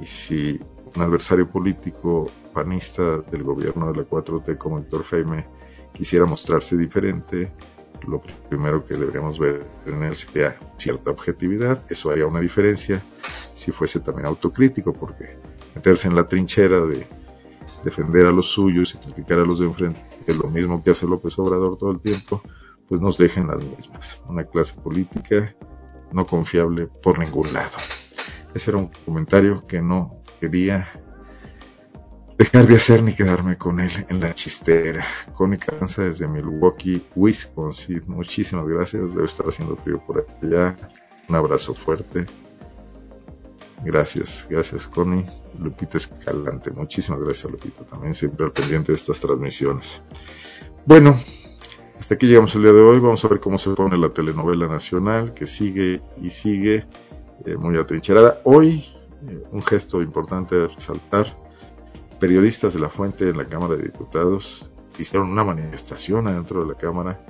y 0.00 0.06
si 0.06 0.60
un 0.96 1.02
adversario 1.02 1.48
político 1.48 2.30
panista 2.52 3.18
del 3.18 3.42
gobierno 3.42 3.92
de 3.92 3.98
la 3.98 4.08
4T 4.08 4.56
como 4.58 4.78
Héctor 4.78 5.04
Jaime 5.04 5.46
quisiera 5.92 6.26
mostrarse 6.26 6.76
diferente, 6.76 7.52
lo 8.06 8.22
primero 8.48 8.84
que 8.84 8.94
deberíamos 8.94 9.38
ver 9.38 9.66
en 9.86 10.02
él 10.02 10.14
sería 10.14 10.56
cierta 10.76 11.10
objetividad, 11.10 11.84
eso 11.88 12.10
haría 12.10 12.26
una 12.26 12.40
diferencia 12.40 13.02
si 13.54 13.72
fuese 13.72 14.00
también 14.00 14.26
autocrítico, 14.26 14.92
porque 14.92 15.36
meterse 15.74 16.08
en 16.08 16.14
la 16.14 16.26
trinchera 16.26 16.80
de 16.80 17.06
defender 17.84 18.26
a 18.26 18.32
los 18.32 18.46
suyos 18.46 18.94
y 18.94 18.98
criticar 18.98 19.40
a 19.40 19.44
los 19.44 19.58
de 19.58 19.66
enfrente, 19.66 20.04
que 20.24 20.32
es 20.32 20.38
lo 20.38 20.48
mismo 20.48 20.82
que 20.82 20.90
hace 20.90 21.06
López 21.06 21.38
Obrador 21.38 21.76
todo 21.76 21.90
el 21.90 22.00
tiempo, 22.00 22.42
pues 22.88 23.00
nos 23.00 23.18
dejen 23.18 23.48
las 23.48 23.62
mismas. 23.62 24.22
Una 24.28 24.44
clase 24.44 24.80
política 24.80 25.54
no 26.12 26.26
confiable 26.26 26.86
por 27.02 27.18
ningún 27.18 27.52
lado. 27.52 27.76
Ese 28.54 28.70
era 28.70 28.78
un 28.78 28.90
comentario 29.04 29.66
que 29.66 29.82
no 29.82 30.22
quería 30.40 30.88
dejar 32.38 32.68
de 32.68 32.76
hacer 32.76 33.02
ni 33.02 33.14
quedarme 33.14 33.58
con 33.58 33.80
él 33.80 33.90
en 34.08 34.20
la 34.20 34.32
chistera. 34.32 35.04
Connie 35.34 35.58
Cansa 35.58 36.04
desde 36.04 36.28
Milwaukee, 36.28 37.02
Wisconsin. 37.16 38.04
Muchísimas 38.06 38.66
gracias. 38.66 39.12
Debe 39.12 39.26
estar 39.26 39.46
haciendo 39.46 39.76
frío 39.76 40.00
por 40.06 40.24
allá. 40.40 40.76
Un 41.28 41.34
abrazo 41.34 41.74
fuerte. 41.74 42.26
Gracias, 43.84 44.46
gracias 44.48 44.86
Connie. 44.86 45.26
Lupita 45.58 45.98
Escalante. 45.98 46.70
Muchísimas 46.70 47.20
gracias 47.20 47.50
Lupita 47.50 47.84
también, 47.84 48.14
siempre 48.14 48.46
al 48.46 48.52
pendiente 48.52 48.92
de 48.92 48.96
estas 48.96 49.20
transmisiones. 49.20 50.02
Bueno, 50.86 51.16
hasta 51.98 52.14
aquí 52.14 52.26
llegamos 52.26 52.54
el 52.54 52.62
día 52.62 52.72
de 52.72 52.80
hoy. 52.80 53.00
Vamos 53.00 53.24
a 53.24 53.28
ver 53.28 53.40
cómo 53.40 53.58
se 53.58 53.70
pone 53.70 53.98
la 53.98 54.10
telenovela 54.10 54.68
nacional, 54.68 55.34
que 55.34 55.46
sigue 55.46 56.00
y 56.22 56.30
sigue 56.30 56.86
eh, 57.44 57.56
muy 57.56 57.76
atrincherada. 57.76 58.40
Hoy, 58.44 58.84
eh, 59.28 59.42
un 59.50 59.62
gesto 59.62 60.02
importante 60.02 60.56
de 60.56 60.68
resaltar. 60.68 61.47
Periodistas 62.20 62.74
de 62.74 62.80
la 62.80 62.88
Fuente 62.88 63.28
en 63.28 63.36
la 63.36 63.44
Cámara 63.44 63.76
de 63.76 63.84
Diputados 63.84 64.68
hicieron 64.98 65.30
una 65.30 65.44
manifestación 65.44 66.26
adentro 66.26 66.62
de 66.62 66.72
la 66.72 66.74
Cámara, 66.76 67.24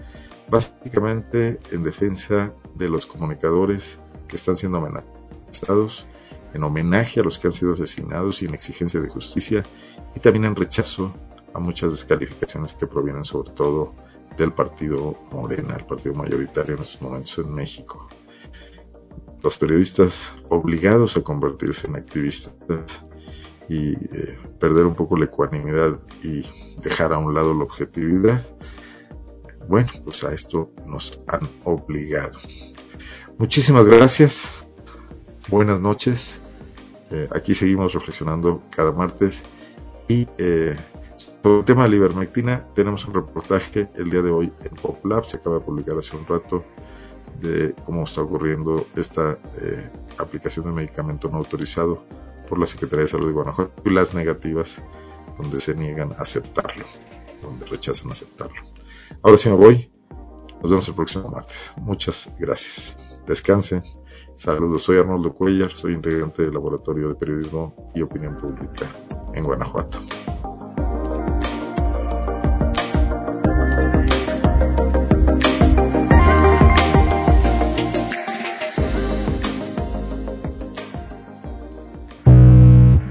básicamente 0.49 1.61
en 1.71 1.83
defensa 1.83 2.55
de 2.75 2.89
los 2.89 3.05
comunicadores 3.05 4.01
que 4.27 4.37
están 4.37 4.57
siendo 4.57 4.79
amenazados, 4.79 6.07
en 6.55 6.65
homenaje 6.65 7.21
a 7.21 7.23
los 7.23 7.39
que 7.39 7.49
han 7.49 7.53
sido 7.53 7.75
asesinados 7.75 8.41
y 8.41 8.47
en 8.47 8.55
exigencia 8.55 8.99
de 9.01 9.11
justicia, 9.11 9.63
y 10.15 10.21
también 10.21 10.47
en 10.47 10.57
rechazo 10.57 11.13
a 11.53 11.59
muchas 11.59 11.93
descalificaciones 11.93 12.73
que 12.73 12.87
provienen 12.87 13.25
sobre 13.25 13.51
todo 13.51 13.95
del 14.39 14.53
partido 14.53 15.19
Morena, 15.31 15.77
el 15.77 15.85
partido 15.85 16.15
mayoritario 16.15 16.77
en 16.77 16.83
estos 16.83 17.03
momentos 17.03 17.39
en 17.39 17.53
México. 17.53 18.09
Los 19.43 19.59
periodistas 19.59 20.33
obligados 20.49 21.19
a 21.19 21.23
convertirse 21.23 21.89
en 21.89 21.97
activistas 21.97 23.05
y 23.69 23.93
eh, 23.93 24.39
perder 24.59 24.87
un 24.87 24.95
poco 24.95 25.17
la 25.17 25.27
ecuanimidad 25.27 25.99
y 26.23 26.43
dejar 26.81 27.13
a 27.13 27.19
un 27.19 27.35
lado 27.35 27.55
la 27.55 27.65
objetividad, 27.65 28.43
bueno, 29.69 29.89
pues 30.05 30.25
a 30.25 30.33
esto 30.33 30.71
nos 30.87 31.21
han 31.27 31.49
obligado. 31.65 32.39
Muchísimas 33.37 33.87
gracias, 33.87 34.67
buenas 35.49 35.81
noches, 35.81 36.41
eh, 37.11 37.29
aquí 37.31 37.55
seguimos 37.55 37.95
reflexionando 37.95 38.63
cada 38.71 38.93
martes. 38.93 39.45
Y 40.09 40.27
eh, 40.39 40.77
sobre 41.17 41.59
el 41.59 41.65
tema 41.65 41.85
de 41.85 41.91
la 41.91 41.97
ivermectina, 41.97 42.67
tenemos 42.75 43.07
un 43.07 43.15
reportaje 43.15 43.89
el 43.95 44.11
día 44.11 44.23
de 44.23 44.31
hoy 44.31 44.53
en 44.65 44.75
PopLab, 44.75 45.25
se 45.25 45.37
acaba 45.37 45.57
de 45.57 45.65
publicar 45.65 45.97
hace 45.99 46.17
un 46.17 46.27
rato, 46.27 46.65
de 47.41 47.75
cómo 47.85 48.05
está 48.05 48.23
ocurriendo 48.23 48.87
esta 48.97 49.39
eh, 49.61 49.91
aplicación 50.17 50.67
de 50.67 50.73
medicamento 50.73 51.29
no 51.29 51.37
autorizado 51.37 52.03
por 52.49 52.59
la 52.59 52.67
Secretaría 52.67 53.05
de 53.05 53.09
Salud 53.09 53.27
de 53.27 53.33
Guanajuato 53.33 53.83
y 53.85 53.91
las 53.91 54.15
negativas 54.15 54.83
donde 55.39 55.61
se 55.61 55.75
niegan 55.75 56.13
a 56.13 56.23
aceptarlo, 56.23 56.85
donde 57.43 57.67
rechazan 57.67 58.11
aceptarlo. 58.11 58.63
Ahora 59.23 59.39
sí 59.39 59.49
me 59.49 59.57
voy, 59.57 59.93
nos 60.63 60.71
vemos 60.71 60.89
el 60.89 60.95
próximo 60.95 61.29
martes. 61.29 61.73
Muchas 61.77 62.31
gracias. 62.39 62.99
Descansen. 63.27 63.83
Saludos, 64.37 64.85
soy 64.85 64.99
Arnoldo 64.99 65.35
Cuellar, 65.35 65.71
soy 65.71 65.95
integrante 65.95 66.43
del 66.43 66.55
Laboratorio 66.55 67.09
de 67.09 67.15
Periodismo 67.17 67.91
y 67.95 68.03
Opinión 68.03 68.37
Pública 68.37 68.89
en 69.35 69.45
Guanajuato. 69.45 69.99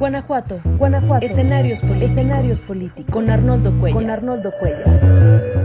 Guanajuato, 0.07 0.61
Guanajuato, 0.63 1.25
escenarios, 1.25 1.81
políticos, 1.81 2.11
escenarios 2.11 2.61
políticos, 2.61 3.11
con 3.11 3.29
Arnoldo 3.29 3.77
Cuellar. 3.77 4.01
Con 4.01 4.09
Arnoldo 4.09 4.53
Cuellar. 4.57 5.56